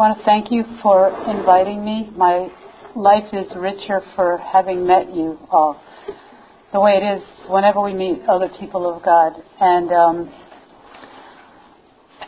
want 0.00 0.16
to 0.16 0.24
thank 0.24 0.50
you 0.50 0.64
for 0.82 1.12
inviting 1.28 1.84
me. 1.84 2.08
My 2.16 2.48
life 2.96 3.28
is 3.34 3.52
richer 3.54 4.00
for 4.16 4.38
having 4.38 4.86
met 4.86 5.14
you 5.14 5.36
all. 5.50 5.78
The 6.72 6.80
way 6.80 6.92
it 6.92 7.04
is 7.04 7.22
whenever 7.50 7.82
we 7.82 7.92
meet 7.92 8.22
other 8.26 8.48
people 8.58 8.88
of 8.88 9.04
God. 9.04 9.34
And 9.60 9.92
um, 9.92 10.32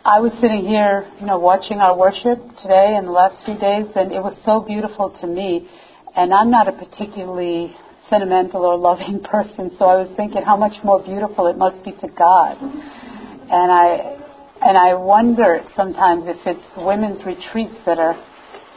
I 0.05 0.21
was 0.21 0.33
sitting 0.43 0.67
here, 0.67 1.11
you 1.19 1.25
know, 1.25 1.39
watching 1.39 1.79
our 1.79 1.97
worship 1.97 2.45
today 2.61 2.93
and 2.93 3.09
the 3.09 3.17
last 3.17 3.43
few 3.47 3.57
days, 3.57 3.89
and 3.97 4.13
it 4.13 4.21
was 4.21 4.37
so 4.45 4.61
beautiful 4.61 5.09
to 5.23 5.27
me. 5.27 5.67
And 6.15 6.35
I'm 6.35 6.51
not 6.51 6.69
a 6.69 6.73
particularly 6.73 7.75
sentimental 8.11 8.67
or 8.67 8.77
loving 8.77 9.25
person, 9.33 9.73
so 9.79 9.87
I 9.87 9.97
was 9.97 10.13
thinking 10.15 10.43
how 10.45 10.59
much 10.59 10.77
more 10.85 11.03
beautiful 11.03 11.47
it 11.47 11.57
must 11.57 11.83
be 11.83 11.93
to 12.05 12.09
God. 12.09 12.61
And 12.61 13.73
I 13.73 14.22
and 14.65 14.79
I 14.79 14.95
wonder 14.95 15.61
sometimes 15.77 16.25
if 16.27 16.39
it's 16.47 16.65
women's 16.77 17.25
retreats 17.25 17.75
that 17.87 17.99
are 17.99 18.15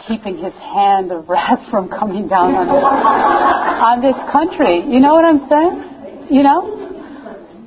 keeping 0.07 0.37
his 0.37 0.53
hand 0.53 1.11
of 1.11 1.29
wrath 1.29 1.59
from 1.71 1.89
coming 1.89 2.27
down 2.27 2.55
on 2.55 2.67
this 2.67 2.83
on 3.89 4.01
this 4.01 4.31
country. 4.31 4.81
You 4.81 4.99
know 4.99 5.13
what 5.13 5.25
I'm 5.25 5.47
saying? 5.49 6.27
You 6.29 6.43
know? 6.43 6.75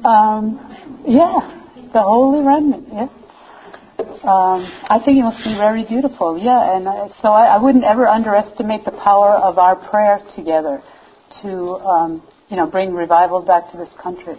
Um, 0.04 1.04
yeah, 1.06 1.90
the 1.92 2.02
holy 2.02 2.44
remnant. 2.44 2.88
Yeah. 2.92 3.08
Um, 3.98 4.66
I 4.90 5.00
think 5.04 5.18
it 5.18 5.22
must 5.22 5.42
be 5.44 5.54
very 5.54 5.84
beautiful. 5.84 6.38
Yeah, 6.38 6.76
and 6.76 6.86
uh, 6.86 7.08
so 7.22 7.28
I, 7.28 7.56
I 7.56 7.58
wouldn't 7.58 7.84
ever 7.84 8.06
underestimate 8.06 8.84
the 8.84 8.92
power 8.92 9.34
of 9.34 9.58
our 9.58 9.76
prayer 9.90 10.20
together 10.36 10.82
to, 11.42 11.50
um, 11.76 12.22
you 12.48 12.56
know, 12.56 12.66
bring 12.66 12.92
revival 12.92 13.42
back 13.42 13.70
to 13.72 13.78
this 13.78 13.88
country. 14.02 14.34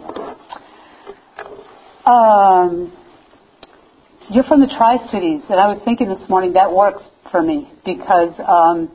Um, 2.06 2.92
you're 4.30 4.44
from 4.44 4.60
the 4.60 4.68
Tri 4.68 4.98
Cities, 5.10 5.42
and 5.50 5.58
I 5.58 5.66
was 5.66 5.82
thinking 5.84 6.08
this 6.08 6.28
morning 6.28 6.52
that 6.52 6.70
works 6.70 7.02
for 7.32 7.42
me 7.42 7.68
because 7.84 8.30
um, 8.46 8.86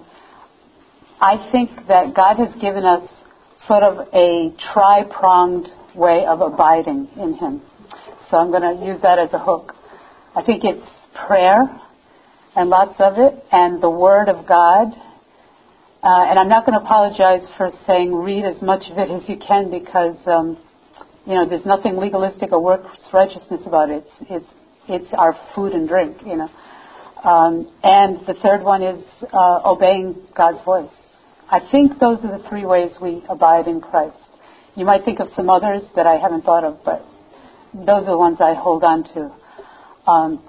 I 1.20 1.50
think 1.52 1.72
that 1.90 2.16
God 2.16 2.38
has 2.38 2.56
given 2.62 2.86
us 2.86 3.04
sort 3.68 3.84
of 3.84 4.08
a 4.14 4.56
tri 4.72 5.04
pronged 5.12 5.68
way 5.94 6.26
of 6.26 6.40
abiding 6.40 7.10
in 7.18 7.34
Him. 7.34 7.62
So 8.32 8.38
I'm 8.38 8.50
going 8.50 8.64
to 8.64 8.86
use 8.86 9.02
that 9.02 9.20
as 9.20 9.34
a 9.34 9.40
hook. 9.40 9.74
I 10.36 10.42
think 10.42 10.64
it's 10.64 10.88
prayer 11.28 11.68
and 12.56 12.70
lots 12.70 12.96
of 13.00 13.16
it, 13.18 13.44
and 13.52 13.84
the 13.84 13.90
Word 13.90 14.30
of 14.30 14.48
God. 14.48 14.88
Uh, 16.02 16.32
and 16.32 16.40
I'm 16.40 16.48
not 16.48 16.66
going 16.66 16.80
to 16.80 16.86
apologize 16.86 17.44
for 17.58 17.72
saying 17.86 18.16
read 18.16 18.46
as 18.46 18.62
much 18.62 18.84
of 18.90 18.98
it 18.98 19.12
as 19.12 19.28
you 19.28 19.36
can 19.46 19.70
because, 19.70 20.16
um, 20.28 20.58
you 21.28 21.36
know, 21.36 21.46
there's 21.50 21.66
nothing 21.66 21.98
legalistic 21.98 22.54
or 22.54 22.64
works 22.64 22.88
righteousness 23.12 23.60
about 23.66 23.90
it. 23.90 24.06
It's, 24.22 24.46
it's, 24.46 24.55
it's 24.88 25.08
our 25.18 25.36
food 25.54 25.74
and 25.74 25.88
drink, 25.88 26.18
you 26.26 26.38
know. 26.38 26.50
Um, 27.24 27.72
and 27.84 28.20
the 28.28 28.36
third 28.44 28.62
one 28.62 28.84
is 28.84 29.04
uh, 29.34 29.62
obeying 29.66 30.16
God's 30.36 30.64
voice. 30.64 30.92
I 31.50 31.60
think 31.72 32.00
those 32.00 32.20
are 32.24 32.38
the 32.38 32.48
three 32.50 32.66
ways 32.66 32.92
we 33.02 33.24
abide 33.30 33.68
in 33.68 33.82
Christ. 33.82 34.18
You 34.76 34.86
might 34.86 35.06
think 35.06 35.20
of 35.20 35.28
some 35.36 35.50
others 35.50 35.82
that 35.96 36.06
I 36.06 36.18
haven't 36.18 36.44
thought 36.44 36.64
of, 36.64 36.80
but 36.84 37.06
those 37.74 38.04
are 38.04 38.12
the 38.12 38.18
ones 38.18 38.38
I 38.40 38.54
hold 38.54 38.84
on 38.84 39.04
to. 39.14 39.32
Um, 40.10 40.44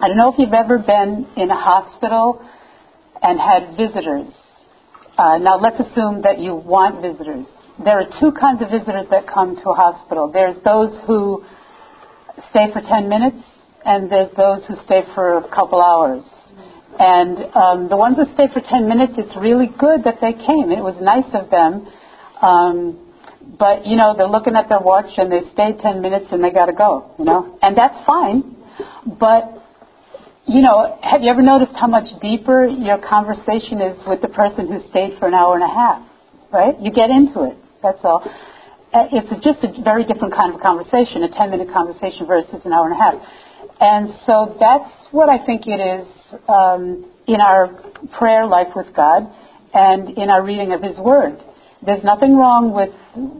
I 0.00 0.08
don't 0.08 0.16
know 0.16 0.32
if 0.32 0.38
you've 0.38 0.52
ever 0.52 0.78
been 0.78 1.26
in 1.36 1.50
a 1.50 1.56
hospital 1.56 2.44
and 3.22 3.38
had 3.38 3.76
visitors. 3.76 4.28
Uh, 5.16 5.38
now 5.38 5.58
let's 5.58 5.78
assume 5.80 6.22
that 6.22 6.38
you 6.38 6.54
want 6.54 7.02
visitors. 7.02 7.46
There 7.84 7.98
are 8.00 8.06
two 8.20 8.32
kinds 8.32 8.62
of 8.62 8.70
visitors 8.70 9.06
that 9.10 9.26
come 9.32 9.56
to 9.56 9.70
a 9.70 9.74
hospital. 9.74 10.30
There's 10.32 10.56
those 10.64 10.98
who 11.06 11.44
stay 12.50 12.72
for 12.72 12.80
10 12.80 13.08
minutes 13.08 13.38
and 13.84 14.10
there's 14.10 14.34
those 14.36 14.66
who 14.66 14.74
stay 14.84 15.02
for 15.14 15.38
a 15.38 15.48
couple 15.54 15.80
hours. 15.80 16.24
And 16.98 17.38
um, 17.54 17.88
the 17.88 17.96
ones 17.96 18.16
that 18.16 18.26
stay 18.34 18.48
for 18.52 18.60
10 18.60 18.88
minutes, 18.88 19.14
it's 19.16 19.36
really 19.38 19.70
good 19.78 20.02
that 20.04 20.18
they 20.20 20.32
came. 20.32 20.74
It 20.74 20.82
was 20.82 20.98
nice 21.00 21.30
of 21.30 21.48
them. 21.50 21.86
Um, 22.42 22.98
but, 23.58 23.86
you 23.86 23.96
know, 23.96 24.14
they're 24.18 24.28
looking 24.28 24.56
at 24.56 24.68
their 24.68 24.80
watch 24.80 25.10
and 25.16 25.30
they 25.30 25.46
stayed 25.54 25.78
10 25.78 26.02
minutes 26.02 26.26
and 26.32 26.42
they 26.42 26.50
got 26.50 26.66
to 26.66 26.74
go, 26.74 27.14
you 27.18 27.24
know. 27.24 27.58
And 27.62 27.78
that's 27.78 27.94
fine. 28.04 28.56
But, 29.18 29.62
you 30.46 30.60
know, 30.60 30.98
have 31.02 31.22
you 31.22 31.30
ever 31.30 31.42
noticed 31.42 31.72
how 31.78 31.86
much 31.86 32.06
deeper 32.20 32.66
your 32.66 32.98
conversation 32.98 33.80
is 33.80 34.02
with 34.06 34.20
the 34.20 34.28
person 34.28 34.66
who 34.66 34.82
stayed 34.90 35.18
for 35.18 35.28
an 35.28 35.34
hour 35.34 35.54
and 35.54 35.64
a 35.64 35.72
half, 35.72 36.02
right? 36.52 36.74
You 36.80 36.90
get 36.90 37.10
into 37.10 37.44
it, 37.44 37.56
that's 37.82 38.02
all. 38.02 38.26
Uh, 38.92 39.04
it's 39.12 39.28
just 39.44 39.62
a 39.62 39.82
very 39.82 40.04
different 40.04 40.34
kind 40.34 40.54
of 40.54 40.60
conversation, 40.60 41.22
a 41.22 41.30
10 41.30 41.50
minute 41.50 41.68
conversation 41.70 42.26
versus 42.26 42.64
an 42.64 42.72
hour 42.72 42.88
and 42.88 42.96
a 42.96 43.02
half. 43.02 43.14
And 43.80 44.10
so 44.26 44.56
that's 44.58 44.90
what 45.12 45.28
I 45.28 45.44
think 45.44 45.62
it 45.66 45.80
is 45.80 46.06
um, 46.48 47.10
in 47.26 47.40
our 47.40 47.68
prayer 48.18 48.46
life 48.46 48.68
with 48.74 48.94
God 48.94 49.30
and 49.72 50.16
in 50.18 50.30
our 50.30 50.44
reading 50.44 50.72
of 50.72 50.82
His 50.82 50.98
Word. 50.98 51.38
There's 51.84 52.02
nothing 52.02 52.36
wrong 52.36 52.74
with 52.74 52.90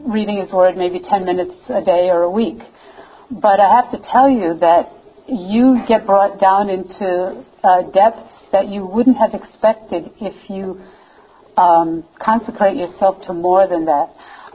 reading 0.07 0.39
His 0.39 0.51
Word 0.53 0.77
maybe 0.77 1.01
10 1.01 1.25
minutes 1.25 1.55
a 1.67 1.83
day 1.83 2.09
or 2.09 2.23
a 2.23 2.31
week. 2.31 2.59
But 3.29 3.59
I 3.59 3.81
have 3.81 3.91
to 3.91 3.99
tell 4.11 4.29
you 4.29 4.57
that 4.59 4.91
you 5.27 5.83
get 5.87 6.05
brought 6.05 6.39
down 6.39 6.69
into 6.69 7.43
uh, 7.63 7.83
depths 7.91 8.31
that 8.51 8.67
you 8.69 8.85
wouldn't 8.85 9.17
have 9.17 9.33
expected 9.33 10.09
if 10.19 10.49
you 10.49 10.81
um, 11.57 12.05
consecrate 12.19 12.77
yourself 12.77 13.21
to 13.27 13.33
more 13.33 13.67
than 13.67 13.85
that. 13.85 14.07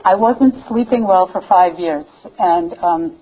I 0.04 0.16
wasn't 0.16 0.54
sleeping 0.68 1.06
well 1.06 1.28
for 1.30 1.42
five 1.48 1.78
years, 1.78 2.04
and 2.38 2.74
um, 2.78 3.20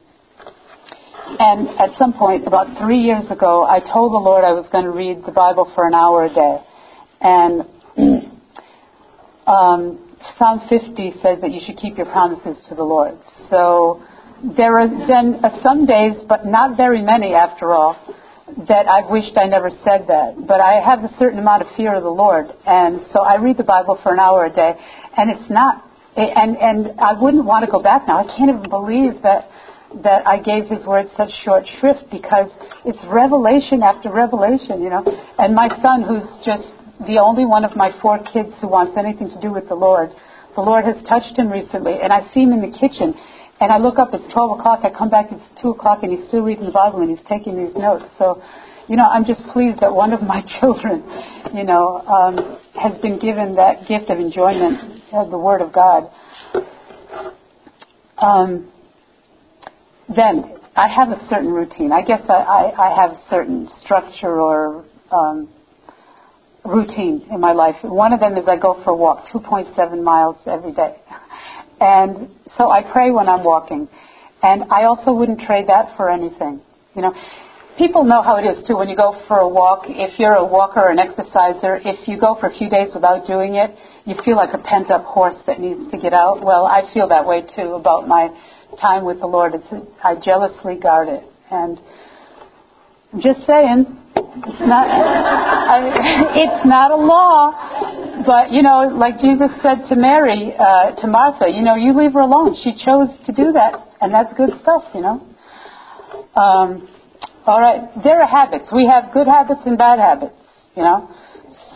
and 1.39 1.69
at 1.81 1.97
some 1.99 2.13
point, 2.13 2.47
about 2.47 2.79
three 2.79 3.01
years 3.01 3.25
ago, 3.31 3.65
I 3.65 3.81
told 3.81 4.13
the 4.13 4.23
Lord 4.23 4.45
I 4.45 4.53
was 4.53 4.67
going 4.73 4.85
to 4.85 4.91
read 4.91 5.25
the 5.25 5.33
Bible 5.33 5.71
for 5.75 5.87
an 5.87 5.95
hour 5.95 6.25
a 6.25 6.33
day, 6.33 6.57
and 7.21 7.63
um, 9.47 9.99
Psalm 10.39 10.63
50 10.69 11.15
says 11.23 11.41
that 11.41 11.51
you 11.51 11.61
should 11.65 11.79
keep 11.79 11.97
your 11.97 12.07
promises 12.07 12.57
to 12.69 12.75
the 12.75 12.83
Lord. 12.83 13.19
So 13.51 14.03
there 14.57 14.79
have 14.79 15.07
been 15.07 15.41
uh, 15.43 15.63
some 15.63 15.87
days, 15.87 16.23
but 16.29 16.47
not 16.47 16.77
very 16.77 17.03
many 17.03 17.35
after 17.35 17.73
all, 17.73 17.97
that 18.69 18.87
I've 18.89 19.11
wished 19.11 19.37
I 19.37 19.47
never 19.47 19.71
said 19.85 20.07
that. 20.09 20.35
But 20.47 20.61
I 20.61 20.81
have 20.85 21.05
a 21.05 21.15
certain 21.19 21.39
amount 21.39 21.63
of 21.63 21.69
fear 21.77 21.95
of 21.95 22.03
the 22.03 22.11
Lord, 22.11 22.47
and 22.67 23.01
so 23.13 23.23
I 23.23 23.37
read 23.37 23.57
the 23.57 23.65
Bible 23.65 23.99
for 24.03 24.13
an 24.13 24.21
hour 24.21 24.45
a 24.45 24.53
day, 24.53 24.75
and 25.17 25.31
it's 25.31 25.51
not. 25.51 25.85
And 26.15 26.59
and 26.59 27.01
I 27.01 27.15
wouldn't 27.15 27.47
want 27.47 27.65
to 27.65 27.71
go 27.71 27.83
back 27.83 28.07
now. 28.07 28.19
I 28.19 28.25
can't 28.37 28.51
even 28.51 28.69
believe 28.69 29.23
that 29.23 29.49
that 30.03 30.27
I 30.27 30.39
gave 30.39 30.67
His 30.67 30.85
word 30.87 31.07
such 31.17 31.31
short 31.45 31.65
shrift 31.81 32.11
because 32.11 32.51
it's 32.85 32.99
revelation 33.07 33.83
after 33.83 34.11
revelation, 34.13 34.83
you 34.83 34.91
know. 34.91 35.05
And 35.39 35.55
my 35.55 35.69
son, 35.83 36.03
who's 36.03 36.29
just 36.45 36.67
the 37.07 37.19
only 37.19 37.45
one 37.45 37.65
of 37.65 37.77
my 37.77 37.91
four 38.01 38.19
kids 38.19 38.51
who 38.61 38.69
wants 38.69 38.97
anything 38.97 39.29
to 39.31 39.41
do 39.41 39.53
with 39.53 39.69
the 39.69 39.75
Lord, 39.75 40.11
the 40.55 40.63
Lord 40.63 40.85
has 40.85 40.97
touched 41.09 41.37
him 41.37 41.51
recently, 41.51 41.97
and 42.03 42.13
I 42.13 42.23
see 42.33 42.41
him 42.43 42.53
in 42.53 42.61
the 42.61 42.77
kitchen 42.77 43.15
and 43.63 43.71
I 43.71 43.79
look 43.79 44.01
up, 44.01 44.11
it's 44.13 44.25
12 44.33 44.59
o'clock. 44.59 44.81
I 44.83 44.91
come 44.91 45.09
back, 45.09 45.27
it's 45.31 45.63
2 45.63 45.71
o'clock, 45.71 46.03
and 46.03 46.11
he's 46.11 46.27
still 46.27 46.43
reading 46.43 46.65
the 46.65 46.73
Bible 46.73 47.01
and 47.01 47.17
he's 47.17 47.25
taking 47.29 47.57
these 47.57 47.77
notes. 47.77 48.05
So, 48.19 48.43
you 48.89 48.97
know, 48.97 49.05
I'm 49.05 49.25
just 49.25 49.41
pleased 49.53 49.79
that 49.83 49.95
one 49.95 50.13
of 50.13 50.21
my 50.21 50.43
children, 50.61 51.05
you 51.55 51.63
know, 51.63 51.99
um, 51.99 52.59
has 52.75 53.01
been 53.01 53.21
given 53.21 53.55
that 53.55 53.87
gift 53.87 54.11
of 54.11 54.19
enjoyment 54.19 55.05
of 55.13 55.31
the 55.31 55.39
Word 55.39 55.61
of 55.61 55.73
God. 55.73 56.11
Um, 58.19 58.73
then 60.09 60.59
I 60.75 60.89
have 60.89 61.09
a 61.11 61.27
certain 61.29 61.53
routine. 61.53 61.93
I 61.93 62.03
guess 62.03 62.23
I, 62.29 62.33
I, 62.33 62.89
I 62.89 62.97
have 62.97 63.17
certain 63.29 63.69
structure 63.85 64.41
or 64.41 64.85
um, 65.11 65.49
routine 66.65 67.27
in 67.31 67.41
my 67.41 67.53
life. 67.53 67.77
One 67.83 68.13
of 68.13 68.21
them 68.21 68.37
is 68.37 68.45
I 68.49 68.57
go 68.57 68.83
for 68.85 68.91
a 68.91 68.97
walk, 68.97 69.27
2.7 69.33 70.03
miles 70.03 70.37
every 70.47 70.73
day. 70.73 70.97
And 71.81 72.31
so 72.57 72.71
I 72.71 72.83
pray 72.93 73.11
when 73.11 73.29
I'm 73.29 73.45
walking. 73.45 73.89
And 74.43 74.65
I 74.71 74.85
also 74.85 75.13
wouldn't 75.13 75.41
trade 75.41 75.69
that 75.69 75.97
for 75.97 76.11
anything. 76.11 76.61
You 76.95 77.03
know, 77.03 77.15
people 77.79 78.05
know 78.05 78.23
how 78.23 78.37
it 78.37 78.45
is 78.45 78.65
too 78.67 78.77
when 78.77 78.89
you 78.89 78.97
go 78.97 79.21
for 79.29 79.39
a 79.39 79.49
walk. 79.49 79.85
If 79.87 80.19
you're 80.19 80.35
a 80.35 80.45
walker 80.45 80.81
or 80.81 80.91
an 80.91 80.99
exerciser, 80.99 81.81
if 81.85 82.09
you 82.09 82.19
go 82.19 82.37
for 82.41 82.47
a 82.49 82.55
few 82.57 82.69
days 82.69 82.91
without 82.95 83.27
doing 83.27 83.57
it, 83.57 83.71
you 84.05 84.15
feel 84.25 84.37
like 84.37 84.55
a 84.55 84.59
pent 84.59 84.91
up 84.91 85.05
horse 85.05 85.37
that 85.47 85.61
needs 85.61 85.91
to 85.91 85.99
get 85.99 86.13
out. 86.13 86.45
Well, 86.45 86.67
I 86.67 86.93
feel 86.93 87.09
that 87.09 87.27
way 87.27 87.43
too 87.55 87.75
about 87.75 88.09
my 88.09 88.31
time 88.81 89.05
with 89.05 89.21
the 89.21 89.27
Lord. 89.27 89.55
It's, 89.55 89.67
I 90.03 90.17
jealously 90.23 90.77
guard 90.77 91.09
it. 91.09 91.25
And 91.51 91.79
I'm 93.13 93.21
just 93.21 93.47
saying, 93.47 93.87
it's 94.17 94.61
not, 94.61 94.87
I, 94.89 96.35
it's 96.35 96.67
not 96.67 96.91
a 96.91 96.97
law. 96.97 98.25
But, 98.25 98.53
you 98.53 98.63
know, 98.63 98.89
like 98.97 99.19
Jesus 99.19 99.51
said 99.63 99.89
to 99.89 99.97
Mary, 99.97 100.55
uh, 100.59 100.93
to 101.01 101.07
Martha, 101.07 101.47
you 101.49 101.63
know, 101.63 101.75
you 101.75 101.97
leave 101.97 102.13
her 102.13 102.21
alone. 102.21 102.57
She 102.63 102.73
chose 102.85 103.09
to 103.27 103.33
do 103.33 103.53
that. 103.53 103.75
And 104.01 104.13
that's 104.13 104.33
good 104.37 104.51
stuff, 104.63 104.85
you 104.95 105.01
know. 105.01 105.27
Um, 106.35 106.89
all 107.47 107.61
right. 107.61 107.91
There 108.03 108.21
are 108.21 108.29
habits. 108.29 108.67
We 108.73 108.87
have 108.87 109.13
good 109.13 109.27
habits 109.27 109.61
and 109.67 109.77
bad 109.77 109.99
habits, 109.99 110.35
you 110.77 110.83
know. 110.83 111.09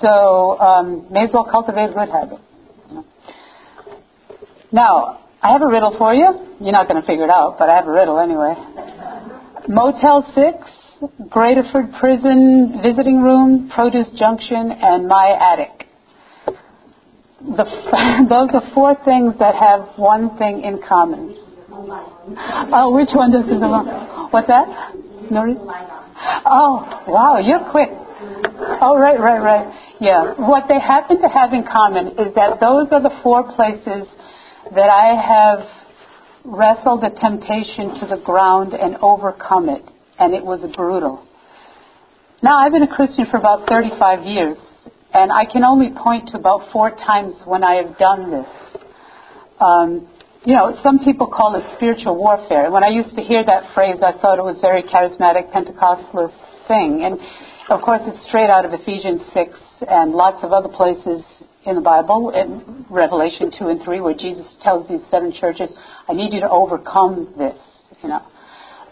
So 0.00 0.58
um, 0.60 1.06
may 1.10 1.24
as 1.24 1.30
well 1.32 1.48
cultivate 1.50 1.90
a 1.90 1.92
good 1.92 2.08
habit. 2.08 2.38
Now, 4.72 5.25
I 5.46 5.52
have 5.52 5.62
a 5.62 5.68
riddle 5.68 5.94
for 5.96 6.12
you. 6.12 6.26
You're 6.58 6.72
not 6.72 6.88
going 6.88 7.00
to 7.00 7.06
figure 7.06 7.22
it 7.22 7.30
out, 7.30 7.54
but 7.56 7.70
I 7.70 7.76
have 7.76 7.86
a 7.86 7.92
riddle 7.92 8.18
anyway. 8.18 8.54
Motel 9.68 10.26
6 10.34 11.30
Graterford 11.30 12.00
Prison 12.00 12.80
Visiting 12.82 13.22
Room, 13.22 13.70
Produce 13.72 14.08
Junction, 14.18 14.72
and 14.72 15.06
my 15.06 15.38
attic. 15.38 15.86
The, 17.46 17.62
those 18.28 18.50
are 18.58 18.74
four 18.74 18.96
things 19.04 19.34
that 19.38 19.54
have 19.54 19.94
one 19.94 20.36
thing 20.36 20.62
in 20.62 20.80
common. 20.82 21.36
Oh, 21.70 22.90
which 22.96 23.14
one 23.14 23.30
does 23.30 23.44
it 23.46 23.60
belong? 23.60 23.86
What's 24.32 24.48
that? 24.48 24.66
No. 25.30 25.46
Oh, 26.44 27.04
wow, 27.06 27.38
you're 27.38 27.70
quick. 27.70 27.90
Oh, 28.82 28.98
right, 28.98 29.20
right, 29.20 29.38
right. 29.38 29.96
Yeah. 30.00 30.34
What 30.38 30.64
they 30.66 30.80
happen 30.80 31.22
to 31.22 31.28
have 31.28 31.52
in 31.52 31.62
common 31.70 32.18
is 32.18 32.34
that 32.34 32.58
those 32.58 32.88
are 32.90 33.02
the 33.02 33.14
four 33.22 33.54
places 33.54 34.08
that 34.74 34.90
I 34.90 35.14
have 35.14 35.86
wrestled 36.44 37.04
a 37.04 37.10
temptation 37.10 38.00
to 38.00 38.06
the 38.06 38.20
ground 38.22 38.72
and 38.72 38.96
overcome 39.02 39.68
it. 39.68 39.82
And 40.18 40.34
it 40.34 40.44
was 40.44 40.60
brutal. 40.74 41.26
Now, 42.42 42.58
I've 42.58 42.72
been 42.72 42.82
a 42.82 42.94
Christian 42.94 43.26
for 43.30 43.36
about 43.36 43.68
35 43.68 44.24
years, 44.24 44.56
and 45.12 45.32
I 45.32 45.44
can 45.44 45.64
only 45.64 45.90
point 45.92 46.28
to 46.28 46.38
about 46.38 46.72
four 46.72 46.90
times 46.90 47.34
when 47.44 47.64
I 47.64 47.74
have 47.82 47.98
done 47.98 48.30
this. 48.30 48.48
Um, 49.60 50.08
you 50.44 50.54
know, 50.54 50.78
some 50.82 51.00
people 51.00 51.26
call 51.26 51.56
it 51.56 51.64
spiritual 51.76 52.16
warfare. 52.16 52.70
When 52.70 52.84
I 52.84 52.88
used 52.88 53.16
to 53.16 53.22
hear 53.22 53.44
that 53.44 53.74
phrase, 53.74 53.96
I 54.00 54.12
thought 54.20 54.38
it 54.38 54.46
was 54.46 54.58
very 54.60 54.82
charismatic 54.84 55.50
Pentecostalist 55.50 56.38
thing. 56.68 57.02
And 57.02 57.18
of 57.68 57.82
course, 57.82 58.00
it's 58.06 58.22
straight 58.28 58.48
out 58.48 58.64
of 58.64 58.72
Ephesians 58.72 59.22
6 59.34 59.50
and 59.88 60.12
lots 60.12 60.44
of 60.44 60.52
other 60.52 60.68
places 60.68 61.24
in 61.66 61.74
the 61.74 61.80
Bible, 61.80 62.30
in 62.30 62.86
Revelation 62.88 63.50
2 63.58 63.68
and 63.68 63.82
3, 63.82 64.00
where 64.00 64.14
Jesus 64.14 64.46
tells 64.62 64.88
these 64.88 65.00
seven 65.10 65.32
churches, 65.38 65.68
I 66.08 66.12
need 66.12 66.32
you 66.32 66.40
to 66.40 66.48
overcome 66.48 67.34
this, 67.36 67.56
you 68.02 68.08
know, 68.08 68.22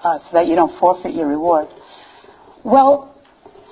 uh, 0.03 0.19
so 0.19 0.29
that 0.33 0.47
you 0.47 0.57
don't 0.57 0.79
forfeit 0.81 1.15
your 1.15 1.29
reward. 1.29 1.69
Well, 2.65 3.15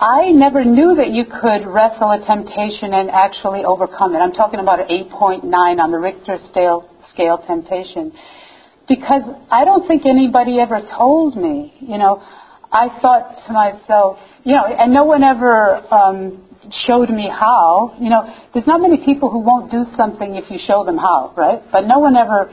I 0.01 0.31
never 0.33 0.65
knew 0.65 0.95
that 0.97 1.11
you 1.11 1.25
could 1.25 1.67
wrestle 1.67 2.11
a 2.11 2.25
temptation 2.27 2.95
and 2.95 3.11
actually 3.11 3.65
overcome 3.65 4.15
it. 4.15 4.19
I'm 4.19 4.33
talking 4.33 4.61
about 4.61 4.81
an 4.81 4.89
8.9 4.89 5.45
on 5.53 5.91
the 5.91 5.99
Richter 5.99 6.39
scale, 6.51 6.89
scale 7.13 7.43
temptation. 7.47 8.13
Because 8.89 9.23
I 9.51 9.65
don't 9.65 9.87
think 9.87 10.07
anybody 10.07 10.59
ever 10.61 10.81
told 10.97 11.37
me, 11.37 11.75
you 11.81 11.99
know, 11.99 12.23
I 12.73 12.89
thought 13.01 13.37
to 13.47 13.53
myself, 13.53 14.19
you 14.45 14.55
know, 14.55 14.65
and 14.65 14.93
no 14.93 15.05
one 15.05 15.23
ever 15.23 15.77
um, 15.93 16.49
showed 16.87 17.11
me 17.11 17.29
how. 17.29 17.95
You 18.01 18.09
know, 18.09 18.23
there's 18.55 18.67
not 18.67 18.81
many 18.81 19.05
people 19.05 19.31
who 19.31 19.41
won't 19.41 19.71
do 19.71 19.85
something 19.97 20.37
if 20.37 20.51
you 20.51 20.59
show 20.67 20.85
them 20.85 20.97
how, 20.97 21.35
right? 21.37 21.63
But 21.71 21.87
no 21.87 21.99
one 21.99 22.17
ever 22.17 22.53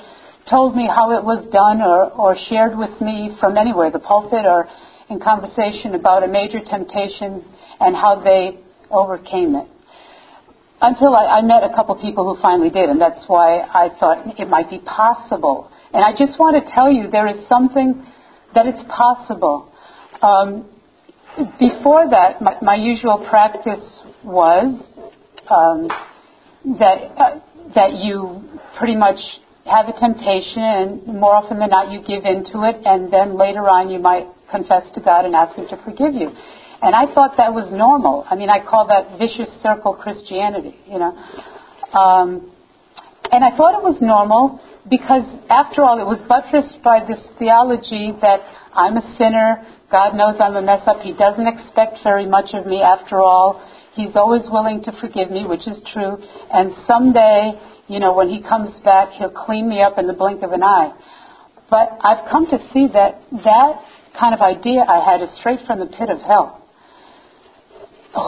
told 0.50 0.76
me 0.76 0.88
how 0.88 1.18
it 1.18 1.24
was 1.24 1.48
done 1.54 1.82
or, 1.82 2.12
or 2.12 2.36
shared 2.50 2.78
with 2.78 3.00
me 3.00 3.38
from 3.40 3.58
anywhere, 3.58 3.92
the 3.92 4.00
pulpit 4.00 4.46
or 4.46 4.68
in 5.10 5.20
conversation 5.20 5.96
about 5.96 6.24
a 6.24 6.28
major 6.28 6.60
temptation 6.60 7.46
and 7.80 7.96
how 7.96 8.22
they 8.22 8.60
overcame 8.92 9.56
it. 9.56 9.68
Until 10.82 11.16
I, 11.16 11.40
I 11.40 11.42
met 11.42 11.64
a 11.64 11.74
couple 11.76 11.96
people 11.96 12.34
who 12.34 12.42
finally 12.42 12.70
did, 12.70 12.90
and 12.90 13.02
that's 13.02 13.24
why 13.28 13.60
I 13.60 13.90
thought 14.00 14.40
it 14.40 14.50
might 14.50 14.70
be 14.70 14.80
possible. 14.80 15.72
And 15.94 16.04
I 16.04 16.12
just 16.12 16.40
want 16.40 16.56
to 16.64 16.72
tell 16.74 16.92
you 16.92 17.10
there 17.10 17.28
is 17.28 17.48
something 17.50 18.06
that 18.56 18.66
it's 18.66 18.84
possible. 18.88 19.69
Um, 20.22 20.70
before 21.60 22.10
that, 22.10 22.42
my, 22.42 22.56
my, 22.62 22.76
usual 22.76 23.26
practice 23.30 24.02
was 24.24 24.84
um, 25.50 25.88
that 26.78 26.98
uh, 27.18 27.40
that 27.76 27.94
you 27.94 28.44
pretty 28.78 28.96
much 28.96 29.20
have 29.66 29.88
a 29.88 29.94
temptation, 29.98 30.62
and 30.62 31.20
more 31.20 31.36
often 31.36 31.60
than 31.60 31.70
not, 31.70 31.92
you 31.92 32.02
give 32.02 32.26
into 32.26 32.68
it, 32.68 32.82
and 32.86 33.14
then 33.14 33.38
later 33.38 33.70
on, 33.70 33.90
you 33.90 34.00
might 34.00 34.26
confess 34.52 34.84
to 34.96 35.02
God 35.02 35.26
and 35.26 35.36
ask 35.36 35.56
Him 35.56 35.68
to 35.70 35.78
forgive 35.84 36.14
you. 36.14 36.32
And 36.82 36.96
I 36.96 37.14
thought 37.14 37.38
that 37.38 37.54
was 37.54 37.72
normal. 37.72 38.26
I 38.30 38.36
mean, 38.36 38.50
I 38.50 38.60
call 38.64 38.88
that 38.88 39.20
vicious 39.20 39.50
circle 39.62 39.94
Christianity, 39.94 40.76
you 40.88 41.00
know. 41.00 41.16
Um, 41.94 42.52
and 43.32 43.44
I 43.44 43.56
thought 43.56 43.76
it 43.78 43.84
was 43.84 43.98
normal 44.02 44.60
because, 44.90 45.24
after 45.50 45.84
all, 45.84 46.00
it 46.00 46.08
was 46.08 46.20
buttressed 46.28 46.82
by 46.84 47.06
this 47.06 47.20
theology 47.38 48.14
that 48.22 48.40
I'm 48.74 48.98
a 48.98 49.16
sinner, 49.18 49.66
God 49.92 50.14
knows 50.14 50.36
I'm 50.40 50.56
a 50.56 50.62
mess 50.62 50.82
up. 50.86 51.02
He 51.02 51.14
doesn't 51.14 51.48
expect 51.48 51.98
very 52.04 52.26
much 52.26 52.54
of 52.54 52.68
me 52.68 52.82
after 52.82 53.22
all. 53.22 53.66
He's 53.94 54.16
always 54.16 54.44
willing 54.50 54.84
to 54.84 54.92
forgive 55.02 55.32
me, 55.32 55.46
which 55.48 55.68
is 55.68 55.82
true. 55.92 56.18
And 56.54 56.72
someday, 56.88 57.54
you 57.88 58.00
know, 58.00 58.14
when 58.14 58.30
he 58.30 58.42
comes 58.42 58.80
back, 58.86 59.10
he'll 59.18 59.32
clean 59.32 59.68
me 59.68 59.82
up 59.82 59.98
in 59.98 60.06
the 60.06 60.14
blink 60.14 60.44
of 60.44 60.52
an 60.52 60.64
eye. 60.64 60.94
But 61.70 61.98
I've 62.02 62.30
come 62.30 62.46
to 62.48 62.60
see 62.72 62.88
that 62.94 63.22
that 63.44 63.82
kind 64.20 64.34
of 64.34 64.42
idea 64.42 64.86
I 64.88 65.04
had 65.04 65.22
is 65.22 65.30
straight 65.40 65.60
from 65.66 65.80
the 65.80 65.88
pit 65.88 66.10
of 66.10 66.22
hell. 66.22 66.56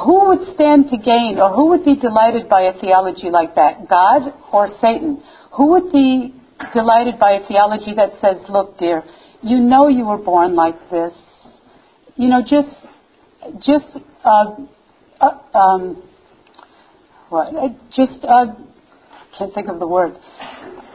Who 0.06 0.28
would 0.28 0.54
stand 0.56 0.90
to 0.90 0.98
gain 0.98 1.38
or 1.40 1.54
who 1.54 1.70
would 1.70 1.86
be 1.86 1.96
delighted 1.96 2.50
by 2.50 2.62
a 2.62 2.80
theology 2.80 3.30
like 3.30 3.56
that? 3.56 3.88
God 3.90 4.34
or 4.52 4.70
Satan? 4.82 5.24
Who 5.54 5.72
would 5.72 5.92
be 5.92 6.36
delighted 6.74 7.20
by 7.20 7.32
a 7.32 7.48
theology 7.48 7.94
that 7.96 8.12
says, 8.22 8.38
look, 8.50 8.78
dear, 8.78 9.04
you 9.42 9.60
know 9.60 9.88
you 9.88 10.06
were 10.06 10.20
born 10.20 10.56
like 10.56 10.90
this 10.92 11.14
you 12.16 12.30
know, 12.30 12.42
just 12.42 12.70
just 13.66 13.86
uh, 14.24 14.56
uh, 15.20 15.58
um, 15.58 16.04
what? 17.30 17.56
Uh, 17.56 17.70
just 17.96 18.24
uh, 18.24 18.46
can't 19.38 19.54
think 19.54 19.70
of 19.70 19.80
the 19.80 19.88
word. 19.88 20.16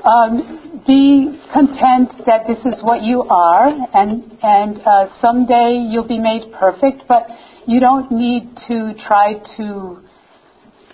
Um, 0.04 0.82
be 0.86 1.40
content 1.52 2.10
that 2.26 2.46
this 2.46 2.58
is 2.58 2.82
what 2.82 3.02
you 3.02 3.22
are, 3.22 3.68
and 3.94 4.38
and 4.42 4.80
uh, 4.86 5.06
someday 5.20 5.86
you'll 5.90 6.06
be 6.06 6.18
made 6.18 6.52
perfect. 6.52 7.04
But 7.08 7.26
you 7.66 7.80
don't 7.80 8.12
need 8.12 8.50
to 8.68 8.94
try 9.06 9.34
to 9.56 10.02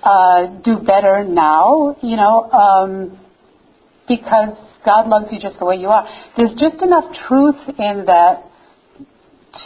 uh, 0.03 0.47
do 0.65 0.79
better 0.79 1.25
now. 1.25 1.97
You 2.01 2.17
know, 2.17 2.51
um, 2.51 3.21
because 4.09 4.57
God 4.85 5.09
loves 5.09 5.27
you 5.31 5.41
just 5.41 5.59
the 5.59 5.65
way 5.65 5.77
you 5.77 5.89
are. 5.89 6.07
There's 6.37 6.53
just 6.53 6.83
enough 6.83 7.05
truth 7.29 7.57
in 7.79 8.05
that 8.07 8.52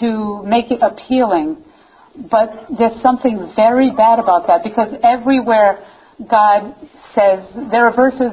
to 0.00 0.43
make 0.45 0.71
it 0.71 0.81
appealing. 0.83 1.62
But 2.31 2.50
there's 2.78 3.00
something 3.02 3.52
very 3.55 3.90
bad 3.90 4.19
about 4.19 4.47
that 4.47 4.64
because 4.64 4.88
everywhere 5.02 5.85
God 6.19 6.75
says 7.14 7.45
there 7.71 7.87
are 7.87 7.95
verses 7.95 8.33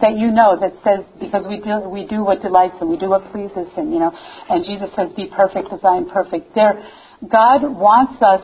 that 0.00 0.14
you 0.16 0.30
know 0.30 0.58
that 0.60 0.74
says 0.84 1.04
because 1.18 1.44
we 1.48 1.60
do 1.60 1.88
we 1.88 2.06
do 2.06 2.22
what 2.22 2.40
delights 2.40 2.80
him, 2.80 2.88
we 2.90 2.98
do 2.98 3.08
what 3.08 3.24
pleases 3.32 3.72
him, 3.74 3.92
you 3.92 3.98
know. 3.98 4.12
And 4.48 4.64
Jesus 4.64 4.90
says, 4.94 5.12
"Be 5.14 5.26
perfect 5.26 5.72
as 5.72 5.80
I 5.84 5.96
am 5.96 6.08
perfect." 6.08 6.54
There, 6.54 6.84
God 7.28 7.62
wants 7.64 8.22
us 8.22 8.42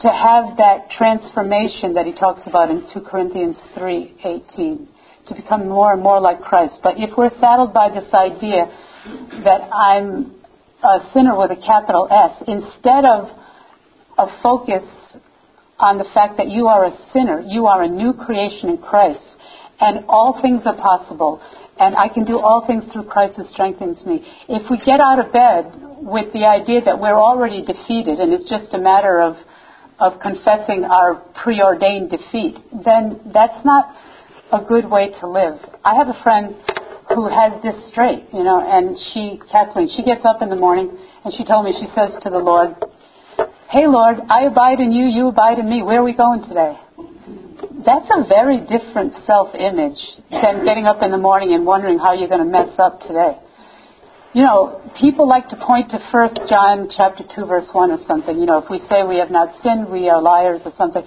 to 0.00 0.08
have 0.08 0.56
that 0.56 0.90
transformation 0.90 1.94
that 1.94 2.06
He 2.06 2.12
talks 2.12 2.42
about 2.46 2.70
in 2.70 2.86
2 2.92 3.00
Corinthians 3.00 3.56
3:18, 3.74 4.86
to 5.26 5.34
become 5.34 5.68
more 5.68 5.92
and 5.92 6.02
more 6.02 6.20
like 6.20 6.40
Christ. 6.40 6.74
But 6.82 6.98
if 6.98 7.16
we're 7.16 7.30
saddled 7.40 7.72
by 7.72 7.88
this 7.88 8.12
idea 8.14 8.70
that 9.44 9.68
I'm 9.72 10.41
a 10.82 11.10
sinner 11.14 11.36
with 11.36 11.50
a 11.50 11.56
capital 11.56 12.08
S, 12.10 12.42
instead 12.46 13.04
of 13.04 13.28
a 14.18 14.26
focus 14.42 14.84
on 15.78 15.98
the 15.98 16.04
fact 16.14 16.36
that 16.36 16.48
you 16.48 16.68
are 16.68 16.86
a 16.86 16.96
sinner, 17.12 17.40
you 17.40 17.66
are 17.66 17.82
a 17.82 17.88
new 17.88 18.12
creation 18.12 18.70
in 18.70 18.78
Christ, 18.78 19.22
and 19.80 20.04
all 20.08 20.40
things 20.40 20.62
are 20.64 20.76
possible, 20.76 21.40
and 21.78 21.96
I 21.96 22.08
can 22.08 22.24
do 22.24 22.38
all 22.38 22.66
things 22.66 22.84
through 22.92 23.04
Christ 23.04 23.34
who 23.36 23.44
strengthens 23.50 24.04
me. 24.06 24.24
If 24.48 24.70
we 24.70 24.78
get 24.84 25.00
out 25.00 25.18
of 25.18 25.32
bed 25.32 25.72
with 26.02 26.32
the 26.32 26.46
idea 26.46 26.82
that 26.84 27.00
we're 27.00 27.18
already 27.18 27.64
defeated 27.64 28.18
and 28.18 28.32
it's 28.32 28.48
just 28.48 28.74
a 28.74 28.78
matter 28.78 29.20
of 29.20 29.36
of 30.02 30.18
confessing 30.20 30.84
our 30.84 31.14
preordained 31.44 32.10
defeat, 32.10 32.58
then 32.84 33.20
that's 33.32 33.64
not 33.64 33.94
a 34.52 34.64
good 34.66 34.90
way 34.90 35.10
to 35.20 35.28
live. 35.28 35.58
I 35.84 35.94
have 35.94 36.08
a 36.08 36.18
friend 36.24 36.56
who 37.14 37.28
has 37.28 37.62
this 37.62 37.76
straight, 37.90 38.26
you 38.32 38.42
know, 38.42 38.60
and 38.60 38.96
she, 39.12 39.40
Kathleen, 39.50 39.88
she 39.96 40.02
gets 40.02 40.24
up 40.24 40.42
in 40.42 40.48
the 40.48 40.56
morning 40.56 40.90
and 41.24 41.32
she 41.34 41.44
told 41.44 41.64
me, 41.64 41.72
she 41.78 41.86
says 41.94 42.10
to 42.22 42.30
the 42.30 42.38
Lord, 42.38 42.74
Hey 43.70 43.86
Lord, 43.86 44.16
I 44.28 44.44
abide 44.44 44.80
in 44.80 44.92
you, 44.92 45.06
you 45.06 45.28
abide 45.28 45.58
in 45.58 45.68
me. 45.68 45.82
Where 45.82 46.00
are 46.00 46.04
we 46.04 46.14
going 46.14 46.42
today? 46.42 46.76
That's 47.84 48.06
a 48.14 48.28
very 48.28 48.60
different 48.60 49.14
self-image 49.26 49.98
than 50.30 50.64
getting 50.64 50.84
up 50.84 51.02
in 51.02 51.10
the 51.10 51.18
morning 51.18 51.54
and 51.54 51.64
wondering 51.64 51.98
how 51.98 52.12
you're 52.12 52.28
going 52.28 52.44
to 52.44 52.50
mess 52.50 52.68
up 52.78 53.00
today. 53.00 53.38
You 54.34 54.44
know, 54.44 54.80
people 55.00 55.28
like 55.28 55.48
to 55.48 55.56
point 55.56 55.90
to 55.90 55.98
First 56.10 56.38
John 56.48 56.88
chapter 56.96 57.24
2 57.34 57.46
verse 57.46 57.68
1 57.72 57.90
or 57.90 57.98
something. 58.06 58.38
You 58.38 58.46
know, 58.46 58.58
if 58.58 58.70
we 58.70 58.80
say 58.88 59.04
we 59.04 59.16
have 59.16 59.30
not 59.30 59.52
sinned, 59.62 59.90
we 59.90 60.08
are 60.08 60.22
liars 60.22 60.60
or 60.64 60.72
something. 60.78 61.02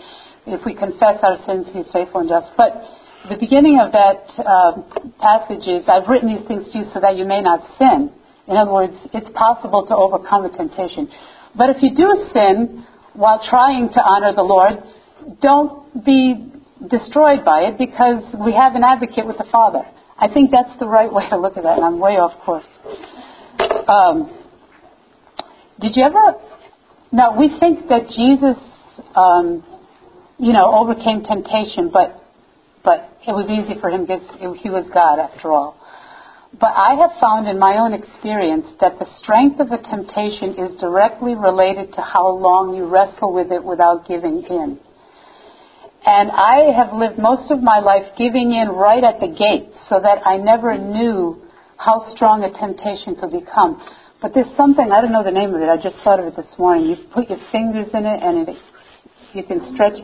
If 0.45 0.65
we 0.65 0.75
confess 0.75 1.17
our 1.23 1.37
sins, 1.45 1.65
he's 1.73 1.89
faithful 1.91 2.21
and 2.21 2.29
just. 2.29 2.51
But 2.57 2.81
the 3.29 3.37
beginning 3.39 3.79
of 3.79 3.91
that 3.91 4.23
uh, 4.39 4.81
passage 5.19 5.67
is, 5.67 5.87
I've 5.87 6.07
written 6.07 6.35
these 6.35 6.47
things 6.47 6.71
to 6.71 6.79
you 6.79 6.85
so 6.93 6.99
that 6.99 7.17
you 7.17 7.25
may 7.25 7.41
not 7.41 7.61
sin. 7.77 8.11
In 8.47 8.57
other 8.57 8.71
words, 8.71 8.93
it's 9.13 9.29
possible 9.33 9.85
to 9.87 9.95
overcome 9.95 10.45
a 10.45 10.55
temptation. 10.55 11.09
But 11.55 11.69
if 11.71 11.77
you 11.81 11.95
do 11.95 12.29
sin 12.33 12.85
while 13.13 13.41
trying 13.49 13.89
to 13.93 14.01
honor 14.01 14.33
the 14.33 14.43
Lord, 14.43 14.83
don't 15.41 16.05
be 16.05 16.51
destroyed 16.89 17.43
by 17.43 17.61
it 17.61 17.77
because 17.77 18.23
we 18.45 18.53
have 18.53 18.75
an 18.75 18.83
advocate 18.83 19.25
with 19.25 19.37
the 19.37 19.47
Father. 19.51 19.81
I 20.17 20.27
think 20.27 20.51
that's 20.51 20.77
the 20.79 20.85
right 20.85 21.11
way 21.11 21.27
to 21.29 21.37
look 21.37 21.57
at 21.57 21.63
that, 21.63 21.77
and 21.77 21.85
I'm 21.85 21.99
way 21.99 22.13
off 22.13 22.33
course. 22.45 22.65
Um, 23.87 24.37
did 25.79 25.95
you 25.95 26.03
ever 26.03 26.35
Now, 27.11 27.37
we 27.37 27.57
think 27.59 27.87
that 27.89 28.07
Jesus, 28.09 28.57
um, 29.15 29.63
you 30.37 30.53
know, 30.53 30.73
overcame 30.73 31.23
temptation, 31.23 31.89
but, 31.91 32.21
but 32.85 33.09
it 33.27 33.33
was 33.33 33.49
easy 33.49 33.81
for 33.81 33.89
him 33.89 34.05
because 34.05 34.21
he 34.61 34.69
was 34.69 34.85
God 34.93 35.17
after 35.17 35.51
all. 35.51 35.81
But 36.55 36.71
I 36.71 36.95
have 36.95 37.19
found 37.19 37.49
in 37.49 37.59
my 37.59 37.81
own 37.81 37.91
experience 37.91 38.67
that 38.79 38.95
the 38.95 39.09
strength 39.19 39.59
of 39.59 39.73
a 39.73 39.81
temptation 39.81 40.55
is 40.55 40.79
directly 40.79 41.35
related 41.35 41.91
to 41.97 42.01
how 42.01 42.29
long 42.31 42.77
you 42.77 42.87
wrestle 42.87 43.33
with 43.33 43.51
it 43.51 43.61
without 43.61 44.07
giving 44.07 44.43
in. 44.47 44.79
And 46.05 46.31
I 46.31 46.71
have 46.71 46.93
lived 46.93 47.17
most 47.17 47.51
of 47.51 47.59
my 47.61 47.79
life 47.79 48.05
giving 48.15 48.53
in 48.53 48.69
right 48.69 49.03
at 49.03 49.19
the 49.19 49.27
gate 49.27 49.73
so 49.89 49.99
that 49.99 50.21
I 50.23 50.37
never 50.37 50.77
knew 50.77 51.41
how 51.75 52.13
strong 52.15 52.43
a 52.45 52.53
temptation 52.53 53.17
could 53.19 53.31
become. 53.31 53.81
But 54.21 54.33
there's 54.33 54.55
something, 54.55 54.93
I 54.93 55.01
don't 55.01 55.11
know 55.11 55.25
the 55.25 55.35
name 55.35 55.53
of 55.53 55.59
it, 55.59 55.67
I 55.67 55.75
just 55.75 55.97
thought 56.05 56.21
of 56.21 56.27
it 56.27 56.37
this 56.37 56.47
morning. 56.57 56.87
You 56.87 56.95
put 57.11 57.27
your 57.27 57.41
fingers 57.51 57.87
in 57.91 58.05
it 58.05 58.23
and 58.23 58.47
it, 58.47 58.55
you 59.33 59.43
can 59.43 59.73
stretch. 59.73 59.99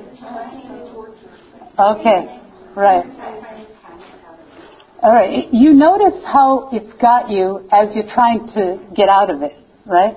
Okay, 1.80 2.41
right. 2.76 3.06
All 5.02 5.14
right. 5.14 5.52
You 5.52 5.74
notice 5.74 6.22
how 6.26 6.70
it's 6.72 6.92
got 7.02 7.30
you 7.30 7.68
as 7.72 7.90
you're 7.96 8.12
trying 8.14 8.48
to 8.54 8.80
get 8.96 9.10
out 9.10 9.30
of 9.30 9.42
it, 9.42 9.54
right? 9.86 10.16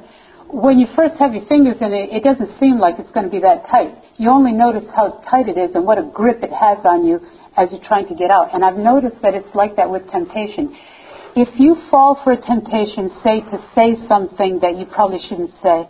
When 0.48 0.78
you 0.78 0.86
first 0.94 1.14
have 1.18 1.34
your 1.34 1.46
fingers 1.46 1.76
in 1.80 1.92
it, 1.92 2.10
it 2.12 2.22
doesn't 2.22 2.58
seem 2.60 2.78
like 2.78 2.96
it's 2.98 3.10
going 3.12 3.26
to 3.26 3.32
be 3.32 3.40
that 3.40 3.64
tight. 3.70 3.96
You 4.16 4.30
only 4.30 4.52
notice 4.52 4.84
how 4.94 5.22
tight 5.28 5.48
it 5.48 5.58
is 5.58 5.74
and 5.74 5.84
what 5.84 5.98
a 5.98 6.10
grip 6.14 6.42
it 6.42 6.52
has 6.52 6.78
on 6.84 7.06
you 7.06 7.20
as 7.56 7.68
you're 7.72 7.82
trying 7.82 8.08
to 8.08 8.14
get 8.14 8.30
out. 8.30 8.54
And 8.54 8.64
I've 8.64 8.76
noticed 8.76 9.16
that 9.22 9.34
it's 9.34 9.52
like 9.54 9.76
that 9.76 9.90
with 9.90 10.08
temptation 10.10 10.76
if 11.36 11.48
you 11.58 11.76
fall 11.90 12.20
for 12.22 12.32
a 12.32 12.40
temptation, 12.40 13.10
say 13.24 13.40
to 13.40 13.58
say 13.74 13.96
something 14.06 14.60
that 14.62 14.78
you 14.78 14.86
probably 14.86 15.18
shouldn't 15.28 15.50
say, 15.62 15.88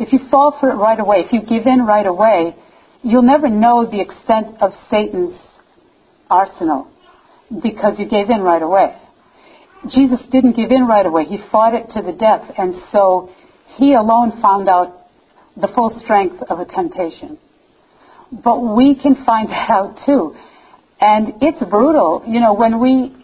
if 0.00 0.12
you 0.12 0.20
fall 0.30 0.56
for 0.58 0.70
it 0.70 0.76
right 0.76 0.98
away, 0.98 1.18
if 1.18 1.32
you 1.32 1.42
give 1.42 1.66
in 1.66 1.84
right 1.84 2.06
away, 2.06 2.56
you'll 3.02 3.22
never 3.22 3.48
know 3.48 3.84
the 3.84 4.00
extent 4.00 4.56
of 4.62 4.72
Satan's 4.90 5.38
arsenal 6.30 6.90
because 7.62 7.94
you 7.98 8.08
gave 8.08 8.30
in 8.30 8.40
right 8.40 8.62
away. 8.62 8.96
Jesus 9.92 10.20
didn't 10.30 10.56
give 10.56 10.70
in 10.70 10.86
right 10.86 11.04
away. 11.04 11.24
He 11.24 11.38
fought 11.52 11.74
it 11.74 11.86
to 11.94 12.02
the 12.02 12.12
death, 12.12 12.42
and 12.56 12.74
so 12.90 13.30
he 13.76 13.94
alone 13.94 14.40
found 14.40 14.68
out 14.68 15.08
the 15.56 15.68
full 15.74 16.00
strength 16.02 16.42
of 16.48 16.58
a 16.58 16.64
temptation. 16.64 17.38
But 18.32 18.60
we 18.60 18.94
can 18.94 19.24
find 19.24 19.48
that 19.50 19.70
out 19.70 19.98
too. 20.06 20.34
And 21.00 21.34
it's 21.42 21.62
brutal. 21.68 22.24
You 22.26 22.40
know, 22.40 22.54
when 22.54 22.80
we 22.80 23.14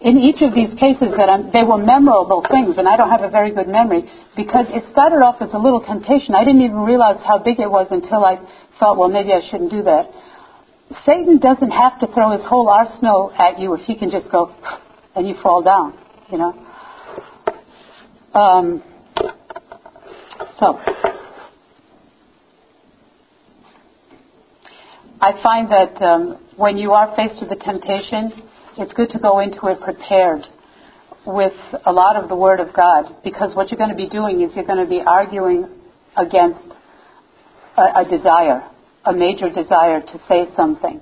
in 0.00 0.18
each 0.18 0.42
of 0.42 0.54
these 0.54 0.70
cases 0.78 1.08
that 1.16 1.28
I'm, 1.28 1.50
they 1.52 1.64
were 1.64 1.78
memorable 1.78 2.44
things, 2.50 2.76
and 2.76 2.86
I 2.86 2.96
don't 2.96 3.10
have 3.10 3.22
a 3.22 3.30
very 3.30 3.52
good 3.52 3.66
memory 3.66 4.04
because 4.36 4.66
it 4.68 4.84
started 4.92 5.24
off 5.24 5.40
as 5.40 5.48
a 5.52 5.58
little 5.58 5.80
temptation. 5.80 6.34
I 6.34 6.44
didn't 6.44 6.60
even 6.62 6.84
realize 6.84 7.16
how 7.26 7.38
big 7.38 7.58
it 7.60 7.70
was 7.70 7.88
until 7.90 8.24
I 8.24 8.36
thought, 8.78 8.98
well, 8.98 9.08
maybe 9.08 9.32
I 9.32 9.40
shouldn't 9.50 9.70
do 9.70 9.82
that. 9.84 10.10
Satan 11.04 11.38
doesn't 11.38 11.70
have 11.70 11.98
to 12.00 12.06
throw 12.14 12.32
his 12.36 12.44
whole 12.46 12.68
arsenal 12.68 13.32
at 13.38 13.58
you 13.58 13.74
if 13.74 13.80
he 13.86 13.96
can 13.98 14.10
just 14.10 14.30
go 14.30 14.54
and 15.14 15.26
you 15.26 15.34
fall 15.42 15.62
down, 15.62 15.98
you 16.30 16.38
know. 16.38 16.52
Um, 18.34 18.82
so, 20.60 20.78
I 25.20 25.42
find 25.42 25.70
that 25.70 26.00
um, 26.02 26.38
when 26.56 26.76
you 26.76 26.92
are 26.92 27.14
faced 27.16 27.40
with 27.40 27.50
a 27.50 27.56
temptation, 27.56 28.32
it's 28.78 28.92
good 28.92 29.10
to 29.10 29.18
go 29.18 29.40
into 29.40 29.66
it 29.66 29.80
prepared 29.80 30.46
with 31.26 31.54
a 31.84 31.92
lot 31.92 32.16
of 32.16 32.28
the 32.28 32.36
Word 32.36 32.60
of 32.60 32.74
God 32.74 33.16
because 33.24 33.54
what 33.56 33.70
you're 33.70 33.78
going 33.78 33.90
to 33.90 33.96
be 33.96 34.08
doing 34.08 34.42
is 34.42 34.54
you're 34.54 34.66
going 34.66 34.82
to 34.82 34.88
be 34.88 35.00
arguing 35.00 35.68
against 36.16 36.74
a, 37.76 38.00
a 38.00 38.04
desire, 38.08 38.68
a 39.06 39.12
major 39.12 39.48
desire 39.48 40.00
to 40.00 40.20
say 40.28 40.46
something. 40.56 41.00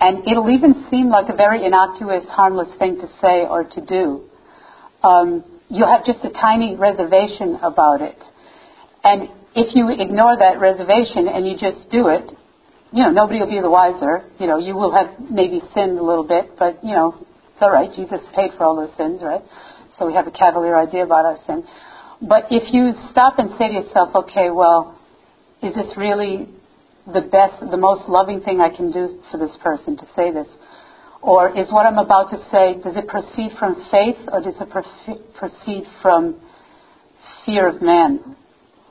And 0.00 0.26
it'll 0.26 0.50
even 0.50 0.86
seem 0.90 1.08
like 1.08 1.28
a 1.28 1.36
very 1.36 1.64
innocuous, 1.64 2.24
harmless 2.28 2.68
thing 2.78 2.96
to 2.96 3.06
say 3.20 3.46
or 3.48 3.64
to 3.64 3.80
do. 3.84 4.24
Um, 5.02 5.44
you'll 5.68 5.88
have 5.88 6.04
just 6.04 6.24
a 6.24 6.30
tiny 6.30 6.76
reservation 6.76 7.58
about 7.62 8.00
it. 8.00 8.16
And 9.04 9.28
if 9.54 9.74
you 9.74 9.90
ignore 9.90 10.36
that 10.38 10.60
reservation 10.60 11.28
and 11.28 11.46
you 11.46 11.54
just 11.54 11.90
do 11.90 12.08
it, 12.08 12.30
you 12.92 13.04
know, 13.04 13.10
nobody 13.10 13.40
will 13.40 13.48
be 13.48 13.60
the 13.60 13.70
wiser. 13.70 14.24
You 14.38 14.46
know, 14.46 14.58
you 14.58 14.74
will 14.74 14.92
have 14.92 15.30
maybe 15.30 15.60
sinned 15.74 15.98
a 15.98 16.02
little 16.02 16.26
bit, 16.26 16.58
but, 16.58 16.82
you 16.82 16.92
know, 16.92 17.14
it's 17.52 17.62
all 17.62 17.70
right. 17.70 17.90
Jesus 17.94 18.20
paid 18.34 18.50
for 18.56 18.64
all 18.64 18.76
those 18.76 18.96
sins, 18.96 19.20
right? 19.22 19.42
So 19.98 20.06
we 20.06 20.14
have 20.14 20.26
a 20.26 20.30
cavalier 20.30 20.76
idea 20.76 21.04
about 21.04 21.24
our 21.24 21.38
sin. 21.46 21.64
But 22.22 22.46
if 22.50 22.72
you 22.72 22.92
stop 23.10 23.38
and 23.38 23.50
say 23.58 23.68
to 23.68 23.74
yourself, 23.74 24.14
okay, 24.14 24.50
well, 24.50 24.98
is 25.62 25.74
this 25.74 25.96
really 25.96 26.48
the 27.06 27.22
best, 27.22 27.60
the 27.70 27.76
most 27.76 28.08
loving 28.08 28.40
thing 28.40 28.60
I 28.60 28.74
can 28.74 28.92
do 28.92 29.20
for 29.30 29.38
this 29.38 29.56
person 29.62 29.96
to 29.96 30.06
say 30.14 30.32
this? 30.32 30.48
Or 31.22 31.56
is 31.56 31.70
what 31.70 31.86
I'm 31.86 31.98
about 31.98 32.30
to 32.30 32.38
say, 32.50 32.80
does 32.82 32.96
it 32.96 33.06
proceed 33.08 33.52
from 33.58 33.76
faith 33.90 34.16
or 34.32 34.40
does 34.40 34.54
it 34.60 34.68
proceed 35.34 35.84
from 36.00 36.40
fear 37.44 37.68
of 37.68 37.82
man? 37.82 38.36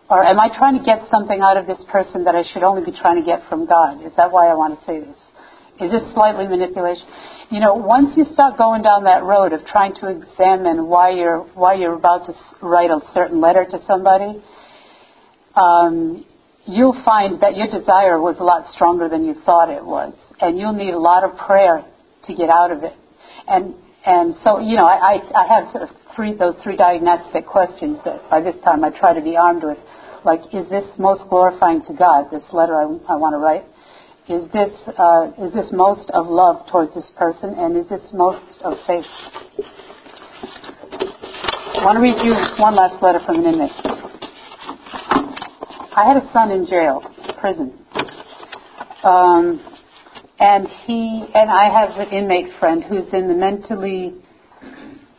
Or 0.10 0.24
am 0.24 0.40
I 0.40 0.50
trying 0.56 0.78
to 0.78 0.84
get 0.84 1.02
something 1.10 1.42
out 1.42 1.58
of 1.58 1.68
this 1.68 1.82
person 1.92 2.24
that 2.26 2.36
I 2.36 2.44
should 2.54 2.64
only 2.64 2.84
be 2.84 2.98
trying 3.00 3.20
to 3.20 3.26
get 3.26 3.42
from 3.50 3.68
God? 3.68 4.06
Is 4.06 4.14
that 4.18 4.32
why 4.32 4.48
I 4.48 4.54
want 4.54 4.80
to 4.80 4.86
say 4.86 5.00
this? 5.00 5.18
Is 5.82 5.92
this 5.92 6.14
slightly 6.14 6.48
manipulation? 6.48 7.06
You 7.50 7.60
know, 7.62 7.74
once 7.74 8.16
you 8.18 8.26
start 8.34 8.58
going 8.58 8.82
down 8.82 9.06
that 9.06 9.24
road 9.24 9.54
of 9.54 9.66
trying 9.66 9.96
to 10.02 10.08
examine 10.08 10.88
why 10.88 11.12
you're 11.12 11.40
why 11.56 11.76
you're 11.76 11.94
about 11.94 12.26
to 12.26 12.34
write 12.62 12.92
a 12.92 13.00
certain 13.14 13.40
letter 13.40 13.66
to 13.66 13.80
somebody, 13.88 14.44
um, 15.56 16.26
you'll 16.70 17.02
find 17.04 17.42
that 17.42 17.58
your 17.58 17.68
desire 17.68 18.20
was 18.20 18.38
a 18.40 18.44
lot 18.44 18.72
stronger 18.74 19.10
than 19.10 19.26
you 19.26 19.36
thought 19.46 19.70
it 19.70 19.84
was, 19.84 20.14
and 20.40 20.58
you'll 20.58 20.74
need 20.74 20.94
a 20.94 21.00
lot 21.00 21.24
of 21.24 21.36
prayer 21.38 21.84
to 22.28 22.36
get 22.36 22.50
out 22.50 22.72
of 22.72 22.84
it. 22.84 22.94
And 23.48 23.74
and 24.06 24.36
so, 24.44 24.60
you 24.60 24.76
know, 24.78 24.86
I, 24.86 25.20
I, 25.20 25.44
I 25.44 25.48
have 25.48 25.72
sort 25.72 25.84
of 25.84 25.90
three, 26.16 26.34
those 26.34 26.56
three 26.64 26.76
diagnostic 26.76 27.46
questions 27.46 28.00
that 28.06 28.30
by 28.30 28.40
this 28.40 28.56
time 28.64 28.84
I 28.84 28.98
try 28.98 29.14
to 29.14 29.22
be 29.22 29.36
armed 29.36 29.64
with. 29.64 29.78
Like, 30.26 30.42
is 30.54 30.70
this 30.70 30.86
most 30.98 31.30
glorifying 31.30 31.82
to 31.86 31.94
God, 31.94 32.26
this 32.32 32.44
letter 32.52 32.76
I, 32.76 32.84
I 33.08 33.16
want 33.16 33.34
to 33.34 33.40
write? 33.40 33.66
Is 34.28 34.50
this, 34.52 34.72
uh, 34.98 35.32
is 35.46 35.54
this 35.54 35.72
most 35.72 36.10
of 36.12 36.28
love 36.28 36.66
towards 36.72 36.94
this 36.94 37.10
person? 37.18 37.56
And 37.58 37.76
is 37.76 37.90
this 37.90 38.02
most 38.14 38.62
of 38.64 38.74
faith? 38.86 39.06
I 41.76 41.86
want 41.86 41.96
to 41.96 42.02
read 42.02 42.18
you 42.24 42.34
one 42.62 42.76
last 42.76 43.02
letter 43.02 43.20
from 43.26 43.40
an 43.40 43.54
inmate. 43.54 43.99
I 46.00 46.06
had 46.06 46.16
a 46.16 46.32
son 46.32 46.50
in 46.52 46.66
jail, 46.66 47.04
prison. 47.42 47.74
Um, 49.04 49.60
and 50.40 50.66
he 50.86 51.26
and 51.36 51.50
I 51.52 51.66
have 51.78 51.90
an 52.00 52.14
inmate 52.14 52.58
friend 52.58 52.82
who's 52.82 53.12
in 53.12 53.28
the 53.28 53.34
mentally 53.34 54.14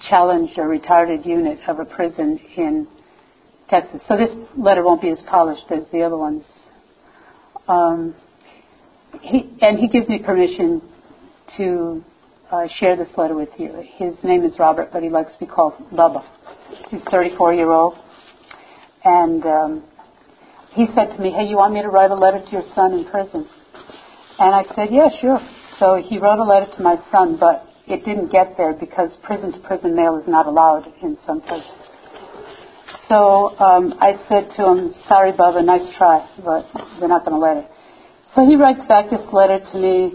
challenged 0.08 0.58
or 0.58 0.68
retarded 0.68 1.26
unit 1.26 1.58
of 1.68 1.80
a 1.80 1.84
prison 1.84 2.40
in 2.56 2.88
Texas. 3.68 4.00
So 4.08 4.16
this 4.16 4.30
letter 4.56 4.82
won't 4.82 5.02
be 5.02 5.10
as 5.10 5.18
polished 5.28 5.70
as 5.70 5.84
the 5.92 6.00
other 6.00 6.16
ones. 6.16 6.44
Um, 7.68 8.14
he, 9.20 9.54
and 9.60 9.78
he 9.78 9.86
gives 9.86 10.08
me 10.08 10.18
permission 10.24 10.80
to 11.58 12.02
uh, 12.50 12.68
share 12.78 12.96
this 12.96 13.08
letter 13.18 13.34
with 13.34 13.50
you. 13.58 13.84
His 13.96 14.14
name 14.24 14.44
is 14.44 14.54
Robert, 14.58 14.88
but 14.94 15.02
he 15.02 15.10
likes 15.10 15.34
to 15.34 15.38
be 15.40 15.46
called 15.46 15.74
Bubba. 15.92 16.24
He's 16.88 17.02
34 17.10 17.52
year 17.52 17.70
old, 17.70 17.98
and 19.04 19.44
um, 19.44 19.84
he 20.72 20.86
said 20.94 21.16
to 21.16 21.18
me, 21.20 21.30
"Hey, 21.30 21.44
you 21.44 21.56
want 21.56 21.74
me 21.74 21.82
to 21.82 21.88
write 21.88 22.10
a 22.10 22.14
letter 22.14 22.40
to 22.40 22.50
your 22.50 22.64
son 22.74 22.92
in 22.92 23.04
prison?" 23.04 23.48
And 24.40 24.54
I 24.54 24.64
said, 24.74 24.88
yeah, 24.90 25.08
sure. 25.20 25.38
So 25.78 26.02
he 26.02 26.18
wrote 26.18 26.38
a 26.38 26.44
letter 26.44 26.66
to 26.76 26.82
my 26.82 26.96
son, 27.12 27.36
but 27.38 27.66
it 27.86 28.06
didn't 28.06 28.32
get 28.32 28.56
there 28.56 28.72
because 28.72 29.10
prison 29.22 29.52
to 29.52 29.58
prison 29.60 29.94
mail 29.94 30.16
is 30.16 30.26
not 30.26 30.46
allowed 30.46 30.90
in 31.02 31.18
some 31.26 31.42
places. 31.42 31.68
So 33.06 33.58
um, 33.58 33.94
I 34.00 34.14
said 34.30 34.48
to 34.56 34.64
him, 34.64 34.94
sorry, 35.08 35.32
Bubba, 35.32 35.62
nice 35.62 35.86
try, 35.98 36.26
but 36.42 36.64
they're 36.98 37.08
not 37.08 37.26
going 37.26 37.36
to 37.36 37.38
let 37.38 37.58
it. 37.58 37.70
So 38.34 38.46
he 38.46 38.56
writes 38.56 38.80
back 38.88 39.10
this 39.10 39.20
letter 39.30 39.60
to 39.72 39.78
me. 39.78 40.14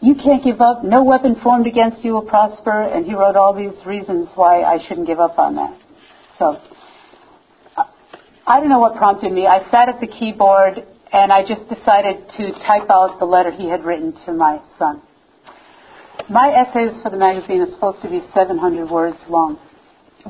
You 0.00 0.14
can't 0.14 0.44
give 0.44 0.60
up. 0.60 0.84
No 0.84 1.02
weapon 1.02 1.34
formed 1.42 1.66
against 1.66 2.04
you 2.04 2.12
will 2.12 2.22
prosper. 2.22 2.82
And 2.82 3.04
he 3.04 3.14
wrote 3.14 3.34
all 3.34 3.54
these 3.54 3.84
reasons 3.84 4.28
why 4.36 4.62
I 4.62 4.78
shouldn't 4.86 5.08
give 5.08 5.18
up 5.18 5.36
on 5.38 5.56
that. 5.56 5.76
So 6.38 6.58
I 8.50 8.58
don't 8.58 8.68
know 8.68 8.80
what 8.80 8.96
prompted 8.96 9.30
me. 9.30 9.46
I 9.46 9.62
sat 9.70 9.88
at 9.88 10.00
the 10.00 10.08
keyboard 10.08 10.82
and 11.12 11.32
I 11.32 11.46
just 11.46 11.68
decided 11.68 12.26
to 12.36 12.50
type 12.66 12.90
out 12.90 13.20
the 13.20 13.24
letter 13.24 13.52
he 13.52 13.68
had 13.68 13.84
written 13.84 14.12
to 14.26 14.32
my 14.32 14.58
son. 14.76 15.00
My 16.28 16.50
essays 16.50 17.00
for 17.00 17.10
the 17.10 17.16
magazine 17.16 17.60
are 17.60 17.70
supposed 17.70 18.02
to 18.02 18.10
be 18.10 18.22
700 18.34 18.90
words 18.90 19.18
long, 19.28 19.56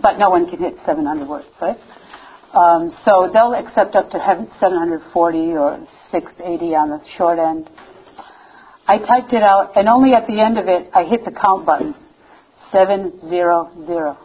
but 0.03 0.19
no 0.19 0.29
one 0.29 0.51
can 0.51 0.59
hit 0.59 0.75
700 0.85 1.27
words, 1.27 1.49
right? 1.63 1.79
Um, 2.53 2.95
so 3.07 3.31
they'll 3.33 3.55
accept 3.55 3.97
up 3.97 4.11
to 4.11 4.19
740 4.61 5.39
or 5.57 5.87
680 6.13 6.75
on 6.77 6.91
the 6.91 7.01
short 7.17 7.39
end. 7.39 7.71
I 8.87 8.99
typed 8.99 9.33
it 9.33 9.43
out, 9.43 9.73
and 9.77 9.89
only 9.89 10.13
at 10.13 10.27
the 10.27 10.43
end 10.43 10.59
of 10.59 10.69
it, 10.69 10.91
I 10.93 11.05
hit 11.05 11.25
the 11.25 11.33
count 11.33 11.65
button. 11.65 11.95
700. 12.71 14.17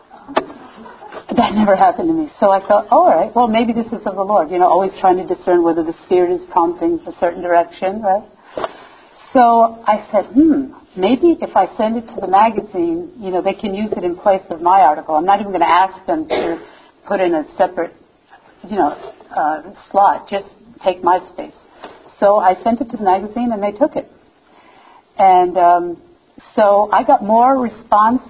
That 1.34 1.54
never 1.56 1.76
happened 1.76 2.08
to 2.10 2.14
me. 2.14 2.30
So 2.40 2.52
I 2.52 2.60
thought, 2.60 2.88
oh, 2.92 3.06
all 3.06 3.16
right, 3.16 3.36
well, 3.36 3.48
maybe 3.48 3.74
this 3.74 3.88
is 3.88 4.06
of 4.06 4.16
the 4.16 4.24
Lord. 4.24 4.52
You 4.52 4.60
know, 4.60 4.68
always 4.68 4.92
trying 5.02 5.18
to 5.18 5.26
discern 5.26 5.64
whether 5.64 5.84
the 5.84 5.96
Spirit 6.06 6.32
is 6.32 6.42
prompting 6.52 7.00
a 7.08 7.12
certain 7.20 7.42
direction, 7.42 8.02
right? 8.02 8.24
So 9.34 9.84
I 9.86 10.08
said, 10.12 10.26
hmm, 10.32 10.72
maybe 10.96 11.36
if 11.42 11.56
I 11.56 11.66
send 11.78 11.98
it 11.98 12.08
to 12.14 12.22
the 12.22 12.28
magazine, 12.28 13.12
you 13.18 13.32
know, 13.32 13.42
they 13.42 13.54
can 13.54 13.74
use 13.74 13.92
it 13.98 14.04
in 14.04 14.16
place 14.16 14.44
of 14.50 14.62
my 14.62 14.82
article. 14.82 15.16
I'm 15.16 15.26
not 15.26 15.40
even 15.40 15.52
going 15.52 15.66
to 15.66 15.68
ask 15.68 16.06
them 16.06 16.28
to 16.30 16.66
put 17.08 17.20
in 17.20 17.34
a 17.34 17.44
separate, 17.58 17.94
you 18.70 18.78
know, 18.78 18.90
uh, 19.36 19.74
slot. 19.92 20.30
Just 20.30 20.48
take 20.84 21.04
my 21.04 21.20
space. 21.34 21.56
So 22.20 22.38
I 22.38 22.54
sent 22.64 22.82
it 22.82 22.90
to 22.92 22.98
the 22.98 23.04
magazine, 23.04 23.52
and 23.52 23.62
they 23.62 23.78
took 23.78 23.96
it. 23.96 24.10
And 25.18 25.58
um, 25.58 26.02
so 26.56 26.90
I 26.94 27.04
got 27.04 27.24
more 27.24 27.60
response 27.60 28.22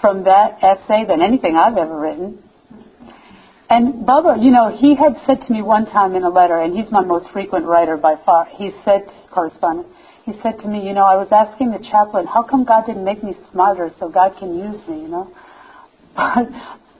from 0.00 0.24
that 0.24 0.62
essay 0.62 1.04
than 1.06 1.22
anything 1.22 1.56
I've 1.56 1.76
ever 1.76 1.98
written. 1.98 2.42
And 3.68 4.06
Bubba, 4.06 4.42
you 4.42 4.52
know, 4.52 4.76
he 4.76 4.94
had 4.94 5.16
said 5.26 5.40
to 5.46 5.52
me 5.52 5.60
one 5.62 5.86
time 5.86 6.14
in 6.14 6.22
a 6.22 6.28
letter, 6.28 6.60
and 6.60 6.76
he's 6.76 6.90
my 6.92 7.02
most 7.02 7.32
frequent 7.32 7.66
writer 7.66 7.96
by 7.96 8.14
far. 8.24 8.46
He 8.46 8.70
said, 8.84 9.02
correspondent, 9.32 9.88
he 10.24 10.32
said 10.42 10.58
to 10.60 10.68
me, 10.68 10.86
you 10.86 10.92
know, 10.92 11.04
I 11.04 11.16
was 11.16 11.28
asking 11.32 11.72
the 11.72 11.78
chaplain, 11.78 12.26
how 12.26 12.42
come 12.42 12.64
God 12.64 12.86
didn't 12.86 13.04
make 13.04 13.24
me 13.24 13.34
smarter 13.50 13.90
so 13.98 14.08
God 14.08 14.36
can 14.38 14.56
use 14.56 14.86
me, 14.88 15.02
you 15.02 15.08
know? 15.08 15.32
But, 16.16 16.48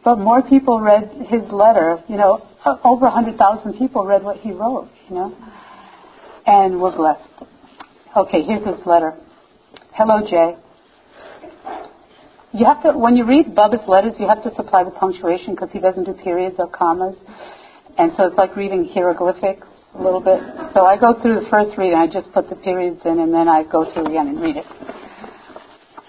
but 0.04 0.18
more 0.18 0.42
people 0.42 0.80
read 0.80 1.10
his 1.28 1.42
letter, 1.50 2.02
you 2.08 2.16
know, 2.16 2.46
uh, 2.64 2.76
over 2.84 3.06
100,000 3.06 3.78
people 3.78 4.04
read 4.06 4.22
what 4.22 4.36
he 4.36 4.52
wrote, 4.52 4.88
you 5.08 5.16
know, 5.16 5.36
and 6.46 6.80
were 6.80 6.94
blessed. 6.94 7.42
Okay, 8.16 8.42
here's 8.42 8.64
his 8.66 8.86
letter. 8.86 9.14
Hello, 9.94 10.20
Jay. 10.28 10.56
You 12.56 12.64
have 12.64 12.82
to, 12.84 12.96
when 12.96 13.18
you 13.18 13.26
read 13.26 13.54
Bubba's 13.54 13.86
letters, 13.86 14.14
you 14.18 14.26
have 14.26 14.42
to 14.42 14.54
supply 14.54 14.82
the 14.82 14.90
punctuation 14.90 15.54
because 15.54 15.70
he 15.72 15.78
doesn't 15.78 16.04
do 16.04 16.14
periods 16.14 16.56
or 16.58 16.66
commas. 16.66 17.14
And 17.98 18.12
so 18.16 18.24
it's 18.24 18.36
like 18.38 18.56
reading 18.56 18.88
hieroglyphics 18.88 19.68
a 19.94 20.02
little 20.02 20.22
bit. 20.22 20.40
So 20.72 20.86
I 20.86 20.96
go 20.96 21.20
through 21.20 21.40
the 21.40 21.46
first 21.50 21.76
reading, 21.76 21.98
I 21.98 22.06
just 22.06 22.32
put 22.32 22.48
the 22.48 22.56
periods 22.56 23.00
in, 23.04 23.20
and 23.20 23.34
then 23.34 23.46
I 23.46 23.62
go 23.70 23.92
through 23.92 24.06
again 24.06 24.28
and 24.28 24.40
read 24.40 24.56
it. 24.56 24.64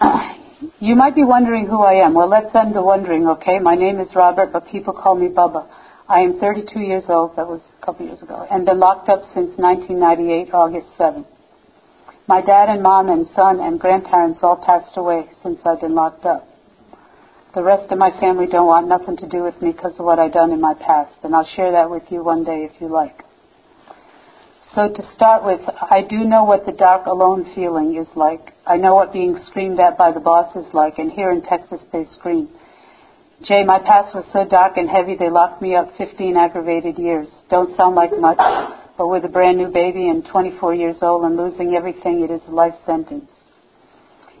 you 0.80 0.96
might 0.96 1.14
be 1.14 1.22
wondering 1.22 1.66
who 1.66 1.82
I 1.82 2.02
am. 2.02 2.14
Well, 2.14 2.30
let's 2.30 2.54
end 2.54 2.74
the 2.74 2.82
wondering, 2.82 3.26
okay? 3.28 3.58
My 3.58 3.74
name 3.74 4.00
is 4.00 4.08
Robert, 4.16 4.50
but 4.50 4.66
people 4.68 4.94
call 4.94 5.16
me 5.16 5.28
Bubba. 5.28 5.68
I 6.08 6.20
am 6.20 6.40
32 6.40 6.80
years 6.80 7.04
old, 7.10 7.36
that 7.36 7.46
was 7.46 7.60
a 7.76 7.84
couple 7.84 8.06
years 8.06 8.22
ago, 8.22 8.46
and 8.50 8.64
been 8.64 8.80
locked 8.80 9.10
up 9.10 9.20
since 9.34 9.52
1998, 9.58 10.54
August 10.54 10.88
7. 10.96 11.26
My 12.28 12.42
dad 12.42 12.68
and 12.68 12.82
mom 12.82 13.08
and 13.08 13.26
son 13.34 13.58
and 13.58 13.80
grandparents 13.80 14.40
all 14.42 14.56
passed 14.56 14.98
away 14.98 15.24
since 15.42 15.60
I've 15.64 15.80
been 15.80 15.94
locked 15.94 16.26
up. 16.26 16.46
The 17.54 17.62
rest 17.62 17.90
of 17.90 17.96
my 17.96 18.10
family 18.20 18.46
don't 18.46 18.66
want 18.66 18.86
nothing 18.86 19.16
to 19.16 19.26
do 19.26 19.42
with 19.42 19.60
me 19.62 19.72
because 19.72 19.98
of 19.98 20.04
what 20.04 20.18
I've 20.18 20.34
done 20.34 20.52
in 20.52 20.60
my 20.60 20.74
past, 20.74 21.24
and 21.24 21.34
I'll 21.34 21.48
share 21.56 21.72
that 21.72 21.88
with 21.88 22.02
you 22.10 22.22
one 22.22 22.44
day 22.44 22.68
if 22.70 22.82
you 22.82 22.88
like. 22.88 23.24
So 24.74 24.92
to 24.92 25.02
start 25.16 25.42
with, 25.42 25.62
I 25.90 26.02
do 26.02 26.18
know 26.18 26.44
what 26.44 26.66
the 26.66 26.72
dark 26.72 27.06
alone 27.06 27.50
feeling 27.54 27.96
is 27.96 28.08
like. 28.14 28.52
I 28.66 28.76
know 28.76 28.94
what 28.94 29.10
being 29.10 29.38
screamed 29.46 29.80
at 29.80 29.96
by 29.96 30.12
the 30.12 30.20
boss 30.20 30.54
is 30.54 30.72
like, 30.74 30.98
and 30.98 31.10
here 31.10 31.30
in 31.30 31.40
Texas 31.40 31.80
they 31.90 32.04
scream. 32.12 32.50
Jay, 33.42 33.64
my 33.64 33.78
past 33.78 34.14
was 34.14 34.26
so 34.34 34.44
dark 34.46 34.76
and 34.76 34.90
heavy 34.90 35.16
they 35.16 35.30
locked 35.30 35.62
me 35.62 35.74
up 35.74 35.88
15 35.96 36.36
aggravated 36.36 36.98
years. 36.98 37.28
Don't 37.48 37.74
sound 37.78 37.96
like 37.96 38.10
much, 38.20 38.38
but 38.98 39.06
with 39.06 39.24
a 39.24 39.28
brand 39.28 39.56
new 39.56 39.68
baby 39.68 40.08
and 40.08 40.26
24 40.26 40.74
years 40.74 40.96
old 41.02 41.24
and 41.24 41.36
losing 41.36 41.76
everything, 41.76 42.24
it 42.24 42.32
is 42.32 42.42
a 42.48 42.50
life 42.50 42.74
sentence. 42.84 43.30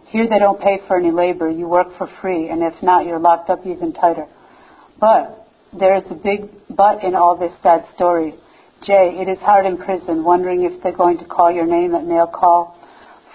Here 0.08 0.28
they 0.28 0.40
don't 0.40 0.60
pay 0.60 0.80
for 0.88 0.98
any 0.98 1.12
labor. 1.12 1.48
You 1.48 1.68
work 1.68 1.96
for 1.96 2.08
free, 2.20 2.48
and 2.48 2.62
if 2.62 2.74
not, 2.82 3.06
you're 3.06 3.20
locked 3.20 3.50
up 3.50 3.60
even 3.64 3.92
tighter. 3.92 4.26
But 4.98 5.46
there 5.78 5.94
is 5.96 6.04
a 6.10 6.14
big 6.14 6.50
but 6.68 7.04
in 7.04 7.14
all 7.14 7.36
this 7.36 7.52
sad 7.62 7.84
story. 7.94 8.34
Jay, 8.84 9.14
it 9.20 9.28
is 9.28 9.38
hard 9.38 9.64
in 9.64 9.78
prison, 9.78 10.24
wondering 10.24 10.64
if 10.64 10.82
they're 10.82 10.96
going 10.96 11.18
to 11.18 11.24
call 11.24 11.52
your 11.52 11.66
name 11.66 11.94
at 11.94 12.04
mail 12.04 12.26
call, 12.26 12.76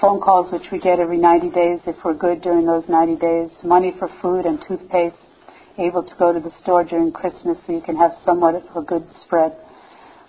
phone 0.02 0.20
calls 0.20 0.52
which 0.52 0.72
we 0.72 0.80
get 0.80 1.00
every 1.00 1.18
90 1.18 1.52
days 1.52 1.80
if 1.88 1.96
we're 2.04 2.14
good 2.14 2.42
during 2.42 2.66
those 2.66 2.84
90 2.90 3.16
days, 3.16 3.50
money 3.64 3.94
for 3.98 4.10
food 4.22 4.46
and 4.46 4.64
toothpaste, 4.68 5.16
able 5.78 6.04
to 6.04 6.14
go 6.20 6.34
to 6.34 6.40
the 6.40 6.52
store 6.62 6.84
during 6.84 7.12
Christmas 7.12 7.58
so 7.66 7.72
you 7.72 7.82
can 7.82 7.96
have 7.96 8.12
somewhat 8.26 8.56
of 8.56 8.76
a 8.76 8.82
good 8.82 9.06
spread. 9.24 9.56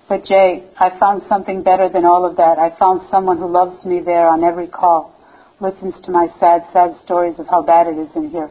But 0.08 0.24
Jay, 0.24 0.64
I 0.78 0.98
found 1.00 1.22
something 1.28 1.62
better 1.62 1.88
than 1.88 2.04
all 2.04 2.26
of 2.26 2.36
that. 2.36 2.58
I 2.58 2.76
found 2.78 3.08
someone 3.10 3.38
who 3.38 3.46
loves 3.46 3.84
me 3.86 4.00
there 4.04 4.28
on 4.28 4.44
every 4.44 4.68
call, 4.68 5.14
listens 5.60 5.94
to 6.04 6.10
my 6.10 6.28
sad, 6.38 6.62
sad 6.72 6.94
stories 7.02 7.38
of 7.38 7.46
how 7.48 7.62
bad 7.62 7.86
it 7.86 7.96
is 7.96 8.10
in 8.14 8.28
here. 8.28 8.50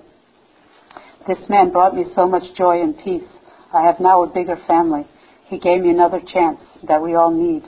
This 1.28 1.38
man 1.50 1.72
brought 1.72 1.96
me 1.96 2.06
so 2.16 2.28
much 2.28 2.44
joy 2.58 2.82
and 2.82 2.98
peace. 2.98 3.28
I 3.72 3.84
have 3.84 4.00
now 4.00 4.24
a 4.24 4.28
bigger 4.28 4.58
family. 4.68 5.08
He 5.46 5.60
gave 5.60 5.82
me 5.82 5.92
another 5.92 6.20
chance 6.20 6.60
that 6.88 7.02
we 7.02 7.14
all 7.14 7.32
need. 7.32 7.64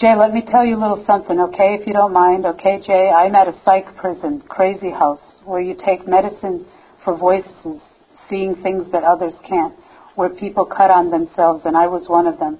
Jay, 0.00 0.14
let 0.16 0.32
me 0.32 0.42
tell 0.50 0.64
you 0.64 0.76
a 0.76 0.80
little 0.80 1.04
something, 1.06 1.38
okay, 1.40 1.74
if 1.74 1.86
you 1.86 1.92
don't 1.92 2.12
mind. 2.12 2.46
Okay, 2.46 2.80
Jay, 2.86 3.10
I'm 3.10 3.34
at 3.34 3.48
a 3.48 3.60
psych 3.64 3.96
prison, 3.96 4.42
crazy 4.48 4.90
house, 4.90 5.20
where 5.44 5.60
you 5.60 5.76
take 5.84 6.08
medicine 6.08 6.64
for 7.04 7.18
voices, 7.18 7.82
seeing 8.30 8.54
things 8.62 8.90
that 8.92 9.04
others 9.04 9.34
can't 9.46 9.74
where 10.18 10.30
people 10.30 10.66
cut 10.66 10.90
on 10.90 11.12
themselves, 11.12 11.62
and 11.64 11.76
I 11.76 11.86
was 11.86 12.08
one 12.08 12.26
of 12.26 12.40
them. 12.40 12.58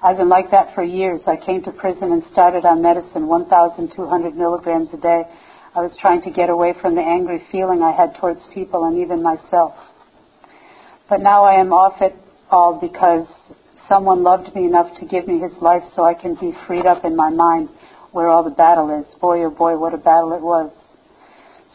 I've 0.00 0.16
been 0.16 0.28
like 0.28 0.52
that 0.52 0.76
for 0.76 0.84
years. 0.84 1.22
I 1.26 1.36
came 1.36 1.60
to 1.64 1.72
prison 1.72 2.12
and 2.12 2.22
started 2.30 2.64
on 2.64 2.82
medicine, 2.82 3.26
1,200 3.26 4.36
milligrams 4.36 4.90
a 4.94 4.98
day. 4.98 5.24
I 5.74 5.80
was 5.80 5.90
trying 6.00 6.22
to 6.22 6.30
get 6.30 6.50
away 6.50 6.72
from 6.80 6.94
the 6.94 7.02
angry 7.02 7.42
feeling 7.50 7.82
I 7.82 7.90
had 7.90 8.14
towards 8.14 8.46
people 8.54 8.84
and 8.84 8.96
even 8.98 9.24
myself. 9.24 9.74
But 11.08 11.20
now 11.20 11.42
I 11.42 11.54
am 11.54 11.72
off 11.72 12.00
it 12.00 12.14
all 12.48 12.78
because 12.80 13.26
someone 13.88 14.22
loved 14.22 14.54
me 14.54 14.64
enough 14.64 14.96
to 15.00 15.04
give 15.04 15.26
me 15.26 15.40
his 15.40 15.52
life 15.60 15.82
so 15.96 16.04
I 16.04 16.14
can 16.14 16.36
be 16.36 16.52
freed 16.64 16.86
up 16.86 17.04
in 17.04 17.16
my 17.16 17.28
mind 17.28 17.70
where 18.12 18.28
all 18.28 18.44
the 18.44 18.54
battle 18.54 18.96
is. 19.00 19.06
Boy, 19.20 19.42
oh 19.42 19.50
boy, 19.50 19.76
what 19.76 19.94
a 19.94 19.98
battle 19.98 20.32
it 20.32 20.42
was. 20.42 20.70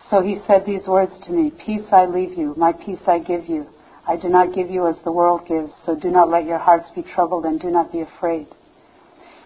So 0.10 0.22
he 0.22 0.40
said 0.48 0.66
these 0.66 0.88
words 0.88 1.12
to 1.26 1.34
me 1.34 1.52
Peace 1.66 1.88
I 1.92 2.06
leave 2.06 2.38
you, 2.38 2.54
my 2.56 2.72
peace 2.72 3.04
I 3.06 3.20
give 3.20 3.50
you. 3.50 3.68
I 4.10 4.16
do 4.18 4.28
not 4.28 4.56
give 4.56 4.72
you 4.72 4.88
as 4.88 4.96
the 5.04 5.12
world 5.12 5.42
gives, 5.48 5.72
so 5.86 5.96
do 5.96 6.10
not 6.10 6.32
let 6.32 6.46
your 6.46 6.58
hearts 6.58 6.88
be 6.96 7.04
troubled 7.04 7.46
and 7.46 7.62
do 7.62 7.70
not 7.70 7.92
be 7.92 8.02
afraid. 8.02 8.48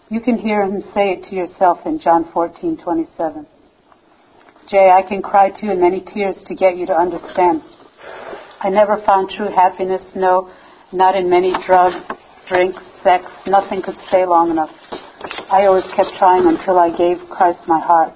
You 0.08 0.22
can 0.22 0.38
hear 0.38 0.64
him 0.64 0.82
say 0.94 1.12
it 1.12 1.24
to 1.30 1.36
yourself 1.36 1.80
in 1.86 2.00
John 2.00 2.32
14:27. 2.34 3.46
Jay, 4.70 4.90
I 4.90 5.02
can 5.02 5.22
cry 5.22 5.50
too 5.50 5.70
in 5.70 5.82
many 5.82 6.00
tears 6.00 6.38
to 6.48 6.56
get 6.56 6.78
you 6.78 6.86
to 6.86 6.98
understand. 6.98 7.62
I 8.62 8.70
never 8.70 9.02
found 9.06 9.32
true 9.32 9.50
happiness, 9.54 10.02
no, 10.16 10.50
not 10.94 11.18
in 11.18 11.30
many 11.30 11.54
drugs, 11.68 11.98
drink, 12.48 12.74
sex, 13.04 13.26
nothing 13.46 13.82
could 13.82 13.98
stay 14.08 14.26
long 14.26 14.50
enough. 14.50 14.72
I 15.52 15.66
always 15.66 15.84
kept 15.94 16.16
trying 16.18 16.48
until 16.48 16.80
I 16.80 16.90
gave 16.96 17.18
Christ 17.30 17.68
my 17.68 17.82
heart. 17.82 18.14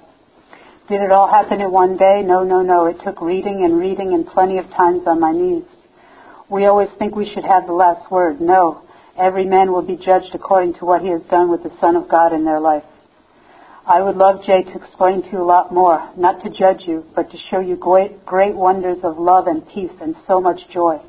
Did 0.87 1.01
it 1.01 1.11
all 1.11 1.27
happen 1.27 1.59
in 1.59 1.71
one 1.71 1.97
day? 1.97 2.23
No, 2.23 2.43
no, 2.45 2.61
no. 2.61 2.85
It 2.85 3.01
took 3.03 3.19
reading 3.19 3.65
and 3.65 3.77
reading 3.77 4.13
and 4.13 4.25
plenty 4.25 4.57
of 4.59 4.69
times 4.69 5.05
on 5.05 5.19
my 5.19 5.33
knees. 5.33 5.65
We 6.49 6.65
always 6.65 6.89
think 6.97 7.15
we 7.15 7.29
should 7.33 7.43
have 7.43 7.67
the 7.67 7.73
last 7.73 8.09
word. 8.11 8.39
No. 8.39 8.83
Every 9.17 9.45
man 9.45 9.71
will 9.71 9.81
be 9.81 9.97
judged 9.97 10.33
according 10.33 10.75
to 10.75 10.85
what 10.85 11.01
he 11.01 11.09
has 11.09 11.21
done 11.29 11.49
with 11.49 11.63
the 11.63 11.75
Son 11.81 11.95
of 11.95 12.07
God 12.09 12.33
in 12.33 12.45
their 12.45 12.59
life. 12.59 12.83
I 13.85 14.01
would 14.01 14.17
love, 14.17 14.43
Jay, 14.45 14.63
to 14.63 14.75
explain 14.75 15.23
to 15.23 15.29
you 15.31 15.41
a 15.41 15.45
lot 15.45 15.73
more, 15.73 16.11
not 16.17 16.41
to 16.43 16.49
judge 16.49 16.83
you, 16.85 17.05
but 17.15 17.31
to 17.31 17.37
show 17.49 17.59
you 17.59 17.77
great, 17.77 18.25
great 18.25 18.53
wonders 18.53 18.97
of 19.03 19.17
love 19.17 19.47
and 19.47 19.67
peace 19.69 19.91
and 20.01 20.15
so 20.27 20.41
much 20.41 20.59
joy. 20.73 20.99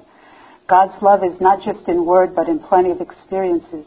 God's 0.68 1.01
love 1.03 1.24
is 1.24 1.40
not 1.40 1.61
just 1.64 1.88
in 1.88 2.05
word, 2.05 2.37
but 2.37 2.48
in 2.48 2.61
plenty 2.61 2.90
of 2.90 3.01
experiences. 3.01 3.85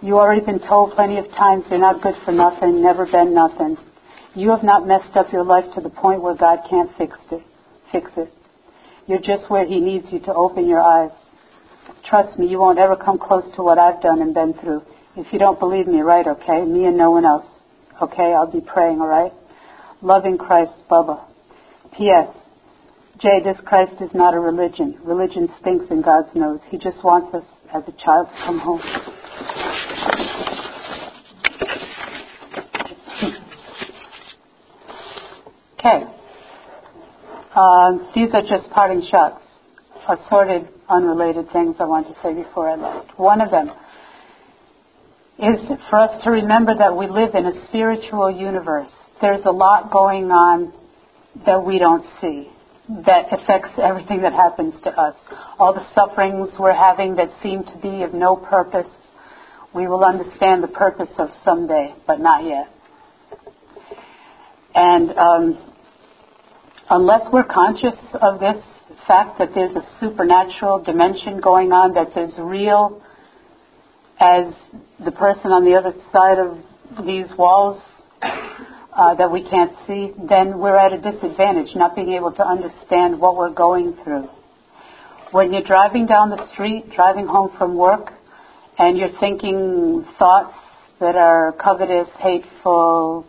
You 0.00 0.16
already 0.18 0.44
been 0.46 0.60
told 0.60 0.92
plenty 0.92 1.18
of 1.18 1.28
times 1.32 1.64
you're 1.70 1.80
not 1.80 2.02
good 2.02 2.14
for 2.24 2.30
nothing, 2.30 2.82
never 2.82 3.04
been 3.04 3.34
nothing. 3.34 3.76
You 4.34 4.50
have 4.50 4.62
not 4.62 4.86
messed 4.86 5.16
up 5.16 5.32
your 5.32 5.42
life 5.44 5.64
to 5.74 5.80
the 5.80 5.90
point 5.90 6.22
where 6.22 6.36
God 6.36 6.60
can't 6.70 6.90
fix 6.96 7.16
it. 7.32 7.42
Fix 7.90 8.12
it. 8.16 8.32
You're 9.08 9.18
just 9.18 9.50
where 9.50 9.66
He 9.66 9.80
needs 9.80 10.06
you 10.12 10.20
to 10.20 10.34
open 10.34 10.68
your 10.68 10.82
eyes. 10.82 11.10
Trust 12.04 12.38
me, 12.38 12.46
you 12.46 12.58
won't 12.58 12.78
ever 12.78 12.94
come 12.94 13.18
close 13.18 13.44
to 13.56 13.62
what 13.62 13.78
I've 13.78 14.02
done 14.02 14.20
and 14.20 14.34
been 14.34 14.52
through. 14.52 14.82
If 15.16 15.32
you 15.32 15.38
don't 15.38 15.58
believe 15.58 15.86
me, 15.86 16.00
right, 16.00 16.26
okay? 16.26 16.62
Me 16.64 16.84
and 16.84 16.96
no 16.96 17.10
one 17.10 17.24
else. 17.24 17.46
Okay, 18.02 18.34
I'll 18.34 18.52
be 18.52 18.60
praying, 18.60 19.00
alright? 19.00 19.32
Loving 20.02 20.36
Christ, 20.36 20.72
Bubba. 20.90 21.24
P.S. 21.96 22.28
Jay, 23.18 23.40
this 23.42 23.58
Christ 23.64 23.94
is 24.00 24.10
not 24.14 24.34
a 24.34 24.38
religion. 24.38 24.96
Religion 25.02 25.48
stinks 25.58 25.86
in 25.90 26.02
God's 26.02 26.28
nose. 26.34 26.60
He 26.68 26.76
just 26.76 27.02
wants 27.02 27.34
us 27.34 27.44
as 27.74 27.82
a 27.88 27.92
child 28.04 28.28
to 28.28 28.44
come 28.44 28.58
home. 28.58 28.82
Okay. 35.78 36.17
Uh, 37.58 37.98
these 38.14 38.28
are 38.34 38.42
just 38.42 38.70
parting 38.70 39.02
shots, 39.10 39.42
assorted, 40.08 40.68
unrelated 40.88 41.50
things 41.52 41.74
I 41.80 41.86
want 41.86 42.06
to 42.06 42.14
say 42.22 42.32
before 42.32 42.68
I 42.68 42.76
left. 42.76 43.18
One 43.18 43.40
of 43.40 43.50
them 43.50 43.72
is 45.40 45.58
for 45.90 45.98
us 45.98 46.22
to 46.22 46.30
remember 46.30 46.72
that 46.78 46.96
we 46.96 47.08
live 47.08 47.34
in 47.34 47.46
a 47.46 47.66
spiritual 47.66 48.30
universe. 48.30 48.90
There's 49.20 49.44
a 49.44 49.50
lot 49.50 49.90
going 49.90 50.30
on 50.30 50.72
that 51.44 51.64
we 51.64 51.80
don't 51.80 52.06
see. 52.20 52.48
that 52.88 53.26
affects 53.30 53.70
everything 53.82 54.22
that 54.22 54.32
happens 54.32 54.74
to 54.82 54.90
us. 54.90 55.14
All 55.58 55.74
the 55.74 55.86
sufferings 55.94 56.48
we're 56.58 56.74
having 56.74 57.16
that 57.16 57.28
seem 57.42 57.62
to 57.64 57.78
be 57.82 58.02
of 58.02 58.14
no 58.14 58.34
purpose, 58.36 58.88
we 59.74 59.86
will 59.86 60.04
understand 60.04 60.62
the 60.62 60.68
purpose 60.68 61.10
of 61.18 61.28
someday, 61.44 61.94
but 62.06 62.18
not 62.18 62.44
yet. 62.44 62.68
And 64.74 65.10
um, 65.18 65.67
unless 66.90 67.22
we're 67.32 67.44
conscious 67.44 67.98
of 68.20 68.40
this 68.40 68.62
fact 69.06 69.38
that 69.38 69.50
there's 69.54 69.74
a 69.76 69.82
supernatural 70.00 70.82
dimension 70.82 71.40
going 71.40 71.72
on 71.72 71.94
that's 71.94 72.16
as 72.16 72.38
real 72.38 73.02
as 74.20 74.52
the 75.04 75.12
person 75.12 75.52
on 75.52 75.64
the 75.64 75.74
other 75.74 75.92
side 76.12 76.38
of 76.38 77.06
these 77.06 77.26
walls 77.38 77.80
uh, 78.22 79.14
that 79.14 79.30
we 79.30 79.48
can't 79.48 79.72
see, 79.86 80.12
then 80.28 80.58
we're 80.58 80.76
at 80.76 80.92
a 80.92 80.98
disadvantage, 81.00 81.68
not 81.76 81.94
being 81.94 82.12
able 82.12 82.32
to 82.32 82.44
understand 82.44 83.20
what 83.20 83.36
we're 83.36 83.52
going 83.52 83.96
through. 84.02 84.28
When 85.30 85.52
you're 85.52 85.62
driving 85.62 86.06
down 86.06 86.30
the 86.30 86.44
street, 86.52 86.90
driving 86.96 87.26
home 87.26 87.52
from 87.58 87.76
work, 87.76 88.10
and 88.78 88.96
you're 88.96 89.16
thinking 89.20 90.06
thoughts 90.18 90.54
that 91.00 91.14
are 91.14 91.54
covetous, 91.62 92.08
hateful, 92.18 93.26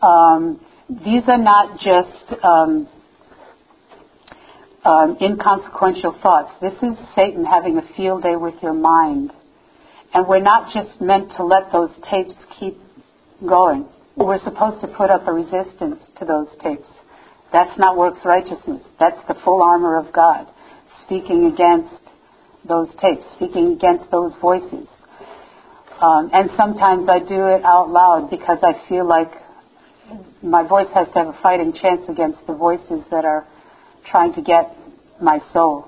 um, 0.00 0.60
these 0.88 1.22
are 1.28 1.38
not 1.38 1.78
just 1.80 2.44
um, 2.44 2.88
um, 4.84 5.16
inconsequential 5.20 6.18
thoughts. 6.22 6.50
This 6.60 6.74
is 6.82 6.96
Satan 7.14 7.44
having 7.44 7.78
a 7.78 7.94
field 7.96 8.22
day 8.22 8.36
with 8.36 8.54
your 8.62 8.74
mind. 8.74 9.32
And 10.12 10.28
we're 10.28 10.42
not 10.42 10.72
just 10.72 11.00
meant 11.00 11.32
to 11.36 11.44
let 11.44 11.72
those 11.72 11.90
tapes 12.10 12.34
keep 12.58 12.78
going. 13.46 13.88
We're 14.16 14.42
supposed 14.44 14.80
to 14.82 14.88
put 14.88 15.10
up 15.10 15.26
a 15.26 15.32
resistance 15.32 16.00
to 16.18 16.24
those 16.24 16.48
tapes. 16.62 16.88
That's 17.52 17.76
not 17.78 17.96
works 17.96 18.20
righteousness. 18.24 18.82
That's 19.00 19.18
the 19.26 19.34
full 19.44 19.62
armor 19.62 19.96
of 19.96 20.12
God, 20.12 20.46
speaking 21.04 21.50
against 21.52 21.94
those 22.68 22.88
tapes, 23.00 23.24
speaking 23.36 23.72
against 23.72 24.10
those 24.10 24.32
voices. 24.40 24.86
Um, 26.00 26.30
and 26.32 26.50
sometimes 26.56 27.08
I 27.08 27.20
do 27.20 27.46
it 27.46 27.64
out 27.64 27.88
loud 27.88 28.28
because 28.30 28.58
I 28.62 28.86
feel 28.88 29.08
like 29.08 29.30
my 30.42 30.66
voice 30.66 30.88
has 30.94 31.08
to 31.08 31.14
have 31.14 31.28
a 31.28 31.38
fighting 31.42 31.72
chance 31.72 32.02
against 32.08 32.38
the 32.46 32.54
voices 32.54 33.02
that 33.10 33.24
are 33.24 33.46
trying 34.10 34.34
to 34.34 34.42
get 34.42 34.76
my 35.20 35.38
soul. 35.52 35.86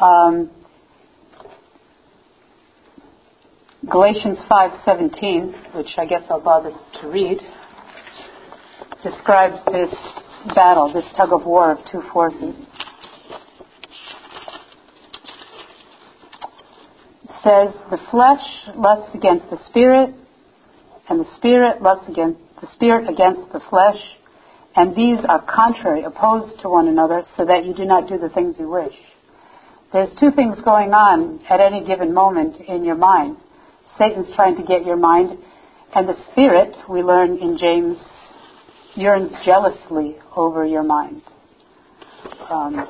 Um, 0.00 0.50
Galatians 3.88 4.38
5:17, 4.48 5.74
which 5.74 5.98
I 5.98 6.04
guess 6.04 6.22
I'll 6.30 6.40
bother 6.40 6.72
to 7.00 7.08
read, 7.08 7.40
describes 9.02 9.56
this 9.72 9.92
battle, 10.54 10.92
this 10.92 11.04
tug 11.16 11.32
of 11.32 11.44
war 11.46 11.72
of 11.72 11.78
two 11.90 12.02
forces. 12.12 12.54
It 17.24 17.30
says 17.42 17.74
the 17.90 17.98
flesh 18.10 18.44
lusts 18.76 19.14
against 19.14 19.50
the 19.50 19.58
spirit, 19.68 20.14
and 21.08 21.18
the 21.18 21.36
spirit 21.36 21.82
lusts 21.82 22.08
against 22.08 22.41
the 22.62 22.68
spirit 22.72 23.10
against 23.10 23.52
the 23.52 23.60
flesh, 23.68 23.98
and 24.76 24.96
these 24.96 25.18
are 25.28 25.44
contrary, 25.44 26.04
opposed 26.04 26.60
to 26.62 26.68
one 26.68 26.88
another, 26.88 27.24
so 27.36 27.44
that 27.44 27.66
you 27.66 27.74
do 27.74 27.84
not 27.84 28.08
do 28.08 28.16
the 28.16 28.30
things 28.30 28.54
you 28.58 28.70
wish. 28.70 28.94
There's 29.92 30.08
two 30.18 30.30
things 30.30 30.56
going 30.64 30.92
on 30.92 31.44
at 31.50 31.60
any 31.60 31.84
given 31.84 32.14
moment 32.14 32.56
in 32.66 32.84
your 32.84 32.94
mind. 32.94 33.36
Satan's 33.98 34.32
trying 34.34 34.56
to 34.56 34.62
get 34.62 34.86
your 34.86 34.96
mind. 34.96 35.38
And 35.94 36.08
the 36.08 36.14
Spirit, 36.30 36.74
we 36.88 37.02
learn 37.02 37.36
in 37.36 37.58
James, 37.58 37.98
yearns 38.94 39.32
jealously 39.44 40.16
over 40.34 40.64
your 40.64 40.82
mind. 40.82 41.20
Um, 42.48 42.86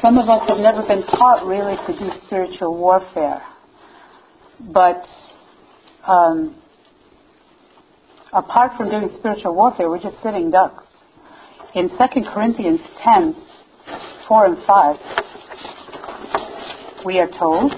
some 0.00 0.16
of 0.16 0.30
us 0.30 0.48
have 0.48 0.58
never 0.58 0.82
been 0.86 1.04
taught 1.18 1.44
really 1.46 1.76
to 1.86 1.98
do 1.98 2.10
spiritual 2.26 2.78
warfare. 2.78 3.42
But 4.60 5.02
um, 6.06 6.56
apart 8.32 8.72
from 8.76 8.90
doing 8.90 9.10
spiritual 9.18 9.54
warfare, 9.54 9.88
we're 9.90 10.02
just 10.02 10.22
sitting 10.22 10.50
ducks. 10.50 10.84
In 11.74 11.88
2 11.90 11.96
Corinthians 12.32 12.80
10, 13.04 13.34
4 14.28 14.46
and 14.46 14.56
5, 14.66 14.96
we 17.04 17.18
are 17.18 17.28
told. 17.38 17.72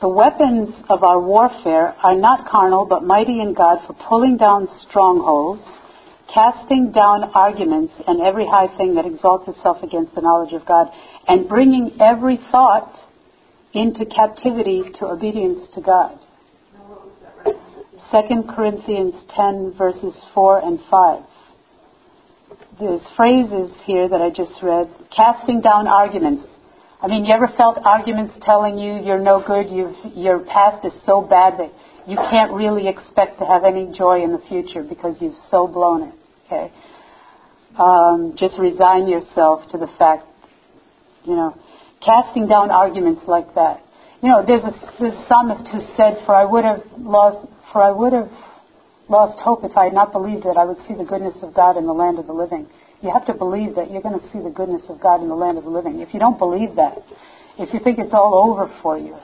The 0.00 0.08
weapons 0.08 0.74
of 0.90 1.02
our 1.02 1.18
warfare 1.20 1.94
are 2.02 2.14
not 2.14 2.46
carnal, 2.46 2.84
but 2.84 3.04
mighty 3.04 3.40
in 3.40 3.54
God 3.54 3.78
for 3.86 3.94
pulling 4.06 4.36
down 4.36 4.68
strongholds, 4.86 5.62
casting 6.34 6.92
down 6.92 7.24
arguments 7.34 7.94
and 8.06 8.20
every 8.20 8.46
high 8.46 8.74
thing 8.76 8.96
that 8.96 9.06
exalts 9.06 9.48
itself 9.48 9.78
against 9.82 10.14
the 10.14 10.20
knowledge 10.20 10.52
of 10.52 10.66
God, 10.66 10.88
and 11.28 11.48
bringing 11.48 11.96
every 12.00 12.38
thought 12.50 12.92
into 13.72 14.04
captivity 14.04 14.82
to 14.98 15.06
obedience 15.06 15.68
to 15.74 15.80
God. 15.80 16.18
2 17.44 18.44
Corinthians 18.54 19.14
10, 19.34 19.74
verses 19.78 20.14
4 20.34 20.60
and 20.64 20.78
5 20.90 21.22
there's 22.80 23.00
phrases 23.16 23.70
here 23.84 24.08
that 24.08 24.20
I 24.20 24.30
just 24.30 24.52
read, 24.62 24.90
casting 25.14 25.60
down 25.60 25.86
arguments. 25.86 26.44
I 27.00 27.06
mean, 27.06 27.24
you 27.24 27.34
ever 27.34 27.48
felt 27.56 27.78
arguments 27.84 28.34
telling 28.44 28.78
you 28.78 28.94
you're 28.94 29.20
no 29.20 29.42
good, 29.46 29.68
you've, 29.70 30.16
your 30.16 30.40
past 30.40 30.84
is 30.84 30.92
so 31.06 31.20
bad 31.20 31.54
that 31.58 31.72
you 32.06 32.16
can't 32.16 32.52
really 32.52 32.88
expect 32.88 33.38
to 33.38 33.44
have 33.44 33.64
any 33.64 33.92
joy 33.96 34.22
in 34.22 34.32
the 34.32 34.42
future 34.48 34.82
because 34.82 35.16
you've 35.20 35.36
so 35.50 35.66
blown 35.66 36.08
it, 36.08 36.14
okay? 36.54 36.72
Um, 37.78 38.34
just 38.38 38.58
resign 38.58 39.08
yourself 39.08 39.68
to 39.70 39.78
the 39.78 39.88
fact, 39.98 40.24
you 41.24 41.34
know, 41.34 41.58
casting 42.04 42.46
down 42.46 42.70
arguments 42.70 43.22
like 43.26 43.54
that. 43.54 43.82
You 44.22 44.30
know, 44.30 44.44
there's 44.46 44.62
a, 44.62 44.72
there's 45.00 45.14
a 45.14 45.26
psalmist 45.28 45.66
who 45.68 45.80
said, 45.96 46.22
for 46.24 46.34
I 46.34 46.44
would 46.44 46.64
have 46.64 46.82
lost, 46.98 47.48
for 47.72 47.82
I 47.82 47.90
would 47.90 48.12
have 48.12 48.30
lost 49.08 49.38
hope 49.40 49.64
if 49.64 49.76
I 49.76 49.84
had 49.84 49.92
not 49.92 50.12
believed 50.12 50.44
that 50.44 50.56
I 50.56 50.64
would 50.64 50.78
see 50.88 50.94
the 50.94 51.04
goodness 51.04 51.34
of 51.42 51.54
God 51.54 51.76
in 51.76 51.86
the 51.86 51.92
land 51.92 52.18
of 52.18 52.26
the 52.26 52.32
living. 52.32 52.68
You 53.02 53.12
have 53.12 53.26
to 53.26 53.34
believe 53.34 53.74
that 53.74 53.90
you're 53.90 54.00
going 54.00 54.18
to 54.18 54.26
see 54.32 54.38
the 54.38 54.54
goodness 54.54 54.82
of 54.88 55.00
God 55.00 55.20
in 55.20 55.28
the 55.28 55.34
land 55.34 55.58
of 55.58 55.64
the 55.64 55.70
living. 55.70 56.00
If 56.00 56.14
you 56.14 56.20
don't 56.20 56.38
believe 56.38 56.76
that, 56.76 56.98
if 57.58 57.74
you 57.74 57.80
think 57.80 57.98
it's 57.98 58.14
all 58.14 58.48
over 58.48 58.72
for 58.82 58.96
you, 58.96 59.16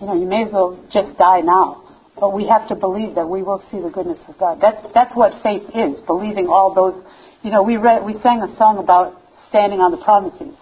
you 0.00 0.06
know, 0.06 0.14
you 0.14 0.26
may 0.26 0.44
as 0.44 0.52
well 0.52 0.76
just 0.92 1.16
die 1.16 1.40
now. 1.40 1.87
But 2.20 2.34
we 2.34 2.46
have 2.48 2.68
to 2.68 2.74
believe 2.74 3.14
that 3.14 3.28
we 3.28 3.42
will 3.42 3.62
see 3.70 3.80
the 3.80 3.90
goodness 3.90 4.18
of 4.28 4.38
God. 4.38 4.58
That's 4.60 4.82
that's 4.94 5.14
what 5.14 5.32
faith 5.42 5.62
is, 5.74 6.00
believing 6.06 6.48
all 6.48 6.74
those 6.74 7.02
you 7.42 7.50
know, 7.50 7.62
we 7.62 7.76
read 7.76 8.04
we 8.04 8.14
sang 8.22 8.42
a 8.42 8.56
song 8.56 8.78
about 8.78 9.20
standing 9.48 9.80
on 9.80 9.90
the 9.90 10.02
promises. 10.02 10.54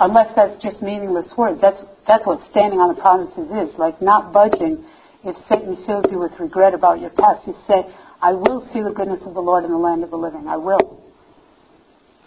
Unless 0.00 0.34
that's 0.36 0.62
just 0.62 0.80
meaningless 0.82 1.26
words. 1.36 1.60
That's 1.60 1.80
that's 2.06 2.26
what 2.26 2.40
standing 2.50 2.78
on 2.78 2.94
the 2.94 3.00
promises 3.00 3.50
is, 3.50 3.78
like 3.78 4.00
not 4.02 4.32
budging 4.32 4.84
if 5.24 5.36
Satan 5.48 5.76
fills 5.84 6.04
you 6.10 6.18
with 6.18 6.32
regret 6.38 6.74
about 6.74 7.00
your 7.00 7.10
past, 7.10 7.46
you 7.46 7.54
say, 7.66 7.86
I 8.22 8.32
will 8.32 8.68
see 8.72 8.82
the 8.82 8.92
goodness 8.94 9.20
of 9.26 9.34
the 9.34 9.40
Lord 9.40 9.64
in 9.64 9.70
the 9.70 9.76
land 9.76 10.04
of 10.04 10.10
the 10.10 10.16
living. 10.16 10.46
I 10.46 10.56
will. 10.56 11.02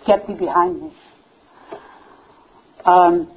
Get 0.05 0.27
thee 0.27 0.33
behind 0.33 0.81
me. 0.81 0.93
Um, 2.85 3.31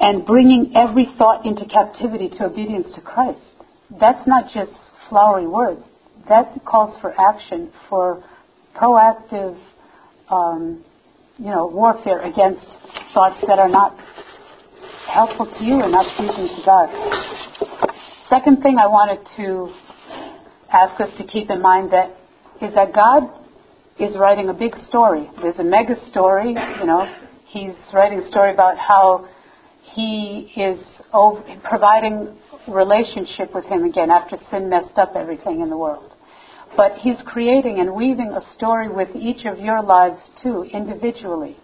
and 0.00 0.24
bringing 0.24 0.72
every 0.76 1.06
thought 1.18 1.44
into 1.44 1.66
captivity 1.66 2.28
to 2.38 2.44
obedience 2.44 2.88
to 2.94 3.00
Christ. 3.00 3.40
That's 3.90 4.26
not 4.26 4.44
just 4.52 4.72
flowery 5.08 5.46
words. 5.46 5.80
That 6.28 6.52
calls 6.66 6.98
for 7.00 7.18
action, 7.18 7.72
for 7.88 8.22
proactive, 8.76 9.58
um, 10.30 10.84
you 11.38 11.46
know, 11.46 11.66
warfare 11.66 12.20
against 12.20 12.66
thoughts 13.14 13.42
that 13.46 13.58
are 13.58 13.68
not 13.68 13.96
helpful 15.08 15.46
to 15.46 15.64
you 15.64 15.80
and 15.82 15.92
not 15.92 16.06
pleasing 16.16 16.48
to 16.56 16.62
God. 16.66 16.88
Second 18.28 18.62
thing 18.62 18.76
I 18.78 18.86
wanted 18.86 19.26
to 19.36 19.72
ask 20.70 21.00
us 21.00 21.08
to 21.16 21.24
keep 21.24 21.48
in 21.48 21.62
mind 21.62 21.90
that 21.92 22.10
is 22.60 22.74
that 22.74 22.92
God 22.92 23.22
is 23.98 24.16
writing 24.16 24.48
a 24.50 24.54
big 24.54 24.74
story. 24.88 25.30
There's 25.40 25.58
a 25.58 25.64
mega 25.64 25.94
story, 26.10 26.50
you 26.50 26.86
know. 26.86 27.10
He's 27.46 27.74
writing 27.94 28.18
a 28.18 28.28
story 28.28 28.52
about 28.52 28.76
how 28.76 29.26
he 29.94 30.52
is 30.56 30.78
providing 31.64 32.36
relationship 32.68 33.54
with 33.54 33.64
him 33.64 33.84
again 33.84 34.10
after 34.10 34.36
sin 34.50 34.68
messed 34.68 34.96
up 34.96 35.12
everything 35.16 35.60
in 35.60 35.70
the 35.70 35.76
world. 35.76 36.12
But 36.76 36.98
he's 37.00 37.16
creating 37.24 37.80
and 37.80 37.94
weaving 37.94 38.32
a 38.32 38.54
story 38.54 38.88
with 38.88 39.08
each 39.16 39.44
of 39.46 39.58
your 39.58 39.82
lives 39.82 40.18
too, 40.42 40.64
individually. 40.72 41.56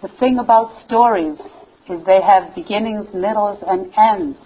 The 0.00 0.08
thing 0.20 0.38
about 0.38 0.84
stories 0.86 1.38
is 1.90 2.04
they 2.06 2.20
have 2.22 2.54
beginnings, 2.54 3.06
middles, 3.12 3.62
and 3.66 3.92
ends 3.96 4.38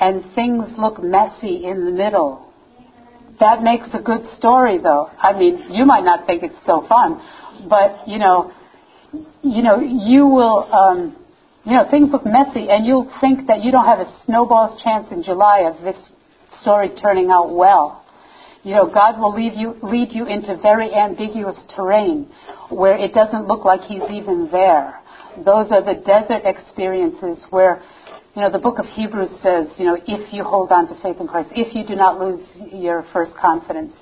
and 0.00 0.24
things 0.34 0.64
look 0.78 1.02
messy 1.02 1.64
in 1.64 1.84
the 1.84 1.90
middle. 1.90 2.52
That 3.40 3.62
makes 3.62 3.86
a 3.92 4.00
good 4.00 4.22
story 4.36 4.78
though. 4.82 5.10
I 5.20 5.32
mean, 5.32 5.66
you 5.70 5.84
might 5.84 6.04
not 6.04 6.26
think 6.26 6.42
it's 6.42 6.54
so 6.66 6.84
fun, 6.88 7.20
but 7.68 8.06
you 8.06 8.18
know, 8.18 8.52
you 9.42 9.62
know, 9.62 9.80
you 9.80 10.26
will, 10.26 10.72
um, 10.72 11.16
you 11.68 11.74
know, 11.74 11.84
things 11.90 12.08
look 12.10 12.24
messy 12.24 12.70
and 12.70 12.86
you'll 12.86 13.12
think 13.20 13.46
that 13.46 13.62
you 13.62 13.70
don't 13.70 13.84
have 13.84 13.98
a 13.98 14.10
snowball's 14.24 14.80
chance 14.82 15.06
in 15.10 15.22
July 15.22 15.68
of 15.68 15.84
this 15.84 15.96
story 16.62 16.88
turning 17.00 17.28
out 17.30 17.54
well. 17.54 18.06
You 18.62 18.72
know, 18.72 18.90
God 18.90 19.20
will 19.20 19.34
lead 19.34 19.52
you, 19.54 19.76
lead 19.82 20.08
you 20.10 20.24
into 20.24 20.56
very 20.62 20.94
ambiguous 20.94 21.58
terrain 21.76 22.32
where 22.70 22.96
it 22.96 23.12
doesn't 23.12 23.46
look 23.46 23.66
like 23.66 23.82
He's 23.82 24.02
even 24.10 24.48
there. 24.50 24.98
Those 25.44 25.70
are 25.70 25.84
the 25.84 26.00
desert 26.06 26.48
experiences 26.48 27.44
where, 27.50 27.82
you 28.34 28.40
know, 28.40 28.50
the 28.50 28.58
book 28.58 28.78
of 28.78 28.86
Hebrews 28.86 29.28
says, 29.42 29.66
you 29.76 29.84
know, 29.84 29.98
if 30.06 30.32
you 30.32 30.44
hold 30.44 30.72
on 30.72 30.88
to 30.88 30.94
faith 31.02 31.20
in 31.20 31.28
Christ, 31.28 31.50
if 31.52 31.76
you 31.76 31.86
do 31.86 31.96
not 31.96 32.18
lose 32.18 32.40
your 32.72 33.04
first 33.12 33.32
confidence, 33.36 33.92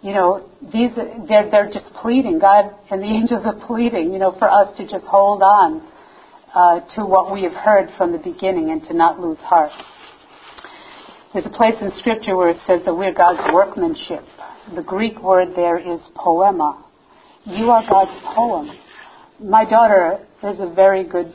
you 0.00 0.14
know, 0.14 0.48
these 0.72 0.90
they're 1.28 1.50
they're 1.50 1.70
just 1.70 1.92
pleading. 2.00 2.38
God 2.38 2.74
and 2.90 3.02
the 3.02 3.06
angels 3.20 3.42
are 3.44 3.66
pleading, 3.66 4.14
you 4.14 4.18
know, 4.18 4.34
for 4.38 4.50
us 4.50 4.74
to 4.78 4.84
just 4.88 5.04
hold 5.04 5.42
on 5.42 5.91
uh, 6.54 6.80
to 6.94 7.04
what 7.04 7.32
we 7.32 7.42
have 7.42 7.52
heard 7.52 7.88
from 7.96 8.12
the 8.12 8.18
beginning 8.18 8.70
and 8.70 8.82
to 8.84 8.94
not 8.94 9.18
lose 9.18 9.38
heart. 9.38 9.72
There's 11.32 11.46
a 11.46 11.50
place 11.50 11.74
in 11.80 11.90
Scripture 11.98 12.36
where 12.36 12.50
it 12.50 12.58
says 12.66 12.80
that 12.84 12.94
we're 12.94 13.14
God's 13.14 13.40
workmanship. 13.52 14.22
The 14.74 14.82
Greek 14.82 15.22
word 15.22 15.48
there 15.56 15.78
is 15.78 16.00
poema. 16.14 16.84
You 17.44 17.70
are 17.70 17.82
God's 17.88 18.18
poem. 18.34 18.70
My 19.42 19.64
daughter 19.64 20.18
is 20.44 20.60
a 20.60 20.72
very 20.74 21.04
good 21.04 21.32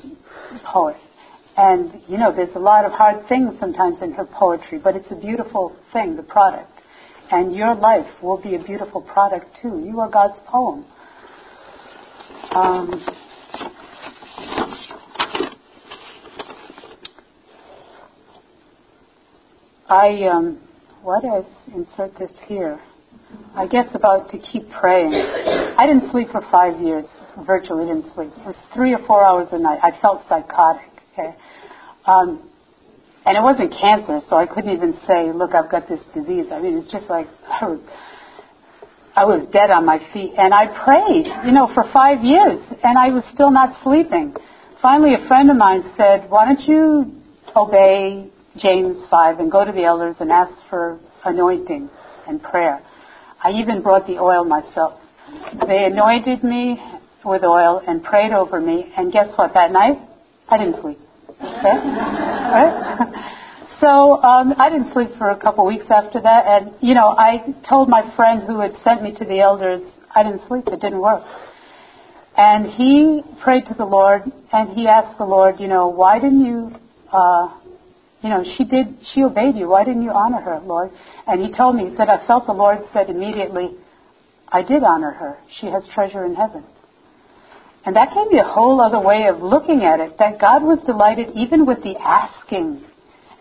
poet. 0.66 0.98
And, 1.58 2.00
you 2.08 2.20
know, 2.20 2.32
there's 2.34 2.56
a 2.56 2.60
lot 2.60 2.86
of 2.86 2.92
hard 2.92 3.28
things 3.28 3.56
sometimes 3.60 3.98
in 4.04 4.14
her 4.14 4.26
poetry, 4.26 4.80
but 4.82 4.96
it's 4.96 5.10
a 5.10 5.16
beautiful 5.16 5.76
thing, 5.92 6.16
the 6.16 6.22
product. 6.22 6.72
And 7.32 7.56
your 7.56 7.74
life 7.74 8.06
will 8.22 8.42
be 8.42 8.56
a 8.56 8.64
beautiful 8.64 9.02
product 9.02 9.48
too. 9.62 9.84
You 9.84 10.00
are 10.00 10.10
God's 10.10 10.38
poem. 10.46 10.86
Um, 12.52 13.04
I 19.90 20.24
um, 20.32 20.62
why 21.02 21.20
did 21.22 21.32
I 21.32 21.42
insert 21.74 22.18
this 22.20 22.32
here? 22.48 22.80
I 23.56 23.68
guess 23.68 23.88
about 23.94 24.30
to 24.32 24.38
keep 24.38 24.70
praying. 24.72 25.14
I 25.14 25.86
didn't 25.86 26.12
sleep 26.12 26.30
for 26.32 26.42
five 26.52 26.80
years. 26.82 27.06
Virtually 27.46 27.86
didn't 27.86 28.14
sleep. 28.14 28.32
It 28.38 28.46
was 28.46 28.56
three 28.74 28.94
or 28.94 29.00
four 29.06 29.24
hours 29.24 29.48
a 29.52 29.60
night. 29.60 29.80
I 29.84 29.92
felt 30.02 30.22
psychotic. 30.30 30.92
Okay, 31.14 31.36
um, 32.06 32.50
and 33.26 33.36
it 33.36 33.42
wasn't 33.42 33.74
cancer, 33.80 34.22
so 34.30 34.38
I 34.38 34.46
couldn't 34.46 34.72
even 34.72 34.98
say, 35.06 35.34
look, 35.34 35.54
I've 35.54 35.70
got 35.70 35.90
this 35.90 36.00
disease. 36.14 36.46
I 36.52 36.62
mean, 36.62 36.78
it's 36.78 36.90
just 36.90 37.10
like 37.10 37.28
I 37.44 37.68
was, 37.68 37.82
I 39.16 39.26
was 39.26 39.48
dead 39.52 39.70
on 39.70 39.86
my 39.86 40.00
feet. 40.14 40.32
And 40.38 40.54
I 40.54 40.68
prayed, 40.86 41.28
you 41.46 41.52
know, 41.52 41.70
for 41.74 41.84
five 41.92 42.24
years, 42.24 42.60
and 42.84 42.98
I 42.98 43.10
was 43.10 43.24
still 43.34 43.52
not 43.52 43.84
sleeping. 43.84 44.34
Finally, 44.82 45.16
a 45.16 45.28
friend 45.28 45.52
of 45.52 45.58
mine 45.58 45.84
said, 45.98 46.30
why 46.30 46.46
don't 46.46 46.62
you 46.68 47.20
obey 47.54 48.32
James 48.58 49.04
5 49.10 49.40
and 49.40 49.52
go 49.52 49.64
to 49.66 49.72
the 49.72 49.84
elders 49.84 50.16
and 50.20 50.32
ask 50.32 50.52
for 50.70 51.00
anointing 51.26 51.90
and 52.28 52.42
prayer. 52.42 52.82
I 53.44 53.52
even 53.52 53.82
brought 53.82 54.08
the 54.08 54.18
oil 54.18 54.44
myself. 54.44 55.00
They 55.68 55.86
anointed 55.86 56.44
me 56.44 56.82
with 57.24 57.44
oil 57.44 57.82
and 57.86 58.04
prayed 58.04 58.32
over 58.32 58.60
me, 58.60 58.92
and 58.98 59.12
guess 59.12 59.28
what? 59.36 59.54
That 59.54 59.72
night, 59.72 60.00
I 60.50 60.58
didn't 60.58 60.82
sleep. 60.82 61.00
Okay? 61.40 61.78
Right? 61.78 63.24
So 63.80 64.24
um, 64.24 64.56
I 64.58 64.72
didn't 64.72 64.92
sleep 64.92 65.10
for 65.20 65.30
a 65.30 65.38
couple 65.38 65.64
weeks 65.68 65.86
after 65.92 66.20
that, 66.20 66.46
and 66.48 66.74
you 66.82 66.96
know 66.96 67.10
I 67.10 67.54
told 67.70 67.90
my 67.90 68.12
friend 68.16 68.42
who 68.48 68.60
had 68.60 68.72
sent 68.84 69.04
me 69.04 69.14
to 69.20 69.24
the 69.24 69.40
elders 69.40 69.84
I 70.18 70.24
didn't 70.24 70.48
sleep. 70.48 70.68
It 70.68 70.82
didn't 70.82 71.00
work. 71.00 71.24
And 72.36 72.66
he 72.66 73.22
prayed 73.44 73.66
to 73.68 73.76
the 73.76 73.86
Lord, 73.86 74.24
and 74.52 74.70
he 74.70 74.88
asked 74.88 75.20
the 75.20 75.26
Lord, 75.26 75.60
you 75.60 75.68
know, 75.68 75.88
why 75.90 76.20
didn't 76.20 76.44
you, 76.44 76.76
uh, 77.12 77.50
you 78.28 78.34
know, 78.34 78.44
she 78.58 78.66
did, 78.66 78.88
she 79.14 79.24
obeyed 79.24 79.56
you. 79.56 79.70
Why 79.70 79.86
didn't 79.86 80.02
you 80.02 80.12
honor 80.12 80.42
her, 80.42 80.60
Lord? 80.60 80.92
And 81.26 81.40
he 81.42 81.56
told 81.56 81.78
me, 81.78 81.90
he 81.90 81.96
said, 81.96 82.10
I 82.10 82.28
felt 82.28 82.46
the 82.46 82.52
Lord 82.52 82.80
said 82.92 83.10
immediately, 83.10 83.70
I 84.50 84.64
did 84.64 84.84
honor 84.84 85.12
her. 85.12 85.38
She 85.62 85.68
has 85.68 85.88
treasure 85.94 86.26
in 86.26 86.36
heaven. 86.36 86.66
And 87.86 87.96
that 87.96 88.10
gave 88.14 88.28
me 88.28 88.40
a 88.40 88.44
whole 88.44 88.82
other 88.82 89.00
way 89.00 89.28
of 89.28 89.42
looking 89.42 89.84
at 89.84 90.02
it, 90.02 90.18
that 90.20 90.42
God 90.42 90.62
was 90.62 90.80
delighted 90.86 91.30
even 91.36 91.66
with 91.66 91.82
the 91.84 91.96
asking. 91.96 92.84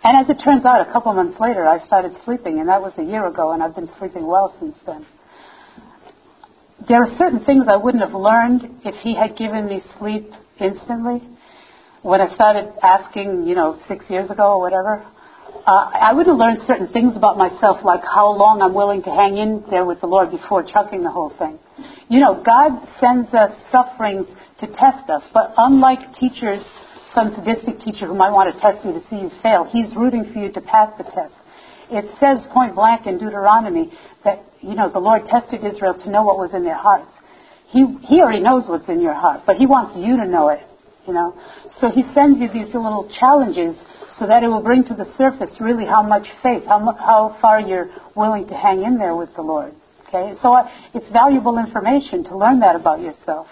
And 0.04 0.16
as 0.22 0.30
it 0.30 0.40
turns 0.44 0.64
out, 0.64 0.86
a 0.88 0.92
couple 0.92 1.12
months 1.14 1.40
later, 1.40 1.66
I 1.66 1.84
started 1.84 2.12
sleeping, 2.24 2.60
and 2.60 2.68
that 2.68 2.80
was 2.80 2.92
a 2.96 3.02
year 3.02 3.26
ago, 3.26 3.50
and 3.50 3.60
I've 3.60 3.74
been 3.74 3.90
sleeping 3.98 4.24
well 4.24 4.54
since 4.60 4.76
then. 4.86 5.04
There 6.86 7.02
are 7.02 7.18
certain 7.18 7.44
things 7.44 7.64
I 7.68 7.76
wouldn't 7.76 8.04
have 8.04 8.14
learned 8.14 8.82
if 8.84 8.94
He 9.02 9.16
had 9.16 9.36
given 9.36 9.66
me 9.66 9.82
sleep 9.98 10.30
instantly. 10.60 11.26
When 12.06 12.20
I 12.20 12.32
started 12.36 12.70
asking, 12.84 13.48
you 13.48 13.56
know, 13.56 13.76
six 13.88 14.04
years 14.08 14.30
ago 14.30 14.54
or 14.54 14.60
whatever, 14.60 15.04
uh, 15.66 15.90
I 15.90 16.12
would 16.12 16.28
have 16.28 16.36
learned 16.36 16.60
certain 16.64 16.86
things 16.92 17.16
about 17.16 17.36
myself, 17.36 17.78
like 17.82 18.02
how 18.04 18.30
long 18.30 18.62
I'm 18.62 18.74
willing 18.74 19.02
to 19.02 19.10
hang 19.10 19.36
in 19.38 19.64
there 19.70 19.84
with 19.84 20.00
the 20.00 20.06
Lord 20.06 20.30
before 20.30 20.62
chucking 20.62 21.02
the 21.02 21.10
whole 21.10 21.34
thing. 21.36 21.58
You 22.08 22.20
know, 22.20 22.40
God 22.46 22.78
sends 23.00 23.34
us 23.34 23.50
sufferings 23.72 24.28
to 24.60 24.68
test 24.68 25.10
us, 25.10 25.22
but 25.34 25.52
unlike 25.58 25.98
teachers, 26.14 26.62
some 27.12 27.34
sadistic 27.34 27.80
teacher 27.80 28.06
who 28.06 28.14
might 28.14 28.30
want 28.30 28.54
to 28.54 28.60
test 28.60 28.86
you 28.86 28.92
to 28.92 29.02
see 29.10 29.26
you 29.26 29.30
fail, 29.42 29.66
He's 29.66 29.90
rooting 29.96 30.30
for 30.32 30.38
you 30.38 30.52
to 30.52 30.60
pass 30.60 30.94
the 30.98 31.10
test. 31.10 31.34
It 31.90 32.06
says 32.22 32.46
point 32.54 32.76
blank 32.76 33.08
in 33.08 33.18
Deuteronomy 33.18 33.90
that, 34.22 34.44
you 34.62 34.76
know, 34.76 34.88
the 34.88 35.02
Lord 35.02 35.26
tested 35.26 35.66
Israel 35.66 35.94
to 35.94 36.08
know 36.08 36.22
what 36.22 36.38
was 36.38 36.54
in 36.54 36.62
their 36.62 36.78
hearts. 36.78 37.10
He, 37.66 37.82
he 38.06 38.20
already 38.20 38.46
knows 38.46 38.62
what's 38.68 38.88
in 38.88 39.02
your 39.02 39.14
heart, 39.14 39.42
but 39.44 39.56
He 39.56 39.66
wants 39.66 39.98
you 39.98 40.16
to 40.18 40.24
know 40.24 40.50
it, 40.50 40.62
you 41.06 41.12
know. 41.12 41.34
So 41.80 41.90
He 41.90 42.02
sends 42.14 42.40
you 42.40 42.48
these 42.48 42.74
little 42.74 43.10
challenges 43.18 43.76
so 44.18 44.26
that 44.26 44.42
it 44.42 44.48
will 44.48 44.62
bring 44.62 44.84
to 44.84 44.94
the 44.94 45.06
surface 45.18 45.50
really 45.60 45.84
how 45.84 46.02
much 46.02 46.26
faith, 46.42 46.64
how, 46.66 46.80
how 46.98 47.36
far 47.40 47.60
you're 47.60 47.90
willing 48.14 48.46
to 48.48 48.54
hang 48.54 48.82
in 48.82 48.98
there 48.98 49.14
with 49.14 49.34
the 49.36 49.42
Lord. 49.42 49.74
Okay, 50.08 50.34
so 50.40 50.54
uh, 50.54 50.68
it's 50.94 51.10
valuable 51.12 51.58
information 51.58 52.24
to 52.24 52.36
learn 52.36 52.60
that 52.60 52.76
about 52.76 53.00
yourself. 53.00 53.48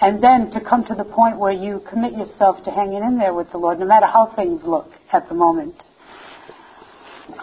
And 0.00 0.22
then 0.22 0.50
to 0.50 0.60
come 0.60 0.84
to 0.86 0.94
the 0.94 1.04
point 1.04 1.38
where 1.38 1.52
you 1.52 1.80
commit 1.88 2.14
yourself 2.14 2.64
to 2.64 2.70
hanging 2.70 3.04
in 3.04 3.18
there 3.18 3.34
with 3.34 3.52
the 3.52 3.58
Lord, 3.58 3.78
no 3.78 3.86
matter 3.86 4.06
how 4.06 4.32
things 4.34 4.62
look 4.64 4.90
at 5.12 5.28
the 5.28 5.34
moment. 5.34 5.76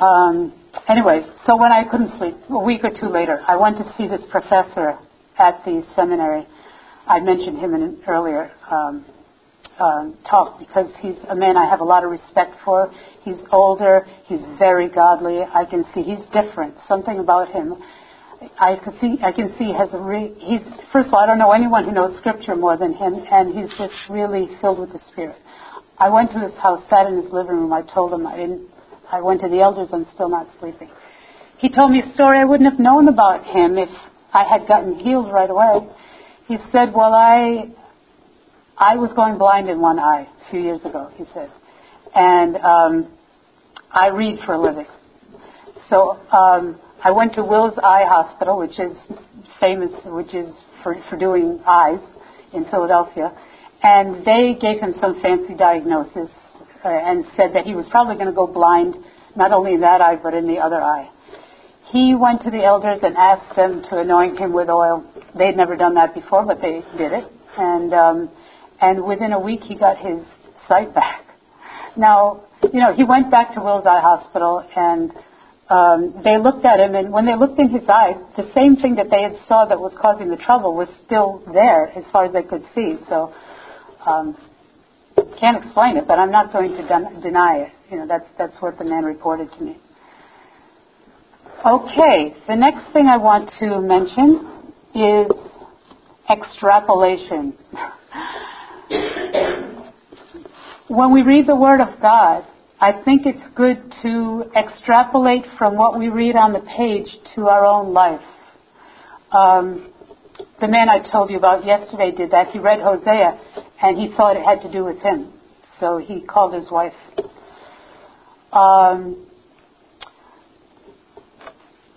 Um, 0.02 0.54
anyway, 0.90 1.22
so 1.46 1.56
when 1.56 1.72
I 1.72 1.84
couldn't 1.90 2.18
sleep, 2.18 2.36
a 2.50 2.60
week 2.60 2.84
or 2.84 2.90
two 2.90 3.08
later, 3.08 3.42
I 3.48 3.56
went 3.56 3.78
to 3.78 3.94
see 3.98 4.08
this 4.08 4.22
professor 4.30 4.98
at 5.38 5.64
the 5.64 5.86
seminary. 5.96 6.46
I 7.08 7.22
mentioned 7.22 7.60
him 7.60 7.74
in 7.76 8.02
earlier 8.08 8.52
um, 8.70 9.06
um, 9.80 10.18
talk 10.30 10.60
because 10.60 10.88
he's 11.02 11.16
a 11.30 11.36
man 11.36 11.58
I 11.58 11.70
have 11.70 11.80
a 11.80 11.86
lot 11.86 12.04
of 12.04 12.12
respect 12.12 12.56
for. 12.64 12.92
He's 13.24 13.40
older, 13.52 14.06
he's 14.26 14.42
very 14.58 14.90
godly. 14.90 15.42
I 15.42 15.66
can 15.66 15.86
see 15.94 16.04
he's 16.04 16.26
different. 16.34 16.76
Something 16.88 17.20
about 17.20 17.50
him 17.50 17.82
I 18.60 18.76
can 18.84 18.94
see 19.02 19.18
I 19.22 19.32
can 19.32 19.54
see 19.58 19.74
has 19.74 19.90
a 19.94 20.00
re, 20.00 20.34
he's 20.40 20.62
first 20.94 21.08
of 21.08 21.14
all 21.14 21.20
I 21.20 21.26
don't 21.26 21.40
know 21.40 21.52
anyone 21.52 21.84
who 21.84 21.92
knows 21.92 22.18
scripture 22.20 22.56
more 22.56 22.78
than 22.78 22.94
him 22.94 23.26
and 23.30 23.54
he's 23.54 23.70
just 23.78 23.94
really 24.10 24.48
filled 24.62 24.80
with 24.80 24.94
the 24.94 25.00
spirit. 25.12 25.38
I 25.98 26.10
went 26.10 26.32
to 26.32 26.40
his 26.40 26.54
house, 26.62 26.82
sat 26.90 27.08
in 27.08 27.22
his 27.22 27.32
living 27.34 27.58
room. 27.58 27.74
I 27.74 27.82
told 27.82 28.14
him 28.14 28.26
I 28.26 28.38
didn't. 28.38 28.70
I 29.12 29.22
went 29.22 29.42
to 29.42 29.50
the 29.50 29.60
elders. 29.60 29.90
I'm 29.92 30.08
still 30.14 30.30
not 30.30 30.48
sleeping. 30.60 30.90
He 31.58 31.70
told 31.70 31.92
me 31.92 32.02
a 32.02 32.14
story 32.14 32.40
I 32.40 32.46
wouldn't 32.46 32.70
have 32.70 32.80
known 32.80 33.10
about 33.10 33.44
him 33.44 33.78
if 33.78 33.90
I 34.34 34.46
had 34.46 34.68
gotten 34.68 34.96
healed 34.96 35.32
right 35.32 35.50
away. 35.50 35.90
He 36.48 36.58
said, 36.72 36.94
"Well, 36.94 37.14
I 37.14 37.70
I 38.80 38.96
was 38.96 39.12
going 39.14 39.38
blind 39.38 39.70
in 39.70 39.82
one 39.82 40.00
eye 40.00 40.28
a 40.48 40.52
few 40.52 40.62
years 40.62 40.80
ago." 40.86 41.12
He 41.16 41.26
said, 41.34 41.52
and 42.16 42.58
um, 42.58 43.12
I 43.92 44.08
read 44.08 44.40
for 44.46 44.54
a 44.54 44.62
living. 44.62 44.88
So 45.90 46.20
um, 46.32 46.80
I 47.04 47.12
went 47.12 47.34
to 47.36 47.44
Wills 47.44 47.78
Eye 47.82 48.06
Hospital, 48.08 48.58
which 48.60 48.80
is 48.80 48.96
famous, 49.60 49.92
which 50.06 50.34
is 50.34 50.54
for, 50.84 50.96
for 51.10 51.18
doing 51.18 51.60
eyes 51.66 52.00
in 52.54 52.66
Philadelphia, 52.66 53.32
and 53.82 54.26
they 54.26 54.58
gave 54.60 54.80
him 54.80 54.94
some 55.00 55.22
fancy 55.22 55.56
diagnosis 55.56 56.30
uh, 56.84 56.90
and 56.90 57.26
said 57.36 57.54
that 57.54 57.66
he 57.66 57.76
was 57.76 57.86
probably 57.90 58.16
going 58.16 58.28
to 58.28 58.34
go 58.34 58.48
blind, 58.48 58.96
not 59.36 59.52
only 59.52 59.74
in 59.74 59.82
that 59.82 60.02
eye 60.02 60.16
but 60.22 60.34
in 60.34 60.48
the 60.48 60.58
other 60.58 60.82
eye. 60.82 61.10
He 61.92 62.14
went 62.14 62.42
to 62.44 62.52
the 62.52 62.64
elders 62.64 63.00
and 63.02 63.18
asked 63.18 63.56
them 63.56 63.82
to 63.90 63.98
anoint 63.98 64.38
him 64.38 64.54
with 64.54 64.70
oil. 64.70 65.04
They'd 65.38 65.58
never 65.58 65.76
done 65.76 65.96
that 65.96 66.14
before, 66.14 66.46
but 66.46 66.62
they 66.62 66.84
did 66.98 67.14
it, 67.14 67.26
and 67.58 67.94
um, 67.94 68.30
and 68.82 69.04
within 69.04 69.34
a 69.34 69.40
week 69.40 69.62
he 69.62 69.76
got 69.76 69.98
his 69.98 70.20
sight 70.68 70.94
back. 70.94 71.26
Now, 71.96 72.44
you 72.74 72.80
know, 72.80 72.94
he 72.94 73.04
went 73.04 73.32
back 73.32 73.54
to 73.56 73.62
Wills 73.62 73.86
Eye 73.86 74.02
Hospital 74.02 74.64
and 74.76 75.12
um, 75.70 76.22
they 76.24 76.38
looked 76.40 76.66
at 76.66 76.80
him, 76.80 76.96
and 76.96 77.14
when 77.14 77.28
they 77.28 77.36
looked 77.36 77.60
in 77.60 77.70
his 77.70 77.88
eye, 77.88 78.14
the 78.36 78.50
same 78.56 78.76
thing 78.78 78.96
that 78.96 79.12
they 79.12 79.22
had 79.22 79.36
saw 79.48 79.66
that 79.66 79.80
was 79.80 79.94
causing 80.02 80.30
the 80.30 80.38
trouble 80.38 80.74
was 80.76 80.88
still 81.06 81.44
there 81.54 81.96
as 81.96 82.04
far 82.12 82.26
as 82.26 82.34
they 82.34 82.42
could 82.42 82.64
see. 82.74 82.98
So, 83.08 83.32
um, 84.04 84.36
can't 85.40 85.64
explain 85.64 85.98
it, 85.98 86.08
but 86.08 86.18
I'm 86.18 86.32
not 86.32 86.52
going 86.52 86.72
to 86.72 86.88
den- 86.88 87.22
deny 87.22 87.58
it. 87.58 87.72
You 87.92 87.98
know, 87.98 88.08
that's 88.08 88.26
that's 88.38 88.56
what 88.62 88.80
the 88.80 88.84
man 88.84 89.04
reported 89.04 89.52
to 89.54 89.64
me. 89.64 89.78
Okay, 91.64 92.36
the 92.48 92.56
next 92.56 92.92
thing 92.92 93.08
I 93.08 93.18
want 93.18 93.52
to 93.60 93.80
mention 93.80 94.74
is 94.96 95.32
extrapolation. 96.30 97.54
when 100.88 101.14
we 101.14 101.22
read 101.22 101.48
the 101.48 101.56
Word 101.56 101.82
of 101.82 102.02
God, 102.02 102.46
I 102.82 103.04
think 103.04 103.26
it's 103.26 103.44
good 103.56 103.78
to 104.02 104.46
extrapolate 104.56 105.44
from 105.58 105.76
what 105.76 106.00
we 106.00 106.08
read 106.10 106.36
on 106.36 106.54
the 106.54 106.62
page 106.62 107.08
to 107.36 107.48
our 107.48 107.66
own 107.66 107.94
life. 107.94 108.22
Um, 109.32 109.94
the 110.62 110.68
man 110.68 110.90
I 110.90 111.00
told 111.12 111.30
you 111.30 111.38
about 111.38 111.66
yesterday 111.66 112.12
did 112.12 112.32
that. 112.32 112.48
He 112.50 112.60
read 112.60 112.80
Hosea 112.80 113.40
and 113.82 113.98
he 113.98 114.14
thought 114.16 114.38
it 114.38 114.44
had 114.44 114.62
to 114.62 114.72
do 114.72 114.84
with 114.86 115.00
him. 115.00 115.34
So 115.80 115.98
he 115.98 116.22
called 116.22 116.54
his 116.54 116.72
wife. 116.72 116.94
Um, 118.52 119.28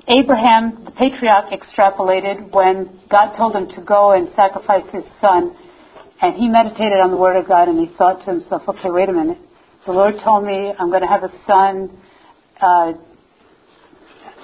Abraham, 0.09 0.85
the 0.85 0.91
patriarch, 0.91 1.53
extrapolated 1.53 2.53
when 2.53 3.01
God 3.09 3.37
told 3.37 3.55
him 3.55 3.69
to 3.77 3.83
go 3.83 4.13
and 4.13 4.29
sacrifice 4.35 4.85
his 4.93 5.05
son. 5.21 5.57
And 6.23 6.37
he 6.37 6.49
meditated 6.49 7.01
on 7.01 7.11
the 7.11 7.17
word 7.17 7.37
of 7.37 7.49
God 7.49 7.69
and 7.69 7.81
he 7.81 7.95
thought 7.97 8.25
to 8.25 8.27
himself, 8.27 8.63
okay, 8.69 8.91
wait 8.91 9.09
a 9.09 9.13
minute. 9.13 9.39
The 9.87 9.93
Lord 9.93 10.15
told 10.25 10.45
me 10.45 10.73
I'm 10.79 10.89
going 10.89 11.03
to 11.03 11.09
have 11.09 11.25
a 11.25 11.33
son, 11.49 11.99
uh, 12.61 12.93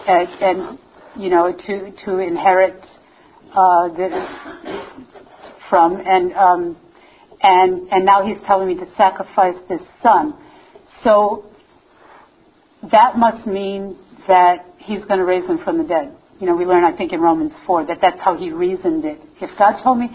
and, 0.09 0.29
and, 0.43 0.79
you 1.17 1.31
know, 1.31 1.53
to 1.53 1.93
to 2.05 2.19
inherit 2.19 2.83
uh, 3.53 3.89
the, 3.89 4.27
from, 5.71 6.03
and 6.05 6.33
um, 6.33 6.77
and 7.41 7.89
and 7.93 8.05
now 8.05 8.27
He's 8.27 8.39
telling 8.45 8.67
me 8.67 8.75
to 8.75 8.87
sacrifice 8.97 9.55
this 9.69 9.81
son. 10.03 10.35
So 11.05 11.47
that 12.91 13.17
must 13.17 13.47
mean 13.47 13.97
that 14.27 14.67
He's 14.79 15.05
going 15.05 15.21
to 15.21 15.25
raise 15.25 15.49
him 15.49 15.61
from 15.63 15.79
the 15.79 15.85
dead. 15.85 16.17
You 16.41 16.49
know, 16.49 16.57
we 16.57 16.65
learn, 16.65 16.83
I 16.83 16.97
think, 16.97 17.13
in 17.13 17.21
Romans 17.21 17.53
4 17.67 17.87
that 17.87 17.99
that's 18.03 18.21
how 18.21 18.37
He 18.37 18.51
reasoned 18.51 19.05
it. 19.05 19.21
If 19.41 19.57
God 19.57 19.81
told 19.85 19.99
me 19.99 20.09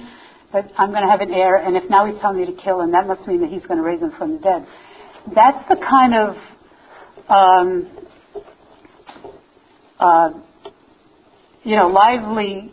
I'm 0.54 0.92
going 0.92 1.04
to 1.04 1.10
have 1.10 1.22
an 1.22 1.34
heir, 1.34 1.58
and 1.58 1.76
if 1.76 1.90
now 1.90 2.06
He's 2.06 2.20
telling 2.22 2.40
me 2.40 2.46
to 2.46 2.62
kill 2.62 2.82
him, 2.82 2.92
that 2.92 3.08
must 3.08 3.28
mean 3.28 3.42
that 3.42 3.50
He's 3.50 3.66
going 3.66 3.78
to 3.78 3.84
raise 3.84 4.02
him 4.02 4.14
from 4.18 4.34
the 4.34 4.40
dead 4.40 4.68
that's 5.34 5.68
the 5.70 5.76
kind 5.76 6.14
of 6.14 6.36
um, 7.30 8.08
uh, 10.00 10.30
you 11.64 11.76
know 11.76 11.88
lively 11.88 12.72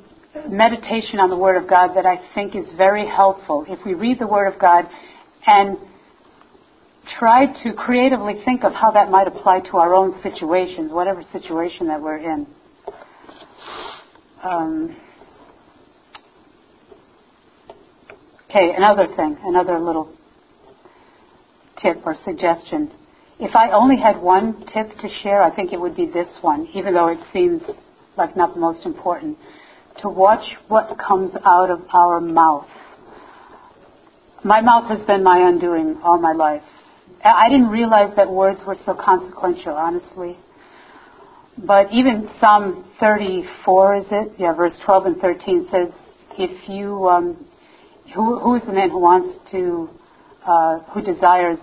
meditation 0.48 1.18
on 1.18 1.30
the 1.30 1.36
Word 1.36 1.62
of 1.62 1.68
God 1.68 1.94
that 1.94 2.06
I 2.06 2.16
think 2.34 2.54
is 2.54 2.66
very 2.76 3.06
helpful. 3.06 3.64
If 3.68 3.84
we 3.84 3.94
read 3.94 4.18
the 4.18 4.26
Word 4.26 4.52
of 4.52 4.60
God 4.60 4.84
and 5.46 5.76
try 7.18 7.46
to 7.64 7.72
creatively 7.74 8.34
think 8.44 8.64
of 8.64 8.72
how 8.72 8.92
that 8.92 9.10
might 9.10 9.26
apply 9.26 9.60
to 9.70 9.76
our 9.78 9.94
own 9.94 10.20
situations, 10.22 10.92
whatever 10.92 11.22
situation 11.32 11.88
that 11.88 12.00
we're 12.00 12.18
in. 12.18 12.46
Um, 14.42 14.96
okay, 18.50 18.74
another 18.76 19.06
thing, 19.16 19.36
another 19.44 19.78
little 19.78 20.12
tip 21.80 21.98
or 22.04 22.16
suggestion. 22.24 22.90
If 23.38 23.54
I 23.54 23.70
only 23.70 23.96
had 23.96 24.20
one 24.20 24.66
tip 24.74 24.90
to 25.00 25.08
share, 25.22 25.42
I 25.42 25.54
think 25.54 25.72
it 25.72 25.80
would 25.80 25.96
be 25.96 26.06
this 26.06 26.28
one, 26.42 26.68
even 26.74 26.94
though 26.94 27.08
it 27.08 27.18
seems 27.32 27.62
like 28.16 28.36
not 28.36 28.54
the 28.54 28.60
most 28.60 28.84
important. 28.84 29.38
To 30.02 30.08
watch 30.08 30.44
what 30.68 30.98
comes 30.98 31.32
out 31.44 31.70
of 31.70 31.80
our 31.92 32.20
mouth. 32.20 32.66
My 34.44 34.60
mouth 34.60 34.90
has 34.90 35.06
been 35.06 35.22
my 35.22 35.48
undoing 35.48 36.00
all 36.02 36.18
my 36.18 36.32
life. 36.32 36.62
I 37.22 37.48
didn't 37.50 37.68
realize 37.68 38.14
that 38.16 38.30
words 38.30 38.60
were 38.66 38.76
so 38.86 38.94
consequential, 38.94 39.74
honestly. 39.74 40.38
But 41.58 41.92
even 41.92 42.30
Psalm 42.40 42.90
34, 42.98 43.96
is 43.96 44.04
it? 44.10 44.32
Yeah, 44.38 44.54
verse 44.54 44.72
12 44.84 45.06
and 45.06 45.16
13 45.20 45.68
says, 45.70 45.88
if 46.38 46.68
you, 46.68 47.08
um, 47.08 47.46
who, 48.14 48.38
who 48.38 48.56
is 48.56 48.62
the 48.66 48.72
man 48.72 48.90
who 48.90 48.98
wants 48.98 49.38
to 49.50 49.88
uh, 50.46 50.78
who 50.92 51.02
desires 51.02 51.58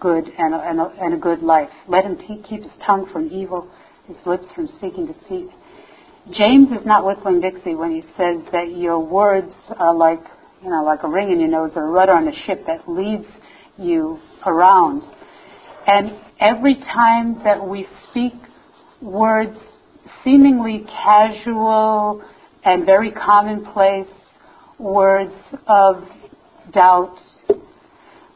good 0.00 0.24
and 0.38 0.54
a, 0.54 0.58
and, 0.58 0.80
a, 0.80 0.92
and 1.00 1.14
a, 1.14 1.16
good 1.16 1.42
life. 1.42 1.68
Let 1.88 2.04
him 2.04 2.16
keep 2.16 2.62
his 2.62 2.72
tongue 2.84 3.08
from 3.12 3.28
evil, 3.28 3.70
his 4.06 4.16
lips 4.26 4.44
from 4.54 4.68
speaking 4.78 5.06
deceit. 5.06 5.48
James 6.32 6.68
is 6.70 6.86
not 6.86 7.04
whistling 7.04 7.40
Dixie 7.40 7.74
when 7.74 7.90
he 7.90 8.02
says 8.16 8.44
that 8.52 8.76
your 8.76 9.00
words 9.00 9.52
are 9.76 9.94
like, 9.94 10.20
you 10.62 10.70
know, 10.70 10.82
like 10.84 11.02
a 11.02 11.08
ring 11.08 11.30
in 11.30 11.40
your 11.40 11.48
nose 11.48 11.72
or 11.74 11.86
a 11.86 11.90
rudder 11.90 12.12
on 12.12 12.28
a 12.28 12.46
ship 12.46 12.64
that 12.66 12.88
leads 12.88 13.26
you 13.78 14.18
around. 14.46 15.02
And 15.86 16.12
every 16.38 16.76
time 16.76 17.42
that 17.44 17.66
we 17.66 17.86
speak 18.10 18.34
words 19.00 19.58
seemingly 20.24 20.84
casual 20.86 22.22
and 22.64 22.86
very 22.86 23.10
commonplace, 23.10 24.06
words 24.78 25.34
of 25.66 26.04
doubt, 26.72 27.16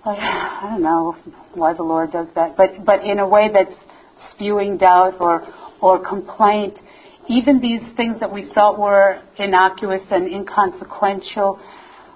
I 0.05 0.68
don't 0.70 0.83
know 0.83 1.16
why 1.55 1.72
the 1.75 1.83
Lord 1.83 2.12
does 2.12 2.29
that, 2.35 2.57
but 2.57 2.85
but 2.85 3.05
in 3.05 3.18
a 3.18 3.29
way 3.29 3.49
that's 3.53 3.75
spewing 4.33 4.79
doubt 4.79 5.14
or 5.20 5.46
or 5.81 6.05
complaint. 6.07 6.79
Even 7.29 7.61
these 7.61 7.81
things 7.96 8.20
that 8.20 8.33
we 8.33 8.49
thought 8.55 8.79
were 8.79 9.20
innocuous 9.37 10.03
and 10.12 10.33
inconsequential, 10.33 11.61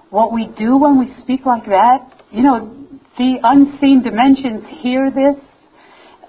what 0.09 0.31
we 0.31 0.47
do 0.57 0.77
when 0.77 0.97
we 0.97 1.13
speak 1.21 1.45
like 1.45 1.65
that, 1.65 2.09
you 2.31 2.43
know, 2.43 2.73
the 3.17 3.35
unseen 3.43 4.03
dimensions 4.03 4.63
hear 4.81 5.11
this, 5.11 5.35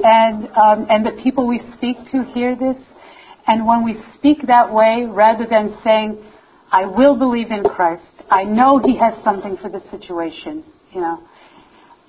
and 0.01 0.49
um, 0.57 0.87
and 0.91 1.07
the 1.07 1.23
people 1.23 1.47
we 1.47 1.61
speak 1.77 1.97
to 2.11 2.25
hear 2.35 2.57
this, 2.57 2.77
and 3.47 3.65
when 3.65 3.85
we 3.85 4.03
speak 4.19 4.47
that 4.49 4.73
way, 4.73 5.07
rather 5.09 5.47
than 5.49 5.79
saying, 5.85 6.19
"I 6.73 6.87
will 6.87 7.17
believe 7.17 7.51
in 7.53 7.63
Christ," 7.63 8.03
I 8.31 8.43
know 8.45 8.79
He 8.79 8.97
has 8.99 9.15
something 9.23 9.59
for 9.59 9.69
this 9.69 9.85
situation, 9.91 10.65
you 10.93 11.01
know 11.01 11.23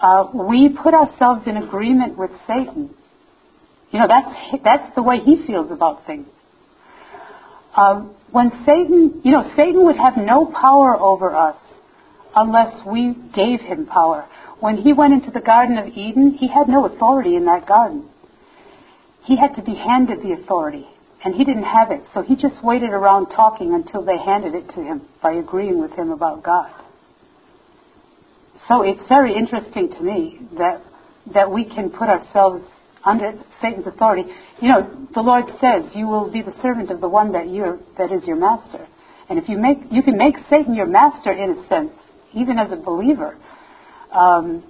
uh, 0.03 0.27
we 0.33 0.69
put 0.83 0.93
ourselves 0.93 1.43
in 1.47 1.55
agreement 1.55 2.17
with 2.17 2.29
Satan. 2.45 2.93
You 3.91 3.99
know, 3.99 4.07
that's, 4.07 4.61
that's 4.63 4.95
the 4.95 5.01
way 5.01 5.19
he 5.19 5.47
feels 5.47 5.71
about 5.71 6.05
things. 6.05 6.27
Um, 7.75 8.13
when 8.31 8.51
Satan, 8.65 9.21
you 9.23 9.31
know, 9.31 9.49
Satan 9.55 9.85
would 9.85 9.95
have 9.95 10.17
no 10.17 10.45
power 10.45 10.99
over 10.99 11.33
us 11.33 11.55
unless 12.35 12.85
we 12.85 13.15
gave 13.33 13.61
him 13.61 13.85
power. 13.85 14.27
When 14.59 14.77
he 14.77 14.91
went 14.91 15.13
into 15.13 15.31
the 15.31 15.39
Garden 15.39 15.77
of 15.77 15.87
Eden, 15.87 16.37
he 16.37 16.49
had 16.49 16.67
no 16.67 16.85
authority 16.85 17.35
in 17.35 17.45
that 17.45 17.65
garden. 17.65 18.09
He 19.23 19.37
had 19.37 19.55
to 19.55 19.61
be 19.61 19.75
handed 19.75 20.21
the 20.21 20.33
authority, 20.33 20.85
and 21.23 21.35
he 21.35 21.45
didn't 21.45 21.63
have 21.63 21.91
it. 21.91 22.01
So 22.13 22.21
he 22.21 22.35
just 22.35 22.63
waited 22.63 22.89
around 22.89 23.27
talking 23.27 23.73
until 23.73 24.03
they 24.03 24.17
handed 24.17 24.55
it 24.55 24.67
to 24.75 24.83
him 24.83 25.01
by 25.21 25.33
agreeing 25.33 25.79
with 25.79 25.91
him 25.91 26.11
about 26.11 26.43
God. 26.43 26.71
So 28.67 28.81
it's 28.81 29.01
very 29.07 29.35
interesting 29.35 29.89
to 29.89 30.01
me 30.01 30.39
that 30.57 30.81
that 31.33 31.49
we 31.49 31.63
can 31.63 31.89
put 31.89 32.09
ourselves 32.09 32.63
under 33.05 33.33
Satan's 33.61 33.87
authority. 33.87 34.29
You 34.61 34.69
know, 34.69 35.07
the 35.13 35.21
Lord 35.21 35.45
says, 35.59 35.95
"You 35.95 36.07
will 36.07 36.29
be 36.29 36.41
the 36.41 36.53
servant 36.61 36.89
of 36.89 36.99
the 37.01 37.09
one 37.09 37.31
that 37.33 37.47
you 37.47 37.79
that 37.97 38.11
is 38.11 38.23
your 38.25 38.35
master." 38.35 38.87
And 39.29 39.39
if 39.39 39.47
you 39.47 39.57
make 39.57 39.79
you 39.91 40.03
can 40.03 40.17
make 40.17 40.35
Satan 40.49 40.73
your 40.73 40.85
master 40.85 41.31
in 41.31 41.51
a 41.51 41.67
sense, 41.67 41.91
even 42.33 42.59
as 42.59 42.71
a 42.71 42.75
believer, 42.75 43.37
um, 44.11 44.63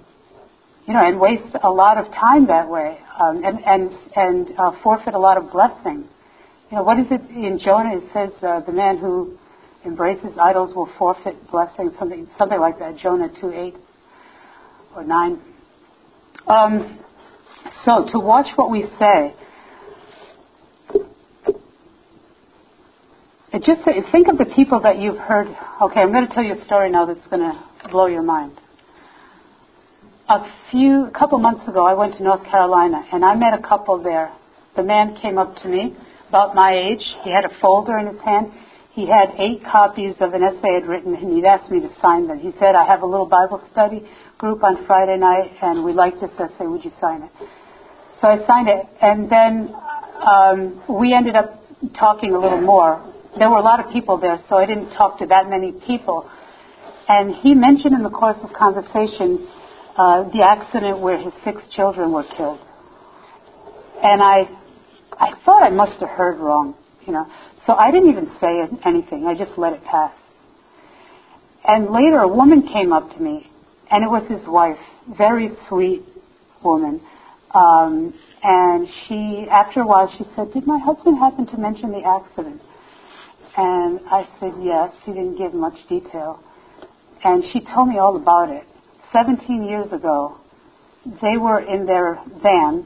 you 0.86 0.94
know, 0.94 1.04
and 1.04 1.20
waste 1.20 1.56
a 1.62 1.70
lot 1.70 1.98
of 1.98 2.12
time 2.12 2.46
that 2.46 2.68
way, 2.68 2.98
um, 3.18 3.44
and 3.44 3.64
and 3.64 3.90
and 4.16 4.58
uh, 4.58 4.72
forfeit 4.82 5.14
a 5.14 5.18
lot 5.18 5.36
of 5.36 5.50
blessing. 5.50 6.08
You 6.74 6.80
know, 6.80 6.86
what 6.86 6.98
is 6.98 7.06
it 7.08 7.20
in 7.30 7.60
Jonah? 7.64 7.98
It 7.98 8.02
says 8.12 8.30
uh, 8.42 8.58
the 8.66 8.72
man 8.72 8.98
who 8.98 9.38
embraces 9.86 10.36
idols 10.42 10.74
will 10.74 10.90
forfeit 10.98 11.36
blessing, 11.48 11.92
something 12.00 12.28
something 12.36 12.58
like 12.58 12.80
that. 12.80 12.96
Jonah 12.96 13.28
two 13.40 13.52
eight 13.52 13.76
or 14.96 15.04
nine. 15.04 15.40
Um, 16.48 16.98
so 17.84 18.08
to 18.10 18.18
watch 18.18 18.48
what 18.56 18.72
we 18.72 18.88
say. 18.98 19.34
It 23.52 23.62
just 23.62 23.82
think 24.10 24.26
of 24.26 24.36
the 24.36 24.52
people 24.56 24.80
that 24.80 24.98
you've 24.98 25.16
heard. 25.16 25.46
Okay, 25.80 26.00
I'm 26.00 26.10
going 26.10 26.26
to 26.26 26.34
tell 26.34 26.42
you 26.42 26.60
a 26.60 26.64
story 26.64 26.90
now 26.90 27.06
that's 27.06 27.24
going 27.28 27.42
to 27.42 27.88
blow 27.88 28.06
your 28.06 28.24
mind. 28.24 28.58
A 30.28 30.44
few, 30.72 31.06
a 31.06 31.12
couple 31.16 31.38
months 31.38 31.68
ago, 31.68 31.86
I 31.86 31.94
went 31.94 32.16
to 32.16 32.24
North 32.24 32.44
Carolina 32.50 33.04
and 33.12 33.24
I 33.24 33.36
met 33.36 33.54
a 33.54 33.62
couple 33.62 34.02
there. 34.02 34.32
The 34.74 34.82
man 34.82 35.16
came 35.22 35.38
up 35.38 35.54
to 35.62 35.68
me, 35.68 35.96
about 36.34 36.52
my 36.52 36.74
age. 36.74 37.04
He 37.22 37.30
had 37.30 37.44
a 37.44 37.60
folder 37.60 37.96
in 37.96 38.08
his 38.08 38.20
hand. 38.24 38.50
He 38.90 39.06
had 39.06 39.30
eight 39.38 39.62
copies 39.70 40.16
of 40.18 40.34
an 40.34 40.42
essay 40.42 40.82
I'd 40.82 40.86
written 40.86 41.14
and 41.14 41.32
he'd 41.32 41.44
asked 41.44 41.70
me 41.70 41.78
to 41.80 41.88
sign 42.02 42.26
them. 42.26 42.40
He 42.40 42.50
said, 42.58 42.74
I 42.74 42.84
have 42.84 43.02
a 43.02 43.06
little 43.06 43.26
Bible 43.26 43.62
study 43.70 44.04
group 44.36 44.64
on 44.64 44.84
Friday 44.84 45.16
night, 45.16 45.52
and 45.62 45.84
we 45.84 45.92
like 45.92 46.14
this 46.20 46.32
essay. 46.34 46.66
Would 46.66 46.84
you 46.84 46.90
sign 47.00 47.22
it? 47.22 47.30
So 48.20 48.26
I 48.26 48.44
signed 48.48 48.68
it, 48.68 48.84
and 49.00 49.30
then 49.30 49.72
um, 50.26 50.82
we 50.88 51.14
ended 51.14 51.36
up 51.36 51.62
talking 51.96 52.34
a 52.34 52.40
little 52.40 52.60
more. 52.60 53.14
There 53.38 53.48
were 53.48 53.58
a 53.58 53.62
lot 53.62 53.78
of 53.78 53.92
people 53.92 54.18
there, 54.18 54.38
so 54.48 54.56
I 54.56 54.66
didn't 54.66 54.90
talk 54.90 55.20
to 55.20 55.26
that 55.26 55.48
many 55.48 55.70
people. 55.86 56.28
And 57.06 57.32
he 57.36 57.54
mentioned 57.54 57.94
in 57.94 58.02
the 58.02 58.10
course 58.10 58.38
of 58.42 58.52
conversation 58.52 59.46
uh, 59.96 60.24
the 60.30 60.42
accident 60.42 60.98
where 60.98 61.16
his 61.16 61.32
six 61.44 61.62
children 61.76 62.10
were 62.10 62.24
killed. 62.36 62.58
And 64.02 64.20
I, 64.20 64.48
I 65.18 65.34
thought 65.44 65.62
I 65.62 65.70
must 65.70 66.00
have 66.00 66.10
heard 66.10 66.38
wrong, 66.38 66.74
you 67.06 67.12
know. 67.12 67.26
So 67.66 67.74
I 67.74 67.90
didn't 67.90 68.10
even 68.10 68.30
say 68.40 68.60
anything. 68.84 69.26
I 69.26 69.34
just 69.34 69.56
let 69.56 69.72
it 69.72 69.84
pass. 69.84 70.12
And 71.66 71.90
later, 71.90 72.18
a 72.18 72.28
woman 72.28 72.68
came 72.68 72.92
up 72.92 73.10
to 73.12 73.20
me 73.20 73.50
and 73.90 74.02
it 74.02 74.08
was 74.08 74.28
his 74.28 74.46
wife, 74.48 74.78
very 75.16 75.50
sweet 75.68 76.02
woman, 76.62 77.00
Um, 77.54 78.12
and 78.42 78.88
she, 79.06 79.46
after 79.48 79.80
a 79.82 79.86
while, 79.86 80.08
she 80.18 80.24
said, 80.34 80.52
"Did 80.52 80.66
my 80.66 80.78
husband 80.78 81.18
happen 81.18 81.46
to 81.46 81.56
mention 81.56 81.92
the 81.92 82.02
accident?" 82.02 82.60
And 83.56 84.00
I 84.10 84.26
said, 84.40 84.54
"Yes." 84.60 84.92
He 85.04 85.12
didn't 85.12 85.36
give 85.36 85.54
much 85.54 85.78
detail, 85.88 86.40
and 87.22 87.44
she 87.52 87.60
told 87.60 87.88
me 87.88 87.98
all 87.98 88.16
about 88.16 88.48
it. 88.50 88.66
17 89.12 89.62
years 89.62 89.92
ago, 89.92 90.34
they 91.22 91.36
were 91.38 91.60
in 91.60 91.86
their 91.86 92.18
van 92.42 92.84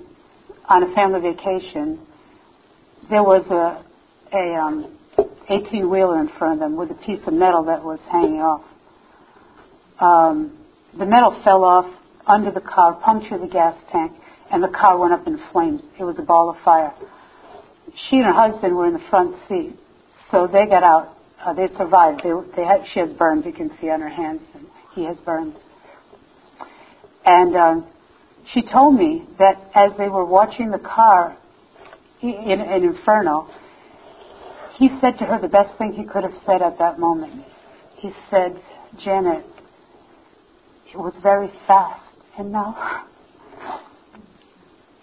on 0.69 0.83
a 0.83 0.95
family 0.95 1.21
vacation. 1.21 1.99
There 3.11 3.23
was 3.23 3.45
a 3.51 3.85
a 4.33 4.55
um, 4.55 4.99
18 5.49 5.89
wheeler 5.89 6.21
in 6.21 6.29
front 6.39 6.55
of 6.55 6.59
them 6.61 6.77
with 6.77 6.91
a 6.91 6.95
piece 6.95 7.21
of 7.27 7.33
metal 7.33 7.65
that 7.65 7.83
was 7.83 7.99
hanging 8.11 8.41
off. 8.41 8.63
Um, 10.01 10.59
the 10.99 11.07
metal 11.07 11.41
fell 11.45 11.65
off 11.65 11.87
under 12.27 12.51
the 12.51 12.61
car, 12.61 13.01
punctured 13.03 13.41
the 13.41 13.49
gas 13.49 13.77
tank, 13.91 14.13
and 14.53 14.63
the 14.63 14.69
car 14.69 14.99
went 14.99 15.13
up 15.13 15.27
in 15.27 15.41
flames. 15.53 15.83
It 15.99 16.05
was 16.05 16.19
a 16.19 16.23
ball 16.23 16.51
of 16.51 16.57
fire. 16.65 16.93
She 18.09 18.17
and 18.17 18.27
her 18.27 18.33
husband 18.33 18.77
were 18.77 18.87
in 18.87 18.93
the 18.93 19.05
front 19.11 19.35
seat, 19.49 19.75
so 20.31 20.47
they 20.47 20.67
got 20.67 20.83
out. 20.83 21.17
Uh, 21.45 21.55
they 21.55 21.69
survived. 21.77 22.21
They, 22.23 22.31
they 22.57 22.65
had, 22.65 22.83
she 22.93 23.01
has 23.01 23.13
burns, 23.13 23.47
you 23.47 23.53
can 23.53 23.71
see 23.81 23.89
on 23.89 24.01
her 24.01 24.09
hands, 24.09 24.43
and 24.55 24.67
he 24.95 25.05
has 25.05 25.17
burns. 25.19 25.57
And 27.25 27.57
um, 27.57 27.87
she 28.53 28.63
told 28.63 28.95
me 28.95 29.27
that 29.39 29.57
as 29.75 29.93
they 29.99 30.09
were 30.09 30.25
watching 30.25 30.71
the 30.71 30.79
car 30.79 31.37
in, 32.23 32.61
in 32.61 32.85
Inferno, 32.85 33.49
he 34.77 34.89
said 35.01 35.19
to 35.19 35.25
her 35.25 35.41
the 35.41 35.49
best 35.49 35.77
thing 35.79 35.93
he 35.93 36.05
could 36.05 36.23
have 36.23 36.35
said 36.47 36.63
at 36.63 36.79
that 36.79 36.99
moment. 36.99 37.45
He 37.97 38.11
said, 38.31 38.61
Janet, 39.03 39.45
it 40.93 40.97
was 40.97 41.15
very 41.23 41.51
fast, 41.67 42.01
and 42.39 42.53
now, 42.53 43.05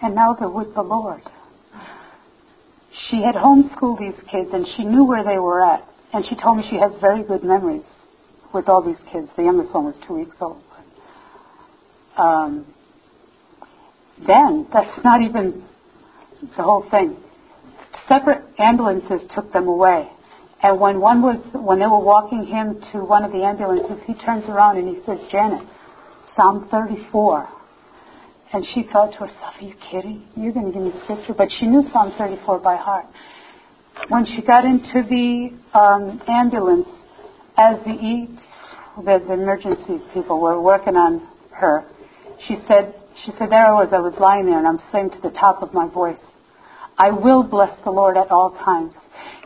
and 0.01 0.15
now 0.15 0.33
they're 0.33 0.49
with 0.49 0.73
the 0.73 0.81
Lord. 0.81 1.21
She 3.09 3.21
had 3.21 3.35
homeschooled 3.35 3.99
these 3.99 4.19
kids, 4.31 4.49
and 4.53 4.65
she 4.75 4.83
knew 4.83 5.05
where 5.05 5.23
they 5.23 5.37
were 5.37 5.63
at. 5.65 5.87
And 6.13 6.25
she 6.25 6.35
told 6.35 6.57
me 6.57 6.63
she 6.69 6.77
has 6.77 6.93
very 7.01 7.23
good 7.23 7.43
memories 7.43 7.83
with 8.53 8.69
all 8.69 8.81
these 8.81 9.01
kids. 9.11 9.27
The 9.35 9.43
youngest 9.43 9.73
one 9.73 9.85
was 9.85 9.95
two 10.07 10.13
weeks 10.13 10.37
old. 10.39 10.61
Um, 12.17 12.65
then, 14.25 14.67
that's 14.71 15.03
not 15.03 15.21
even 15.21 15.67
the 16.41 16.63
whole 16.63 16.85
thing. 16.89 17.17
Separate 18.07 18.43
ambulances 18.59 19.21
took 19.33 19.51
them 19.51 19.67
away. 19.67 20.09
And 20.61 20.79
when 20.79 20.99
one 20.99 21.21
was, 21.21 21.37
when 21.53 21.79
they 21.79 21.85
were 21.85 22.03
walking 22.03 22.45
him 22.45 22.81
to 22.91 22.99
one 22.99 23.23
of 23.23 23.31
the 23.31 23.43
ambulances, 23.43 24.03
he 24.05 24.13
turns 24.15 24.45
around 24.45 24.77
and 24.77 24.95
he 24.95 25.03
says, 25.05 25.19
Janet, 25.31 25.67
Psalm 26.35 26.67
34. 26.71 27.49
And 28.53 28.65
she 28.73 28.83
thought 28.91 29.11
to 29.13 29.17
herself, 29.17 29.53
Are 29.59 29.63
you 29.63 29.75
kidding? 29.91 30.27
You're 30.35 30.53
going 30.53 30.67
to 30.67 30.71
give 30.71 30.81
me 30.81 30.91
scripture? 31.03 31.33
But 31.33 31.49
she 31.59 31.67
knew 31.67 31.83
Psalm 31.91 32.13
34 32.17 32.59
by 32.59 32.77
heart. 32.77 33.05
When 34.09 34.25
she 34.25 34.41
got 34.41 34.65
into 34.65 35.03
the 35.09 35.49
um, 35.77 36.21
ambulance, 36.27 36.87
as 37.57 37.77
the, 37.85 37.91
e- 37.91 38.29
the, 38.97 39.23
the 39.27 39.33
emergency 39.33 40.01
people 40.13 40.39
were 40.41 40.61
working 40.61 40.95
on 40.95 41.27
her, 41.51 41.85
she 42.47 42.57
said, 42.67 42.93
she 43.23 43.31
said, 43.37 43.49
there 43.49 43.65
I 43.65 43.71
was, 43.71 43.89
I 43.91 43.99
was 43.99 44.13
lying 44.19 44.45
there 44.45 44.57
and 44.57 44.67
I'm 44.67 44.81
saying 44.91 45.11
to 45.11 45.21
the 45.21 45.29
top 45.29 45.61
of 45.61 45.73
my 45.73 45.87
voice, 45.87 46.19
I 46.97 47.11
will 47.11 47.43
bless 47.43 47.71
the 47.83 47.91
Lord 47.91 48.17
at 48.17 48.31
all 48.31 48.51
times. 48.51 48.93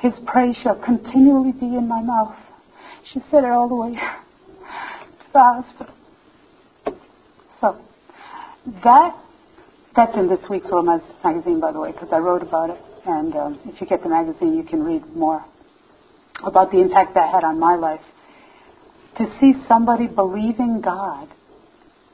His 0.02 0.14
praise 0.26 0.56
shall 0.64 0.76
continually 0.76 1.52
be 1.52 1.66
in 1.66 1.88
my 1.88 2.02
mouth. 2.02 2.36
She 3.14 3.20
said 3.32 3.44
it 3.44 3.52
all 3.52 3.68
the 3.68 3.76
way 3.76 3.92
to 3.94 5.26
the 5.34 5.40
hospital. 5.40 5.94
So, 7.60 7.78
that, 8.84 9.16
that's 9.96 10.16
in 10.16 10.30
this 10.30 10.40
week's 10.50 10.68
World 10.68 10.86
Magazine, 11.24 11.60
by 11.60 11.72
the 11.72 11.80
way, 11.80 11.92
because 11.92 12.10
I 12.12 12.18
wrote 12.18 12.44
about 12.44 12.70
it. 12.70 12.80
And 13.06 13.36
um, 13.36 13.60
if 13.66 13.82
you 13.82 13.88
get 13.88 14.04
the 14.04 14.10
magazine, 14.10 14.56
you 14.56 14.64
can 14.64 14.84
read 14.84 15.06
more 15.16 15.44
about 16.44 16.72
the 16.72 16.80
impact 16.80 17.16
that 17.16 17.34
had 17.34 17.44
on 17.44 17.60
my 17.60 17.76
life. 17.76 18.02
To 19.18 19.26
see 19.40 19.54
somebody 19.68 20.08
believing 20.08 20.82
God 20.82 21.28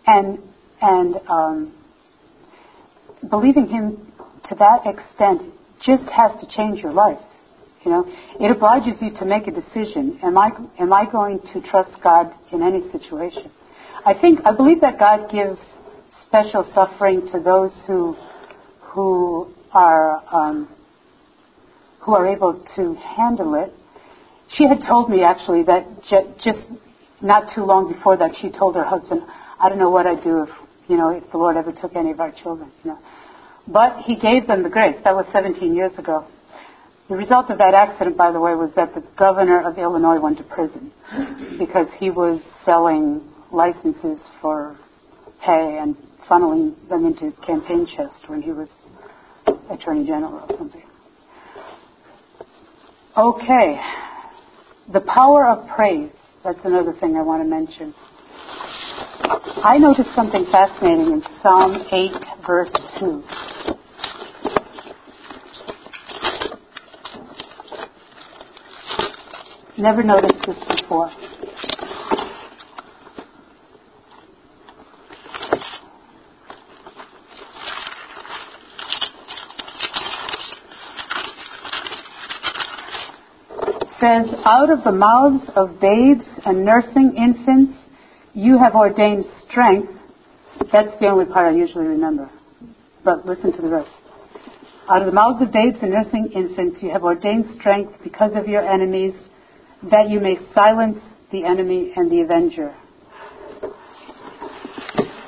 and 0.08 0.40
and 0.82 1.16
um, 1.30 1.74
believing 3.30 3.68
Him 3.68 4.12
to 4.50 4.56
that 4.56 4.86
extent 4.86 5.54
just 5.86 6.04
has 6.10 6.32
to 6.42 6.48
change 6.56 6.80
your 6.80 6.94
life. 6.94 7.20
You 7.84 7.92
know, 7.92 8.06
it 8.40 8.50
obliges 8.50 9.00
you 9.00 9.12
to 9.20 9.26
make 9.26 9.48
a 9.48 9.52
decision. 9.52 10.20
Am 10.24 10.38
I 10.38 10.50
am 10.80 10.92
I 10.92 11.06
going 11.10 11.40
to 11.54 11.62
trust 11.62 11.92
God 12.04 12.34
in 12.52 12.64
any 12.64 12.82
situation? 12.92 13.52
I 14.06 14.14
think 14.20 14.40
I 14.46 14.56
believe 14.56 14.82
that 14.82 14.98
God 14.98 15.32
gives 15.32 15.58
special 16.28 16.70
suffering 16.74 17.30
to 17.32 17.40
those 17.40 17.72
who 17.86 18.16
who 18.82 19.54
are 19.72 20.24
um, 20.34 20.68
who 22.02 22.16
are 22.16 22.28
able 22.28 22.66
to 22.76 22.96
handle 22.96 23.54
it. 23.56 23.72
She 24.58 24.68
had 24.68 24.80
told 24.88 25.10
me 25.10 25.24
actually 25.24 25.64
that 25.64 25.86
j- 26.10 26.34
just 26.44 26.60
not 27.22 27.54
too 27.54 27.64
long 27.64 27.92
before 27.92 28.18
that 28.18 28.32
she 28.42 28.50
told 28.50 28.76
her 28.76 28.84
husband, 28.84 29.22
"I 29.60 29.70
don't 29.70 29.78
know 29.78 29.90
what 29.92 30.08
I'd 30.08 30.24
do 30.24 30.44
if 30.44 30.50
you 30.88 30.98
know 30.98 31.10
if 31.10 31.30
the 31.32 31.38
Lord 31.38 31.58
ever 31.58 31.72
took 31.72 31.96
any 31.96 32.12
of 32.12 32.20
our 32.20 32.32
children." 32.32 32.72
You 32.84 32.92
know, 32.92 33.00
but 33.68 34.00
He 34.00 34.16
gave 34.16 34.48
them 34.48 34.64
the 34.64 34.70
grace. 34.70 34.96
That 35.04 35.16
was 35.16 35.26
17 35.32 35.76
years 35.76 35.98
ago. 35.98 36.26
The 37.08 37.16
result 37.16 37.52
of 37.52 37.60
that 37.60 37.76
accident, 37.76 38.18
by 38.18 38.32
the 38.32 38.40
way, 38.40 38.56
was 38.56 38.72
that 38.76 38.96
the 38.96 39.04
governor 39.16 39.62
of 39.62 39.78
Illinois 39.78 40.20
went 40.20 40.40
to 40.40 40.44
prison 40.44 40.92
because 41.60 41.88
he 42.00 42.10
was 42.10 42.42
selling 42.66 43.22
licenses 43.52 44.18
for 44.42 44.76
pay 45.46 45.78
and 45.80 45.96
funneling 46.28 46.74
them 46.90 47.06
into 47.06 47.26
his 47.26 47.36
campaign 47.46 47.86
chest 47.86 48.28
when 48.28 48.42
he 48.42 48.52
was 48.52 48.68
attorney 49.70 50.06
general 50.08 50.48
or 50.50 50.58
something. 50.58 50.82
Okay. 53.16 53.80
The 54.92 55.02
power 55.02 55.48
of 55.48 55.68
praise. 55.76 56.12
That's 56.44 56.60
another 56.64 56.94
thing 57.00 57.16
I 57.16 57.22
want 57.22 57.44
to 57.44 57.50
mention. 57.50 57.94
I 59.28 59.78
noticed 59.80 60.10
something 60.16 60.46
fascinating 60.52 61.14
in 61.14 61.24
Psalm 61.42 61.84
8, 61.92 62.12
verse 62.46 62.70
2. 63.00 63.24
Never 69.78 70.04
noticed 70.04 70.46
this 70.46 70.58
before. 70.82 71.12
says, 84.00 84.28
Out 84.46 84.70
of 84.70 84.84
the 84.84 84.92
mouths 84.92 85.50
of 85.56 85.80
babes 85.80 86.26
and 86.46 86.64
nursing 86.64 87.16
infants, 87.18 87.85
you 88.36 88.60
have 88.60 88.76
ordained 88.76 89.26
strength. 89.50 89.92
That's 90.72 90.92
the 91.00 91.08
only 91.08 91.26
part 91.26 91.54
I 91.54 91.58
usually 91.58 91.88
remember. 91.88 92.30
But 93.04 93.26
listen 93.26 93.56
to 93.56 93.62
the 93.62 93.70
rest. 93.70 93.90
Out 94.90 95.02
of 95.02 95.08
the 95.08 95.14
mouths 95.14 95.42
of 95.42 95.52
babes 95.52 95.78
and 95.82 95.92
nursing 95.92 96.32
infants, 96.36 96.78
you 96.82 96.92
have 96.92 97.04
ordained 97.04 97.46
strength 97.60 97.94
because 98.04 98.34
of 98.36 98.48
your 98.48 98.62
enemies, 98.62 99.14
that 99.90 100.10
you 100.10 100.20
may 100.20 100.38
silence 100.54 101.00
the 101.32 101.44
enemy 101.46 101.94
and 101.96 102.12
the 102.12 102.22
avenger. 102.22 102.76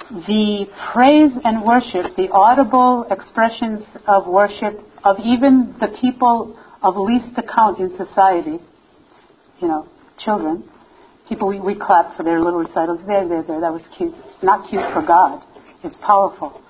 The 0.10 0.66
praise 0.94 1.32
and 1.44 1.66
worship, 1.66 2.16
the 2.16 2.30
audible 2.32 3.08
expressions 3.10 3.82
of 4.08 4.28
worship 4.28 4.80
of 5.04 5.18
even 5.24 5.76
the 5.80 5.88
people 6.00 6.58
of 6.84 6.96
least 6.98 7.38
account 7.38 7.80
in 7.80 7.96
society, 7.98 8.60
you 9.60 9.68
know, 9.68 9.88
children, 10.24 10.64
people 11.28 11.48
we, 11.48 11.60
we 11.60 11.76
clap 11.76 12.16
for 12.16 12.24
their 12.24 12.42
little 12.42 12.60
recitals. 12.60 13.00
There, 13.06 13.28
there, 13.28 13.44
there, 13.44 13.62
that 13.62 13.74
was 13.74 13.82
cute. 13.98 14.14
It's 14.16 14.44
not 14.44 14.70
cute 14.70 14.84
for 14.94 15.06
God. 15.06 15.44
It's 15.84 15.98
powerful. 16.06 16.62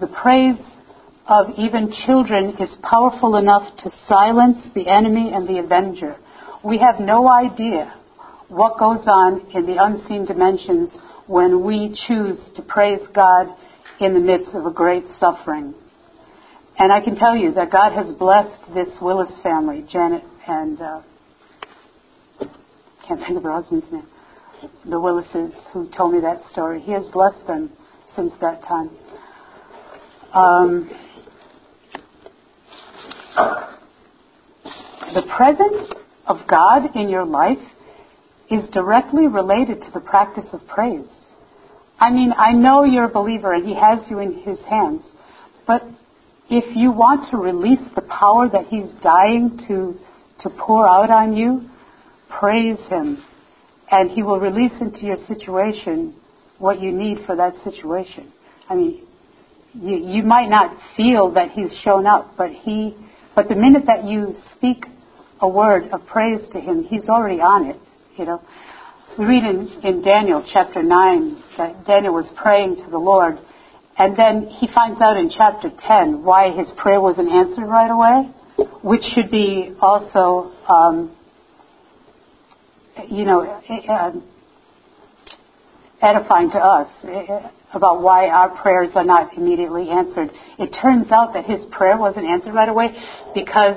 The 0.00 0.06
praise 0.06 0.60
of 1.28 1.46
even 1.58 1.92
children 2.06 2.56
is 2.60 2.70
powerful 2.82 3.36
enough 3.36 3.76
to 3.82 3.90
silence 4.08 4.58
the 4.74 4.88
enemy 4.88 5.32
and 5.34 5.48
the 5.48 5.58
avenger. 5.58 6.16
We 6.64 6.78
have 6.78 7.00
no 7.00 7.28
idea 7.28 7.92
what 8.48 8.78
goes 8.78 9.04
on 9.06 9.50
in 9.54 9.66
the 9.66 9.82
unseen 9.82 10.24
dimensions 10.24 10.90
when 11.26 11.64
we 11.64 11.98
choose 12.06 12.38
to 12.54 12.62
praise 12.62 13.00
God 13.14 13.48
in 14.00 14.14
the 14.14 14.20
midst 14.20 14.54
of 14.54 14.66
a 14.66 14.70
great 14.70 15.04
suffering. 15.18 15.74
And 16.78 16.92
I 16.92 17.00
can 17.00 17.16
tell 17.16 17.34
you 17.34 17.52
that 17.54 17.72
God 17.72 17.92
has 17.92 18.14
blessed 18.16 18.74
this 18.74 18.88
Willis 19.00 19.32
family, 19.42 19.84
Janet 19.90 20.22
and 20.46 20.80
uh, 20.80 21.02
can't 23.06 23.20
think 23.20 23.36
of 23.36 23.42
her 23.44 23.52
husband's 23.52 23.86
name, 23.92 24.06
the 24.88 24.98
Willises 24.98 25.52
who 25.72 25.88
told 25.96 26.12
me 26.14 26.20
that 26.20 26.40
story. 26.52 26.80
He 26.80 26.92
has 26.92 27.06
blessed 27.12 27.46
them 27.46 27.70
since 28.14 28.32
that 28.40 28.62
time. 28.62 28.90
Um, 30.32 30.90
the 35.14 35.22
presence 35.36 35.92
of 36.26 36.38
God 36.48 36.96
in 36.96 37.08
your 37.08 37.24
life 37.24 37.58
is 38.50 38.68
directly 38.70 39.28
related 39.28 39.80
to 39.82 39.90
the 39.92 40.00
practice 40.00 40.46
of 40.52 40.66
praise. 40.66 41.06
I 41.98 42.10
mean, 42.10 42.32
I 42.36 42.52
know 42.52 42.84
you're 42.84 43.04
a 43.04 43.12
believer 43.12 43.52
and 43.52 43.66
He 43.66 43.74
has 43.74 44.00
you 44.10 44.18
in 44.18 44.42
His 44.42 44.58
hands, 44.68 45.02
But 45.66 45.82
if 46.48 46.76
you 46.76 46.92
want 46.92 47.30
to 47.30 47.36
release 47.36 47.80
the 47.94 48.02
power 48.02 48.48
that 48.48 48.66
He's 48.66 48.90
dying 49.02 49.58
to, 49.68 49.94
to 50.42 50.50
pour 50.50 50.86
out 50.86 51.10
on 51.10 51.36
you, 51.36 51.68
praise 52.28 52.78
Him. 52.88 53.22
And 53.90 54.10
He 54.10 54.22
will 54.22 54.40
release 54.40 54.72
into 54.80 55.00
your 55.00 55.16
situation 55.28 56.14
what 56.58 56.80
you 56.80 56.92
need 56.92 57.18
for 57.26 57.36
that 57.36 57.54
situation. 57.64 58.32
I 58.68 58.74
mean, 58.74 59.06
you, 59.74 59.96
you 59.96 60.22
might 60.22 60.48
not 60.48 60.76
feel 60.96 61.32
that 61.34 61.50
He's 61.50 61.70
shown 61.84 62.06
up, 62.06 62.34
but 62.36 62.50
He, 62.50 62.96
but 63.34 63.48
the 63.48 63.56
minute 63.56 63.84
that 63.86 64.04
you 64.04 64.34
speak 64.54 64.84
a 65.40 65.48
word 65.48 65.90
of 65.92 66.06
praise 66.06 66.40
to 66.52 66.60
Him, 66.60 66.84
He's 66.84 67.08
already 67.08 67.40
on 67.40 67.66
it, 67.66 67.80
you 68.16 68.24
know. 68.24 68.42
We 69.18 69.24
read 69.24 69.44
in, 69.44 69.68
in 69.82 70.02
Daniel 70.02 70.44
chapter 70.52 70.82
9 70.82 71.42
that 71.56 71.86
Daniel 71.86 72.14
was 72.14 72.26
praying 72.36 72.76
to 72.84 72.90
the 72.90 72.98
Lord 72.98 73.38
and 73.98 74.16
then 74.16 74.46
he 74.46 74.68
finds 74.74 75.00
out 75.00 75.16
in 75.16 75.30
chapter 75.30 75.70
10 75.70 76.22
why 76.22 76.50
his 76.50 76.66
prayer 76.76 77.00
wasn't 77.00 77.30
answered 77.30 77.66
right 77.66 77.90
away, 77.90 78.68
which 78.82 79.02
should 79.14 79.30
be 79.30 79.74
also, 79.80 80.52
um, 80.68 81.15
you 83.08 83.24
know, 83.24 83.42
uh, 83.42 84.12
edifying 86.02 86.50
to 86.50 86.58
us 86.58 86.88
uh, 87.04 87.50
about 87.72 88.02
why 88.02 88.28
our 88.28 88.50
prayers 88.62 88.90
are 88.94 89.04
not 89.04 89.36
immediately 89.36 89.90
answered. 89.90 90.30
It 90.58 90.74
turns 90.80 91.10
out 91.10 91.34
that 91.34 91.44
his 91.44 91.60
prayer 91.70 91.96
wasn't 91.96 92.26
answered 92.26 92.54
right 92.54 92.68
away 92.68 92.96
because 93.34 93.76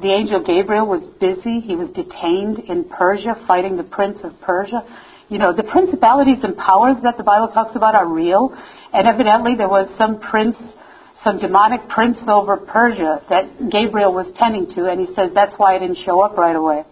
the 0.00 0.08
angel 0.08 0.42
Gabriel 0.42 0.86
was 0.86 1.02
busy. 1.20 1.60
He 1.60 1.76
was 1.76 1.90
detained 1.90 2.60
in 2.70 2.84
Persia 2.84 3.34
fighting 3.46 3.76
the 3.76 3.84
prince 3.84 4.18
of 4.24 4.32
Persia. 4.40 4.82
You 5.28 5.38
know, 5.38 5.54
the 5.54 5.62
principalities 5.62 6.38
and 6.42 6.56
powers 6.56 6.96
that 7.04 7.16
the 7.16 7.22
Bible 7.22 7.48
talks 7.48 7.74
about 7.76 7.94
are 7.94 8.06
real, 8.06 8.56
and 8.92 9.06
evidently 9.06 9.54
there 9.56 9.68
was 9.68 9.88
some 9.96 10.20
prince, 10.20 10.56
some 11.24 11.38
demonic 11.38 11.88
prince 11.88 12.18
over 12.26 12.56
Persia 12.56 13.22
that 13.30 13.70
Gabriel 13.70 14.12
was 14.12 14.26
tending 14.38 14.66
to, 14.74 14.90
and 14.90 15.00
he 15.00 15.14
says 15.14 15.30
that's 15.34 15.54
why 15.56 15.76
it 15.76 15.80
didn't 15.80 15.98
show 16.04 16.20
up 16.20 16.36
right 16.36 16.56
away. 16.56 16.84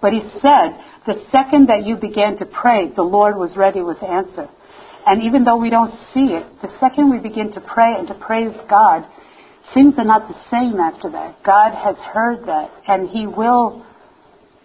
But 0.00 0.12
he 0.12 0.20
said, 0.40 0.76
the 1.06 1.22
second 1.32 1.68
that 1.68 1.84
you 1.84 1.96
began 1.96 2.36
to 2.38 2.46
pray, 2.46 2.88
the 2.94 3.02
Lord 3.02 3.36
was 3.36 3.56
ready 3.56 3.82
with 3.82 4.02
answer. 4.02 4.48
And 5.06 5.22
even 5.22 5.44
though 5.44 5.56
we 5.56 5.70
don't 5.70 5.92
see 6.14 6.30
it, 6.30 6.46
the 6.62 6.68
second 6.78 7.10
we 7.10 7.18
begin 7.18 7.52
to 7.52 7.60
pray 7.60 7.94
and 7.96 8.06
to 8.06 8.14
praise 8.14 8.54
God, 8.70 9.02
things 9.74 9.94
are 9.98 10.04
not 10.04 10.28
the 10.28 10.36
same 10.50 10.78
after 10.78 11.10
that. 11.10 11.42
God 11.42 11.74
has 11.74 11.96
heard 11.96 12.46
that, 12.46 12.70
and 12.86 13.08
He 13.08 13.26
will, 13.26 13.84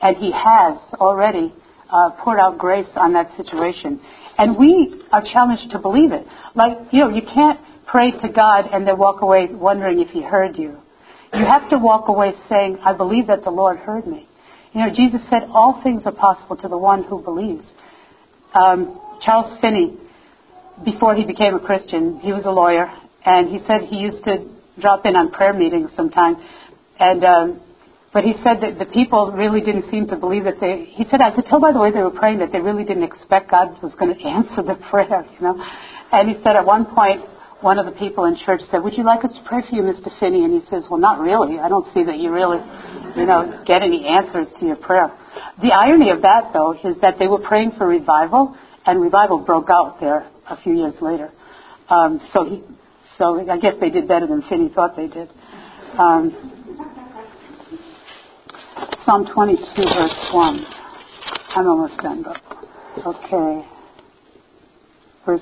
and 0.01 0.15
He 0.17 0.31
has 0.31 0.77
already 0.95 1.53
uh, 1.89 2.11
poured 2.23 2.39
out 2.39 2.59
grace 2.59 2.87
on 2.95 3.13
that 3.13 3.35
situation. 3.35 3.99
And 4.37 4.57
we 4.57 5.01
are 5.11 5.23
challenged 5.23 5.71
to 5.71 5.79
believe 5.79 6.11
it. 6.11 6.27
Like, 6.53 6.77
you 6.91 6.99
know, 6.99 7.09
you 7.09 7.23
can't 7.23 7.59
pray 7.87 8.11
to 8.11 8.29
God 8.29 8.65
and 8.71 8.87
then 8.87 8.97
walk 8.99 9.21
away 9.23 9.47
wondering 9.51 9.99
if 10.01 10.09
He 10.09 10.21
heard 10.21 10.55
you. 10.55 10.77
You 11.33 11.45
have 11.45 11.69
to 11.69 11.79
walk 11.79 12.09
away 12.09 12.33
saying, 12.47 12.77
I 12.83 12.93
believe 12.93 13.27
that 13.27 13.43
the 13.43 13.49
Lord 13.49 13.77
heard 13.77 14.05
me. 14.05 14.26
You 14.77 14.85
know, 14.85 14.93
Jesus 14.93 15.21
said, 15.31 15.49
all 15.49 15.81
things 15.81 16.03
are 16.05 16.11
possible 16.11 16.55
to 16.55 16.67
the 16.67 16.77
one 16.77 17.01
who 17.01 17.19
believes. 17.23 17.65
Um, 18.53 19.01
Charles 19.25 19.59
Finney, 19.59 19.97
before 20.85 21.15
he 21.15 21.25
became 21.25 21.55
a 21.55 21.59
Christian, 21.59 22.19
he 22.19 22.31
was 22.31 22.45
a 22.45 22.51
lawyer, 22.51 22.85
and 23.25 23.49
he 23.49 23.57
said 23.65 23.89
he 23.89 23.97
used 23.97 24.23
to 24.25 24.45
drop 24.79 25.07
in 25.07 25.15
on 25.15 25.31
prayer 25.31 25.51
meetings 25.51 25.89
sometimes, 25.95 26.37
and 26.99 27.23
um, 27.25 27.61
but 28.13 28.23
he 28.23 28.33
said 28.43 28.61
that 28.61 28.77
the 28.77 28.85
people 28.85 29.31
really 29.31 29.61
didn't 29.61 29.89
seem 29.89 30.05
to 30.09 30.15
believe 30.15 30.43
that 30.43 30.59
they. 30.61 30.85
He 30.85 31.05
said 31.09 31.21
I 31.21 31.33
could 31.33 31.45
tell 31.45 31.59
by 31.59 31.71
the 31.71 31.79
way 31.79 31.91
they 31.91 32.03
were 32.03 32.13
praying 32.13 32.37
that 32.45 32.51
they 32.51 32.61
really 32.61 32.85
didn't 32.85 33.01
expect 33.01 33.49
God 33.49 33.81
was 33.81 33.95
going 33.97 34.13
to 34.19 34.23
answer 34.27 34.61
the 34.61 34.77
prayer, 34.91 35.25
you 35.25 35.41
know. 35.41 35.57
And 36.11 36.29
he 36.29 36.35
said 36.43 36.55
at 36.55 36.67
one 36.67 36.85
point 36.85 37.25
one 37.61 37.79
of 37.79 37.85
the 37.85 37.91
people 37.93 38.25
in 38.25 38.35
church 38.45 38.61
said, 38.69 38.83
"Would 38.83 38.97
you 38.97 39.03
like 39.03 39.25
us 39.25 39.31
to 39.33 39.43
pray 39.43 39.61
for 39.67 39.75
you, 39.75 39.81
Mr. 39.81 40.11
Finney?" 40.19 40.43
And 40.43 40.61
he 40.61 40.67
says, 40.69 40.83
"Well, 40.89 40.99
not 40.99 41.19
really. 41.19 41.59
I 41.59 41.69
don't 41.69 41.91
see 41.93 42.03
that 42.03 42.17
you 42.17 42.31
really, 42.31 42.59
you 43.15 43.25
know, 43.25 43.63
get 43.65 43.81
any 43.81 44.05
answers 44.05 44.47
to 44.59 44.65
your 44.65 44.75
prayer." 44.75 45.11
The 45.61 45.71
irony 45.71 46.11
of 46.11 46.21
that, 46.21 46.53
though, 46.53 46.73
is 46.73 46.99
that 47.01 47.17
they 47.19 47.27
were 47.27 47.39
praying 47.39 47.71
for 47.77 47.87
revival, 47.87 48.55
and 48.85 49.01
revival 49.01 49.39
broke 49.39 49.69
out 49.69 49.99
there 49.99 50.27
a 50.49 50.57
few 50.57 50.73
years 50.73 50.95
later. 51.01 51.31
Um, 51.89 52.21
so 52.33 52.45
he, 52.45 52.63
so 53.17 53.49
I 53.49 53.57
guess 53.57 53.73
they 53.79 53.89
did 53.89 54.07
better 54.07 54.27
than 54.27 54.43
Finney 54.43 54.69
thought 54.69 54.95
they 54.95 55.07
did. 55.07 55.29
Um, 55.97 56.53
Psalm 59.05 59.25
22, 59.33 59.63
verse 59.83 60.29
1. 60.33 60.65
I'm 61.55 61.67
almost 61.67 61.97
done, 61.99 62.23
but 62.23 62.37
okay. 63.07 63.65
Verse, 65.25 65.41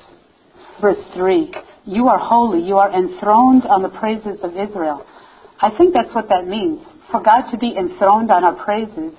verse 0.79 0.97
3. 1.15 1.51
You 1.85 2.07
are 2.07 2.17
holy. 2.17 2.65
You 2.65 2.77
are 2.77 2.91
enthroned 2.91 3.65
on 3.65 3.83
the 3.83 3.89
praises 3.89 4.39
of 4.43 4.51
Israel. 4.51 5.05
I 5.61 5.69
think 5.77 5.93
that's 5.93 6.13
what 6.13 6.29
that 6.29 6.47
means. 6.47 6.81
For 7.11 7.21
God 7.21 7.49
to 7.51 7.57
be 7.57 7.75
enthroned 7.77 8.31
on 8.31 8.43
our 8.43 8.55
praises, 8.55 9.13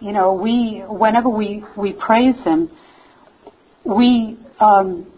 you 0.00 0.12
know, 0.12 0.32
we, 0.34 0.84
whenever 0.88 1.28
we, 1.28 1.64
we 1.76 1.92
praise 1.92 2.36
Him, 2.44 2.70
we, 3.84 4.38
um, 4.60 5.10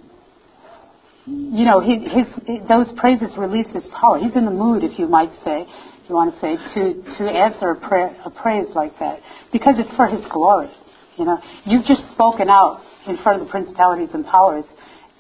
you 1.26 1.64
know, 1.64 1.80
his, 1.80 2.02
his, 2.12 2.68
those 2.68 2.86
praises 2.96 3.28
release 3.36 3.66
His 3.72 3.84
power. 4.00 4.18
He's 4.18 4.34
in 4.34 4.44
the 4.44 4.50
mood, 4.50 4.82
if 4.82 4.98
you 4.98 5.06
might 5.06 5.30
say, 5.44 5.66
you 6.08 6.14
want 6.14 6.34
to 6.34 6.40
say, 6.40 6.56
to, 6.74 7.02
to 7.18 7.24
answer 7.28 7.70
a, 7.70 7.88
prayer, 7.88 8.16
a 8.24 8.30
praise 8.30 8.66
like 8.74 8.98
that. 9.00 9.20
Because 9.52 9.74
it's 9.78 9.94
for 9.96 10.06
His 10.06 10.24
glory. 10.32 10.70
You 11.16 11.24
know, 11.24 11.38
you've 11.64 11.84
just 11.84 12.02
spoken 12.12 12.48
out 12.48 12.82
in 13.06 13.16
front 13.22 13.40
of 13.40 13.46
the 13.46 13.50
principalities 13.50 14.10
and 14.14 14.24
powers, 14.24 14.64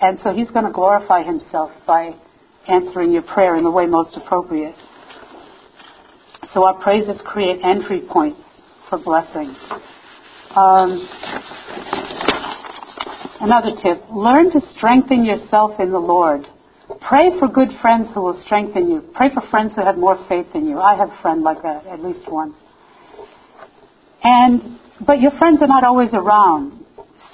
and 0.00 0.18
so 0.22 0.32
He's 0.32 0.50
going 0.50 0.64
to 0.64 0.72
glorify 0.72 1.22
Himself 1.22 1.70
by 1.86 2.14
answering 2.68 3.12
your 3.12 3.22
prayer 3.22 3.56
in 3.56 3.64
the 3.64 3.70
way 3.70 3.86
most 3.86 4.16
appropriate. 4.16 4.74
So 6.52 6.64
our 6.64 6.80
praises 6.82 7.20
create 7.24 7.60
entry 7.64 8.02
points 8.10 8.40
for 8.88 8.98
blessing. 8.98 9.54
Um, 10.54 11.08
another 13.40 13.72
tip: 13.82 14.02
learn 14.10 14.50
to 14.52 14.60
strengthen 14.76 15.24
yourself 15.24 15.80
in 15.80 15.92
the 15.92 15.98
Lord. 15.98 16.46
Pray 17.08 17.30
for 17.38 17.48
good 17.48 17.68
friends 17.80 18.08
who 18.14 18.22
will 18.22 18.40
strengthen 18.44 18.88
you. 18.90 19.02
Pray 19.14 19.28
for 19.34 19.42
friends 19.50 19.72
who 19.74 19.84
have 19.84 19.96
more 19.96 20.24
faith 20.28 20.46
than 20.52 20.66
you. 20.66 20.78
I 20.78 20.96
have 20.96 21.10
a 21.10 21.18
friend 21.20 21.42
like 21.42 21.62
that, 21.62 21.86
at 21.86 22.00
least 22.02 22.30
one. 22.30 22.54
And 24.22 24.78
but 25.06 25.20
your 25.20 25.32
friends 25.32 25.58
are 25.60 25.68
not 25.68 25.84
always 25.84 26.10
around. 26.12 26.84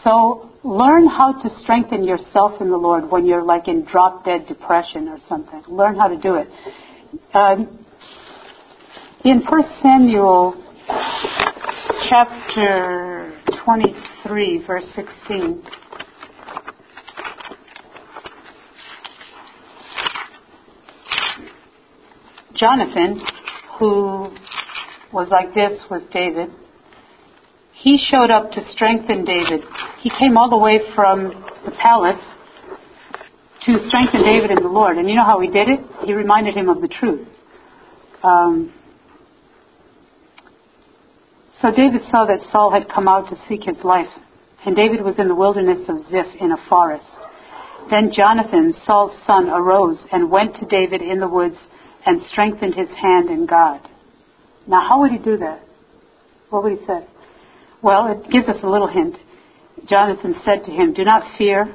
So 0.05 0.52
learn 0.65 1.07
how 1.07 1.33
to 1.43 1.51
strengthen 1.61 2.05
yourself 2.05 2.61
in 2.61 2.71
the 2.71 2.77
Lord 2.77 3.11
when 3.11 3.27
you're 3.27 3.43
like 3.43 3.69
in 3.69 3.85
drop 3.85 4.25
dead 4.25 4.47
depression 4.47 5.09
or 5.09 5.19
something. 5.29 5.63
Learn 5.69 5.97
how 5.97 6.09
to 6.09 6.17
do 6.17 6.37
it. 6.37 6.49
Um, 7.35 7.85
in 9.25 9.43
1 9.49 9.63
Samuel 9.83 10.55
chapter 12.09 13.33
23, 13.65 14.67
verse 14.67 14.85
16. 14.95 15.63
Jonathan, 22.55 23.21
who 23.79 24.29
was 25.13 25.29
like 25.31 25.53
this 25.55 25.81
with 25.91 26.03
David, 26.13 26.51
he 27.83 27.99
showed 27.99 28.30
up 28.30 28.53
to 28.53 28.61
strengthen 28.72 29.24
David. 29.24 29.64
He 30.01 30.11
came 30.11 30.39
all 30.39 30.49
the 30.49 30.57
way 30.57 30.78
from 30.95 31.30
the 31.64 31.72
palace 31.72 32.22
to 33.66 33.89
strengthen 33.89 34.22
David 34.22 34.53
in 34.53 34.62
the 34.62 34.68
Lord. 34.68 34.99
And 34.99 35.09
you 35.09 35.16
know 35.16 35.24
how 35.24 35.41
he 35.41 35.49
did 35.49 35.68
it? 35.68 35.80
He 36.05 36.12
reminded 36.12 36.55
him 36.55 36.68
of 36.68 36.80
the 36.80 36.87
truth. 36.87 37.26
Um, 38.22 38.72
so 41.61 41.72
David 41.74 42.03
saw 42.11 42.24
that 42.26 42.39
Saul 42.53 42.70
had 42.72 42.89
come 42.89 43.09
out 43.09 43.28
to 43.30 43.37
seek 43.49 43.64
his 43.64 43.76
life, 43.83 44.11
and 44.64 44.76
David 44.76 45.03
was 45.03 45.18
in 45.18 45.26
the 45.26 45.35
wilderness 45.35 45.89
of 45.89 46.07
Ziph 46.09 46.41
in 46.41 46.53
a 46.53 46.68
forest. 46.68 47.07
Then 47.91 48.12
Jonathan, 48.14 48.74
Saul's 48.87 49.16
son, 49.26 49.49
arose 49.49 49.99
and 50.12 50.30
went 50.30 50.55
to 50.57 50.66
David 50.66 51.03
in 51.03 51.18
the 51.18 51.28
woods 51.28 51.57
and 52.07 52.22
strengthened 52.30 52.76
his 52.76 52.89
hand 52.91 53.28
in 53.28 53.47
God. 53.47 53.80
Now, 54.68 54.89
how 54.89 55.01
would 55.01 55.11
he 55.11 55.18
do 55.18 55.37
that? 55.39 55.62
What 56.51 56.62
would 56.62 56.78
he 56.78 56.87
say? 56.87 57.07
Well, 57.83 58.07
it 58.07 58.30
gives 58.30 58.49
us 58.49 58.57
a 58.62 58.68
little 58.68 58.87
hint. 58.87 59.16
Jonathan 59.89 60.37
said 60.45 60.64
to 60.64 60.70
him, 60.70 60.95
Do 60.95 61.05
not 61.05 61.37
fear, 61.37 61.74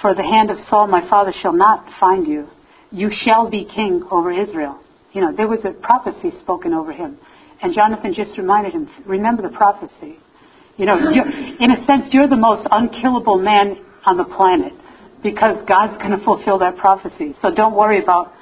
for 0.00 0.14
the 0.14 0.22
hand 0.22 0.50
of 0.50 0.58
Saul 0.70 0.86
my 0.86 1.08
father 1.08 1.32
shall 1.42 1.52
not 1.52 1.84
find 1.98 2.26
you. 2.26 2.48
You 2.92 3.10
shall 3.24 3.50
be 3.50 3.64
king 3.64 4.06
over 4.10 4.32
Israel. 4.32 4.80
You 5.12 5.22
know, 5.22 5.32
there 5.36 5.48
was 5.48 5.60
a 5.64 5.72
prophecy 5.72 6.30
spoken 6.40 6.72
over 6.72 6.92
him. 6.92 7.18
And 7.62 7.74
Jonathan 7.74 8.14
just 8.14 8.36
reminded 8.38 8.72
him, 8.72 8.88
remember 9.06 9.42
the 9.42 9.56
prophecy. 9.56 10.18
You 10.76 10.86
know, 10.86 10.96
in 10.98 11.70
a 11.70 11.86
sense, 11.86 12.12
you're 12.12 12.28
the 12.28 12.36
most 12.36 12.68
unkillable 12.70 13.38
man 13.38 13.78
on 14.04 14.18
the 14.18 14.24
planet 14.24 14.74
because 15.22 15.56
God's 15.66 15.96
going 15.98 16.16
to 16.16 16.22
fulfill 16.24 16.58
that 16.58 16.76
prophecy. 16.76 17.34
So 17.42 17.52
don't 17.52 17.74
worry 17.74 18.02
about 18.02 18.32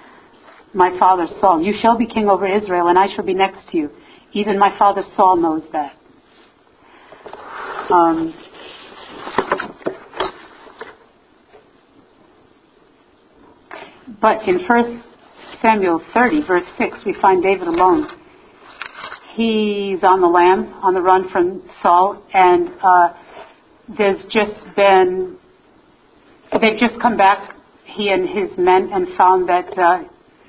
my 0.75 0.99
father 0.99 1.29
Saul. 1.41 1.63
You 1.63 1.75
shall 1.81 1.97
be 1.97 2.07
king 2.07 2.29
over 2.29 2.47
Israel, 2.47 2.89
and 2.89 2.99
I 2.99 3.07
shall 3.15 3.25
be 3.25 3.35
next 3.35 3.71
to 3.71 3.77
you. 3.77 3.91
Even 4.33 4.59
my 4.59 4.77
father 4.77 5.05
Saul 5.17 5.37
knows 5.37 5.63
that. 5.73 5.93
Um, 7.95 8.35
but 14.21 14.43
in 14.49 14.67
1 14.67 15.05
Samuel 15.63 16.03
30, 16.13 16.47
verse 16.47 16.65
6, 16.77 16.99
we 17.07 17.15
find 17.23 17.41
David 17.41 17.69
alone. 17.69 18.09
He's 19.35 20.03
on 20.03 20.21
the 20.21 20.27
lam, 20.27 20.75
on 20.83 20.95
the 20.95 21.01
run 21.01 21.31
from 21.31 21.63
Saul, 21.83 22.21
and 22.33 22.71
uh, 22.83 23.15
there's 23.97 24.23
just 24.25 24.75
been, 24.75 25.37
they've 26.53 26.79
just 26.79 27.01
come 27.01 27.17
back, 27.17 27.55
he 27.85 28.09
and 28.09 28.29
his 28.29 28.59
men, 28.59 28.91
and 28.93 29.07
found 29.17 29.49
that 29.49 29.79
uh, 29.79 30.03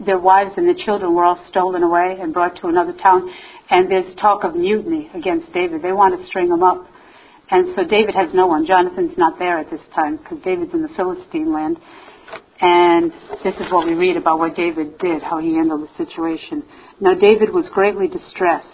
their 0.03 0.19
wives 0.19 0.51
and 0.57 0.67
the 0.67 0.83
children 0.83 1.13
were 1.13 1.23
all 1.23 1.45
stolen 1.49 1.83
away 1.83 2.17
and 2.19 2.33
brought 2.33 2.59
to 2.61 2.67
another 2.69 2.93
town. 3.03 3.31
And 3.69 3.89
there's 3.89 4.15
talk 4.15 4.43
of 4.43 4.55
mutiny 4.55 5.11
against 5.13 5.53
David. 5.53 5.83
They 5.83 5.91
want 5.91 6.19
to 6.19 6.25
string 6.27 6.47
him 6.47 6.63
up. 6.63 6.87
And 7.51 7.75
so 7.75 7.83
David 7.83 8.15
has 8.15 8.33
no 8.33 8.47
one. 8.47 8.65
Jonathan's 8.65 9.17
not 9.17 9.37
there 9.37 9.59
at 9.59 9.69
this 9.69 9.81
time 9.93 10.17
because 10.17 10.39
David's 10.43 10.73
in 10.73 10.81
the 10.81 10.89
Philistine 10.95 11.53
land. 11.53 11.77
And 12.59 13.11
this 13.43 13.55
is 13.55 13.71
what 13.71 13.85
we 13.85 13.93
read 13.93 14.17
about 14.17 14.39
what 14.39 14.55
David 14.55 14.97
did, 14.97 15.21
how 15.21 15.39
he 15.39 15.55
handled 15.55 15.87
the 15.87 16.05
situation. 16.05 16.63
Now 16.99 17.13
David 17.13 17.53
was 17.53 17.65
greatly 17.73 18.07
distressed, 18.07 18.67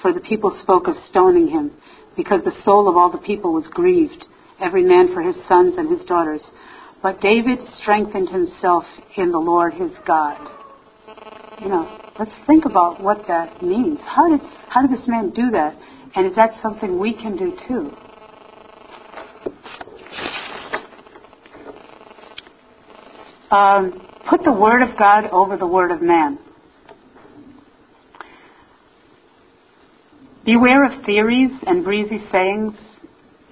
for 0.00 0.12
the 0.12 0.20
people 0.20 0.56
spoke 0.62 0.86
of 0.86 0.94
stoning 1.10 1.48
him, 1.48 1.72
because 2.16 2.40
the 2.44 2.54
soul 2.64 2.88
of 2.88 2.96
all 2.96 3.10
the 3.10 3.18
people 3.18 3.52
was 3.52 3.64
grieved, 3.70 4.24
every 4.60 4.84
man 4.84 5.12
for 5.12 5.20
his 5.20 5.36
sons 5.48 5.74
and 5.76 5.90
his 5.90 6.06
daughters. 6.06 6.40
But 7.02 7.20
David 7.20 7.58
strengthened 7.82 8.28
himself 8.28 8.84
in 9.16 9.32
the 9.32 9.38
Lord 9.38 9.74
his 9.74 9.90
God. 10.06 10.38
You 11.60 11.68
know, 11.68 11.98
let's 12.18 12.30
think 12.46 12.64
about 12.64 13.02
what 13.02 13.26
that 13.26 13.62
means. 13.62 13.98
How 14.06 14.28
did 14.28 14.40
how 14.68 14.86
did 14.86 14.96
this 14.96 15.06
man 15.06 15.30
do 15.30 15.50
that? 15.50 15.76
And 16.14 16.26
is 16.26 16.34
that 16.36 16.50
something 16.62 16.98
we 16.98 17.14
can 17.14 17.36
do 17.36 17.56
too? 17.66 17.96
Um, 23.54 24.08
put 24.28 24.42
the 24.44 24.52
word 24.52 24.82
of 24.82 24.98
God 24.98 25.26
over 25.30 25.56
the 25.56 25.66
word 25.66 25.90
of 25.90 26.00
man. 26.02 26.38
Beware 30.44 30.84
of 30.84 31.04
theories 31.04 31.50
and 31.66 31.84
breezy 31.84 32.18
sayings, 32.32 32.74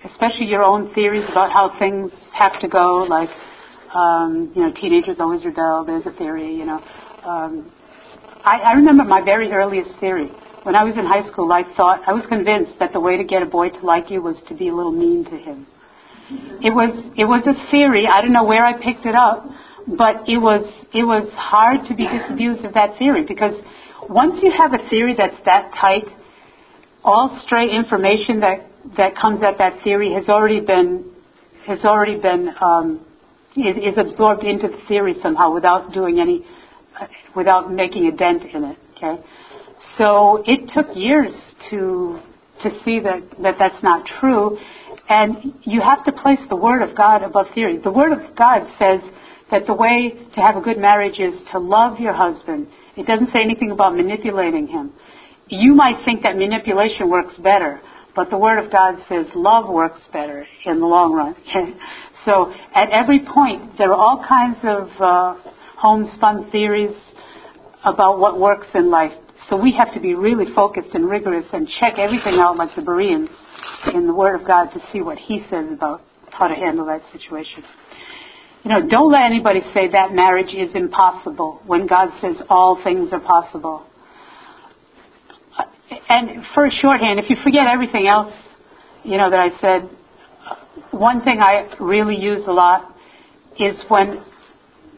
especially 0.04 0.46
your 0.46 0.64
own 0.64 0.92
theories 0.94 1.24
about 1.30 1.52
how 1.52 1.78
things 1.78 2.10
have 2.32 2.58
to 2.60 2.68
go, 2.68 3.06
like, 3.08 3.28
um, 3.94 4.52
you 4.54 4.62
know, 4.62 4.72
teenagers 4.72 5.16
always 5.20 5.44
rebel, 5.44 5.84
there's 5.86 6.06
a 6.06 6.16
theory, 6.18 6.54
you 6.54 6.64
know. 6.64 6.80
Um, 7.24 7.70
I, 8.44 8.58
I 8.58 8.72
remember 8.72 9.04
my 9.04 9.22
very 9.22 9.52
earliest 9.52 9.90
theory. 10.00 10.30
When 10.62 10.74
I 10.74 10.84
was 10.84 10.94
in 10.96 11.06
high 11.06 11.26
school, 11.30 11.50
I 11.52 11.64
thought, 11.76 12.02
I 12.06 12.12
was 12.12 12.24
convinced 12.28 12.72
that 12.80 12.92
the 12.92 13.00
way 13.00 13.16
to 13.16 13.24
get 13.24 13.42
a 13.42 13.46
boy 13.46 13.70
to 13.70 13.80
like 13.86 14.10
you 14.10 14.20
was 14.20 14.36
to 14.48 14.54
be 14.54 14.68
a 14.68 14.74
little 14.74 14.92
mean 14.92 15.24
to 15.24 15.36
him. 15.36 15.66
It 16.62 16.70
was, 16.70 16.90
it 17.16 17.24
was 17.24 17.42
a 17.46 17.70
theory. 17.70 18.06
I 18.06 18.20
don't 18.20 18.32
know 18.32 18.44
where 18.44 18.64
I 18.64 18.74
picked 18.74 19.06
it 19.06 19.14
up, 19.14 19.46
but 19.86 20.28
it 20.28 20.38
was, 20.38 20.62
it 20.92 21.04
was 21.04 21.28
hard 21.32 21.88
to 21.88 21.94
be 21.94 22.06
disabused 22.06 22.64
of 22.64 22.74
that 22.74 22.98
theory 22.98 23.24
because 23.26 23.54
once 24.08 24.40
you 24.42 24.52
have 24.52 24.72
a 24.72 24.88
theory 24.90 25.14
that's 25.16 25.36
that 25.46 25.72
tight, 25.80 26.04
all 27.02 27.40
stray 27.46 27.70
information 27.70 28.40
that, 28.40 28.66
that 28.96 29.16
comes 29.16 29.42
at 29.42 29.58
that 29.58 29.82
theory 29.82 30.12
has 30.12 30.28
already 30.28 30.60
been, 30.60 31.10
has 31.66 31.80
already 31.84 32.20
been, 32.20 32.54
um, 32.60 33.04
is, 33.56 33.76
is 33.76 33.98
absorbed 33.98 34.44
into 34.44 34.68
the 34.68 34.78
theory 34.86 35.16
somehow 35.22 35.52
without 35.52 35.92
doing 35.92 36.20
any, 36.20 36.44
uh, 37.00 37.06
without 37.34 37.72
making 37.72 38.06
a 38.06 38.16
dent 38.16 38.42
in 38.44 38.64
it. 38.64 38.78
Okay, 38.96 39.22
so 39.98 40.42
it 40.46 40.70
took 40.74 40.96
years 40.96 41.32
to 41.70 42.20
to 42.62 42.70
see 42.84 43.00
that, 43.00 43.22
that 43.42 43.54
that's 43.58 43.82
not 43.82 44.04
true, 44.20 44.58
and 45.08 45.54
you 45.62 45.80
have 45.80 46.04
to 46.04 46.12
place 46.12 46.38
the 46.48 46.56
Word 46.56 46.82
of 46.82 46.96
God 46.96 47.22
above 47.22 47.46
theory. 47.54 47.78
The 47.78 47.90
Word 47.90 48.12
of 48.12 48.36
God 48.36 48.66
says 48.78 49.00
that 49.50 49.66
the 49.66 49.74
way 49.74 50.14
to 50.34 50.40
have 50.40 50.56
a 50.56 50.60
good 50.60 50.78
marriage 50.78 51.18
is 51.18 51.34
to 51.52 51.58
love 51.58 51.98
your 51.98 52.12
husband. 52.12 52.68
It 52.96 53.06
doesn't 53.06 53.32
say 53.32 53.40
anything 53.42 53.70
about 53.70 53.96
manipulating 53.96 54.66
him. 54.66 54.92
You 55.48 55.74
might 55.74 56.04
think 56.04 56.22
that 56.22 56.36
manipulation 56.36 57.10
works 57.10 57.34
better, 57.38 57.80
but 58.14 58.30
the 58.30 58.38
Word 58.38 58.64
of 58.64 58.70
God 58.70 58.96
says 59.08 59.26
love 59.34 59.68
works 59.68 60.00
better 60.12 60.46
in 60.64 60.80
the 60.80 60.86
long 60.86 61.12
run. 61.12 61.34
so 62.24 62.52
at 62.74 62.90
every 62.90 63.20
point, 63.20 63.78
there 63.78 63.90
are 63.90 63.96
all 63.96 64.24
kinds 64.28 64.58
of 64.62 64.88
uh, 65.00 65.50
homespun 65.76 66.50
theories 66.50 66.96
about 67.84 68.18
what 68.18 68.38
works 68.38 68.66
in 68.74 68.90
life. 68.90 69.12
So 69.50 69.56
we 69.56 69.72
have 69.72 69.92
to 69.94 70.00
be 70.00 70.14
really 70.14 70.44
focused 70.54 70.90
and 70.94 71.10
rigorous 71.10 71.44
and 71.52 71.68
check 71.80 71.94
everything 71.98 72.34
out 72.38 72.56
like 72.56 72.74
the 72.76 72.82
Bereans 72.82 73.28
in 73.92 74.06
the 74.06 74.14
Word 74.14 74.40
of 74.40 74.46
God 74.46 74.66
to 74.66 74.80
see 74.92 75.00
what 75.00 75.18
He 75.18 75.44
says 75.50 75.66
about 75.72 76.02
how 76.30 76.46
to 76.46 76.54
handle 76.54 76.86
that 76.86 77.02
situation. 77.10 77.64
You 78.62 78.70
know, 78.70 78.88
don't 78.88 79.10
let 79.10 79.22
anybody 79.22 79.60
say 79.74 79.88
that 79.90 80.12
marriage 80.12 80.54
is 80.54 80.70
impossible 80.76 81.62
when 81.66 81.88
God 81.88 82.10
says 82.20 82.36
all 82.48 82.80
things 82.84 83.08
are 83.12 83.18
possible. 83.18 83.86
And 86.08 86.44
for 86.54 86.70
shorthand, 86.80 87.18
if 87.18 87.28
you 87.28 87.36
forget 87.42 87.66
everything 87.66 88.06
else, 88.06 88.32
you 89.02 89.18
know, 89.18 89.30
that 89.30 89.40
I 89.40 89.60
said, 89.60 89.90
one 90.92 91.24
thing 91.24 91.40
I 91.40 91.74
really 91.80 92.16
use 92.16 92.44
a 92.46 92.52
lot 92.52 92.94
is 93.58 93.74
when 93.88 94.22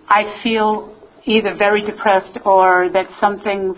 I 0.09 0.41
feel 0.43 0.95
either 1.25 1.55
very 1.57 1.81
depressed 1.87 2.39
or 2.45 2.91
that 2.93 3.07
something's 3.19 3.77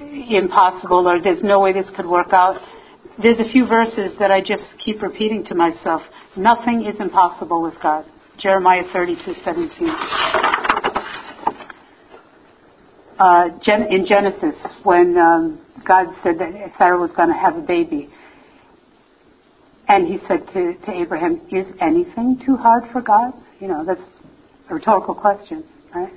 impossible 0.00 1.08
or 1.08 1.20
there's 1.22 1.42
no 1.42 1.60
way 1.60 1.72
this 1.72 1.86
could 1.96 2.06
work 2.06 2.32
out. 2.32 2.60
There's 3.22 3.38
a 3.38 3.50
few 3.52 3.66
verses 3.66 4.12
that 4.18 4.30
I 4.30 4.40
just 4.40 4.62
keep 4.82 5.02
repeating 5.02 5.44
to 5.46 5.54
myself. 5.54 6.02
Nothing 6.36 6.86
is 6.86 6.98
impossible 7.00 7.62
with 7.62 7.74
God. 7.82 8.04
Jeremiah 8.38 8.84
32:17. 8.94 10.40
Uh, 13.18 13.50
in 13.90 14.06
Genesis, 14.06 14.54
when 14.82 15.18
um, 15.18 15.60
God 15.86 16.06
said 16.22 16.38
that 16.38 16.52
Sarah 16.78 16.98
was 16.98 17.10
going 17.14 17.28
to 17.28 17.34
have 17.34 17.56
a 17.56 17.60
baby, 17.60 18.08
and 19.88 20.06
He 20.06 20.18
said 20.26 20.46
to, 20.54 20.74
to 20.86 20.90
Abraham, 20.90 21.42
"Is 21.50 21.66
anything 21.80 22.40
too 22.46 22.56
hard 22.56 22.84
for 22.92 23.02
God?" 23.02 23.34
You 23.60 23.68
know, 23.68 23.84
that's 23.84 24.00
a 24.70 24.74
rhetorical 24.74 25.14
question, 25.14 25.64
right? 25.94 26.14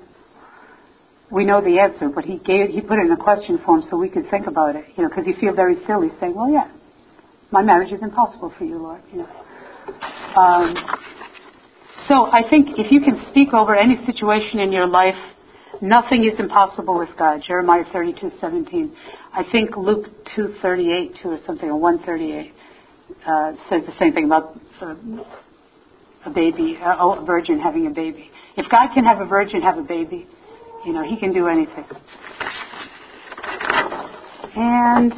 We 1.33 1.45
know 1.45 1.59
the 1.61 1.79
answer, 1.79 2.09
but 2.09 2.23
he 2.23 2.37
gave 2.37 2.69
he 2.69 2.79
put 2.79 2.99
it 2.99 3.07
in 3.07 3.11
a 3.11 3.17
question 3.17 3.59
form 3.65 3.83
so 3.89 3.97
we 3.97 4.09
could 4.09 4.29
think 4.29 4.45
about 4.45 4.75
it. 4.75 4.85
You 4.95 5.03
know, 5.03 5.09
because 5.09 5.25
you 5.25 5.33
feel 5.41 5.53
very 5.53 5.77
silly 5.87 6.09
saying, 6.19 6.35
"Well, 6.35 6.51
yeah, 6.51 6.69
my 7.51 7.63
marriage 7.63 7.91
is 7.91 8.01
impossible 8.03 8.53
for 8.57 8.63
you, 8.63 8.77
Lord." 8.77 9.01
You 9.11 9.19
know. 9.19 9.29
Um, 10.41 10.75
so 12.07 12.15
I 12.25 12.41
think 12.49 12.77
if 12.77 12.91
you 12.91 13.01
can 13.01 13.25
speak 13.31 13.53
over 13.53 13.75
any 13.75 13.97
situation 14.05 14.59
in 14.59 14.71
your 14.71 14.87
life, 14.87 15.21
nothing 15.81 16.23
is 16.23 16.39
impossible 16.39 16.97
with 16.97 17.09
God. 17.17 17.41
Jeremiah 17.47 17.85
thirty-two 17.91 18.31
seventeen. 18.39 18.95
I 19.33 19.43
think 19.51 19.75
Luke 19.75 20.05
two 20.35 20.53
thirty-eight 20.61 21.17
too, 21.21 21.29
or 21.29 21.39
something, 21.47 21.67
or 21.67 21.79
one 21.79 21.97
thirty-eight 22.03 22.53
uh, 23.25 23.53
says 23.69 23.81
the 23.87 23.93
same 23.99 24.13
thing 24.13 24.25
about 24.25 24.55
uh, 24.81 24.95
a 26.25 26.29
baby, 26.29 26.77
uh, 26.81 26.95
a 26.95 27.25
virgin 27.25 27.59
having 27.59 27.87
a 27.87 27.91
baby. 27.91 28.29
If 28.55 28.69
God 28.69 28.93
can 28.93 29.03
have 29.03 29.19
a 29.19 29.25
virgin 29.25 29.61
have 29.61 29.77
a 29.77 29.83
baby, 29.83 30.27
you 30.85 30.93
know, 30.93 31.03
he 31.03 31.17
can 31.17 31.33
do 31.33 31.47
anything. 31.47 31.85
And 34.55 35.11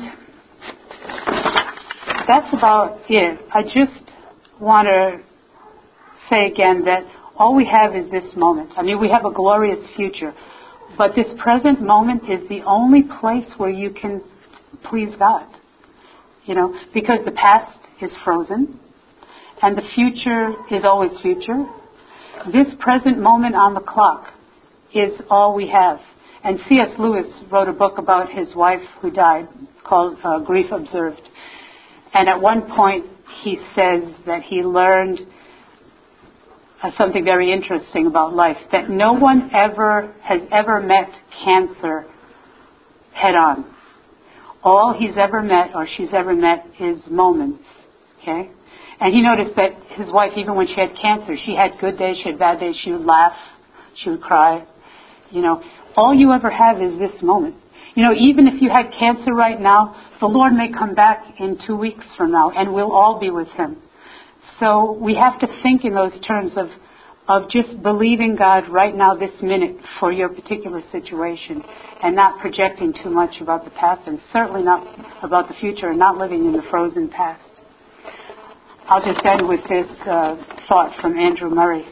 that's 2.27 2.53
about 2.53 2.99
it. 3.09 3.39
I 3.53 3.63
just 3.63 4.11
want 4.59 4.87
to 4.87 5.19
say 6.29 6.47
again 6.47 6.85
that 6.85 7.03
all 7.37 7.55
we 7.55 7.65
have 7.65 7.95
is 7.95 8.09
this 8.11 8.35
moment. 8.35 8.71
I 8.77 8.83
mean, 8.83 8.99
we 8.99 9.09
have 9.09 9.25
a 9.25 9.33
glorious 9.33 9.79
future, 9.95 10.33
but 10.97 11.15
this 11.15 11.27
present 11.37 11.81
moment 11.81 12.23
is 12.29 12.47
the 12.47 12.61
only 12.61 13.03
place 13.19 13.45
where 13.57 13.69
you 13.69 13.89
can 13.89 14.21
please 14.89 15.13
God. 15.19 15.47
You 16.45 16.55
know, 16.55 16.75
because 16.93 17.19
the 17.25 17.31
past 17.31 17.77
is 18.01 18.11
frozen 18.23 18.79
and 19.61 19.75
the 19.75 19.81
future 19.95 20.53
is 20.71 20.83
always 20.83 21.11
future. 21.21 21.65
This 22.53 22.67
present 22.79 23.17
moment 23.17 23.55
on 23.55 23.73
the 23.73 23.79
clock 23.79 24.27
is 24.95 25.19
all 25.29 25.53
we 25.53 25.69
have. 25.69 25.99
And 26.43 26.59
C.S. 26.69 26.89
Lewis 26.97 27.25
wrote 27.51 27.67
a 27.67 27.73
book 27.73 27.97
about 27.97 28.31
his 28.31 28.53
wife 28.55 28.81
who 29.01 29.11
died 29.11 29.47
called 29.83 30.17
uh, 30.23 30.39
Grief 30.39 30.71
Observed. 30.71 31.21
And 32.13 32.29
at 32.29 32.39
one 32.39 32.73
point, 32.75 33.05
he 33.43 33.57
says 33.75 34.03
that 34.25 34.43
he 34.43 34.61
learned 34.61 35.19
uh, 36.81 36.91
something 36.97 37.23
very 37.23 37.51
interesting 37.51 38.07
about 38.07 38.33
life 38.33 38.57
that 38.71 38.89
no 38.89 39.13
one 39.13 39.49
ever 39.53 40.13
has 40.21 40.41
ever 40.51 40.79
met 40.79 41.09
cancer 41.43 42.05
head 43.13 43.35
on. 43.35 43.65
All 44.63 44.95
he's 44.97 45.15
ever 45.17 45.41
met 45.41 45.71
or 45.75 45.87
she's 45.97 46.09
ever 46.13 46.35
met 46.35 46.65
is 46.79 46.99
moments. 47.09 47.63
Okay? 48.21 48.49
And 48.99 49.13
he 49.13 49.21
noticed 49.21 49.55
that 49.55 49.71
his 49.97 50.11
wife, 50.11 50.33
even 50.37 50.55
when 50.55 50.67
she 50.67 50.75
had 50.75 50.95
cancer, 51.01 51.35
she 51.45 51.55
had 51.55 51.71
good 51.79 51.97
days, 51.97 52.17
she 52.23 52.29
had 52.29 52.39
bad 52.39 52.59
days, 52.59 52.75
she 52.83 52.91
would 52.91 53.05
laugh, 53.05 53.35
she 54.03 54.09
would 54.09 54.21
cry, 54.21 54.65
you 55.31 55.41
know, 55.41 55.63
all 55.95 56.13
you 56.13 56.31
ever 56.33 56.49
have 56.49 56.81
is 56.81 56.97
this 56.99 57.21
moment. 57.21 57.55
You 57.95 58.03
know, 58.03 58.13
even 58.13 58.47
if 58.47 58.61
you 58.61 58.69
had 58.69 58.91
cancer 58.97 59.33
right 59.33 59.59
now, 59.59 59.95
the 60.19 60.27
Lord 60.27 60.53
may 60.53 60.71
come 60.71 60.95
back 60.95 61.23
in 61.39 61.57
two 61.65 61.77
weeks 61.77 62.03
from 62.17 62.31
now 62.31 62.51
and 62.51 62.73
we'll 62.73 62.91
all 62.91 63.19
be 63.19 63.29
with 63.29 63.47
Him. 63.49 63.77
So 64.59 64.97
we 65.01 65.15
have 65.15 65.39
to 65.39 65.47
think 65.63 65.85
in 65.85 65.93
those 65.93 66.13
terms 66.25 66.51
of 66.55 66.67
of 67.27 67.49
just 67.49 67.81
believing 67.81 68.35
God 68.35 68.69
right 68.69 68.95
now, 68.95 69.15
this 69.15 69.31
minute, 69.41 69.77
for 69.99 70.11
your 70.11 70.29
particular 70.29 70.81
situation, 70.91 71.63
and 72.03 72.15
not 72.15 72.39
projecting 72.39 72.93
too 73.03 73.09
much 73.09 73.41
about 73.41 73.65
the 73.65 73.71
past, 73.71 74.07
and 74.07 74.19
certainly 74.31 74.61
not 74.61 74.85
about 75.23 75.47
the 75.47 75.55
future, 75.55 75.89
and 75.89 75.97
not 75.97 76.17
living 76.17 76.45
in 76.45 76.53
the 76.53 76.61
frozen 76.69 77.09
past. 77.09 77.41
I'll 78.87 79.03
just 79.03 79.25
end 79.25 79.47
with 79.47 79.61
this 79.67 79.87
uh, 80.01 80.35
thought 80.69 80.95
from 81.01 81.17
Andrew 81.17 81.49
Murray. 81.49 81.83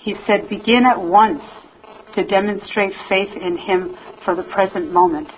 He 0.00 0.14
said, 0.26 0.48
Begin 0.48 0.84
at 0.86 1.00
once 1.00 1.42
to 2.18 2.24
demonstrate 2.24 2.92
faith 3.08 3.28
in 3.40 3.56
Him 3.56 3.94
for 4.24 4.34
the 4.34 4.42
present 4.42 4.92
moment. 4.92 5.28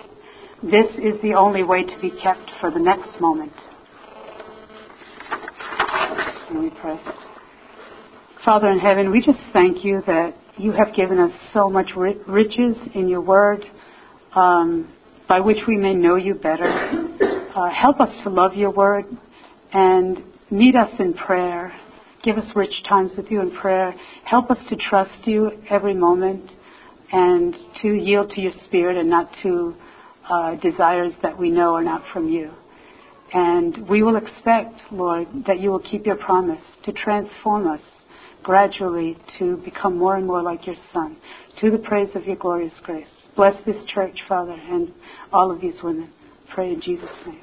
This 0.63 0.87
is 0.97 1.21
the 1.21 1.35
only 1.35 1.61
way 1.61 1.83
to 1.83 2.01
be 2.01 2.09
kept 2.09 2.49
for 2.59 2.71
the 2.71 2.79
next 2.79 3.21
moment. 3.21 3.53
Pray. 6.81 6.99
Father 8.43 8.71
in 8.71 8.79
heaven, 8.79 9.11
we 9.11 9.21
just 9.21 9.37
thank 9.53 9.85
you 9.85 10.01
that 10.07 10.33
you 10.57 10.71
have 10.71 10.95
given 10.95 11.19
us 11.19 11.31
so 11.53 11.69
much 11.69 11.91
riches 11.95 12.75
in 12.95 13.07
your 13.07 13.21
word 13.21 13.63
um, 14.33 14.91
by 15.29 15.39
which 15.39 15.59
we 15.67 15.77
may 15.77 15.93
know 15.93 16.15
you 16.15 16.33
better. 16.33 16.65
Uh, 17.55 17.69
help 17.69 17.99
us 17.99 18.09
to 18.23 18.29
love 18.31 18.55
your 18.55 18.71
word 18.71 19.05
and 19.71 20.23
meet 20.49 20.75
us 20.75 20.89
in 20.97 21.13
prayer. 21.13 21.71
Give 22.23 22.37
us 22.37 22.45
rich 22.55 22.73
times 22.89 23.11
with 23.15 23.27
you 23.29 23.39
in 23.39 23.51
prayer. 23.51 23.93
Help 24.25 24.49
us 24.49 24.57
to 24.69 24.75
trust 24.75 25.27
you 25.27 25.51
every 25.69 25.93
moment 25.93 26.49
and 27.11 27.55
to 27.81 27.93
yield 27.93 28.29
to 28.31 28.41
your 28.41 28.53
spirit 28.65 28.97
and 28.97 29.09
not 29.09 29.29
to 29.43 29.75
uh, 30.29 30.55
desires 30.55 31.13
that 31.21 31.37
we 31.37 31.49
know 31.49 31.75
are 31.75 31.83
not 31.83 32.03
from 32.13 32.29
you. 32.29 32.51
And 33.33 33.87
we 33.89 34.03
will 34.03 34.17
expect, 34.17 34.75
Lord, 34.91 35.27
that 35.47 35.59
you 35.59 35.69
will 35.69 35.79
keep 35.79 36.05
your 36.05 36.17
promise 36.17 36.61
to 36.85 36.91
transform 36.91 37.67
us 37.67 37.81
gradually 38.43 39.17
to 39.39 39.57
become 39.57 39.97
more 39.97 40.15
and 40.15 40.25
more 40.25 40.41
like 40.41 40.65
your 40.65 40.75
Son, 40.91 41.15
to 41.59 41.71
the 41.71 41.77
praise 41.77 42.09
of 42.15 42.25
your 42.25 42.35
glorious 42.35 42.73
grace. 42.83 43.07
Bless 43.35 43.55
this 43.65 43.77
church, 43.85 44.17
Father, 44.27 44.51
and 44.69 44.91
all 45.31 45.51
of 45.51 45.61
these 45.61 45.75
women. 45.83 46.09
Pray 46.53 46.73
in 46.73 46.81
Jesus' 46.81 47.09
name. 47.25 47.39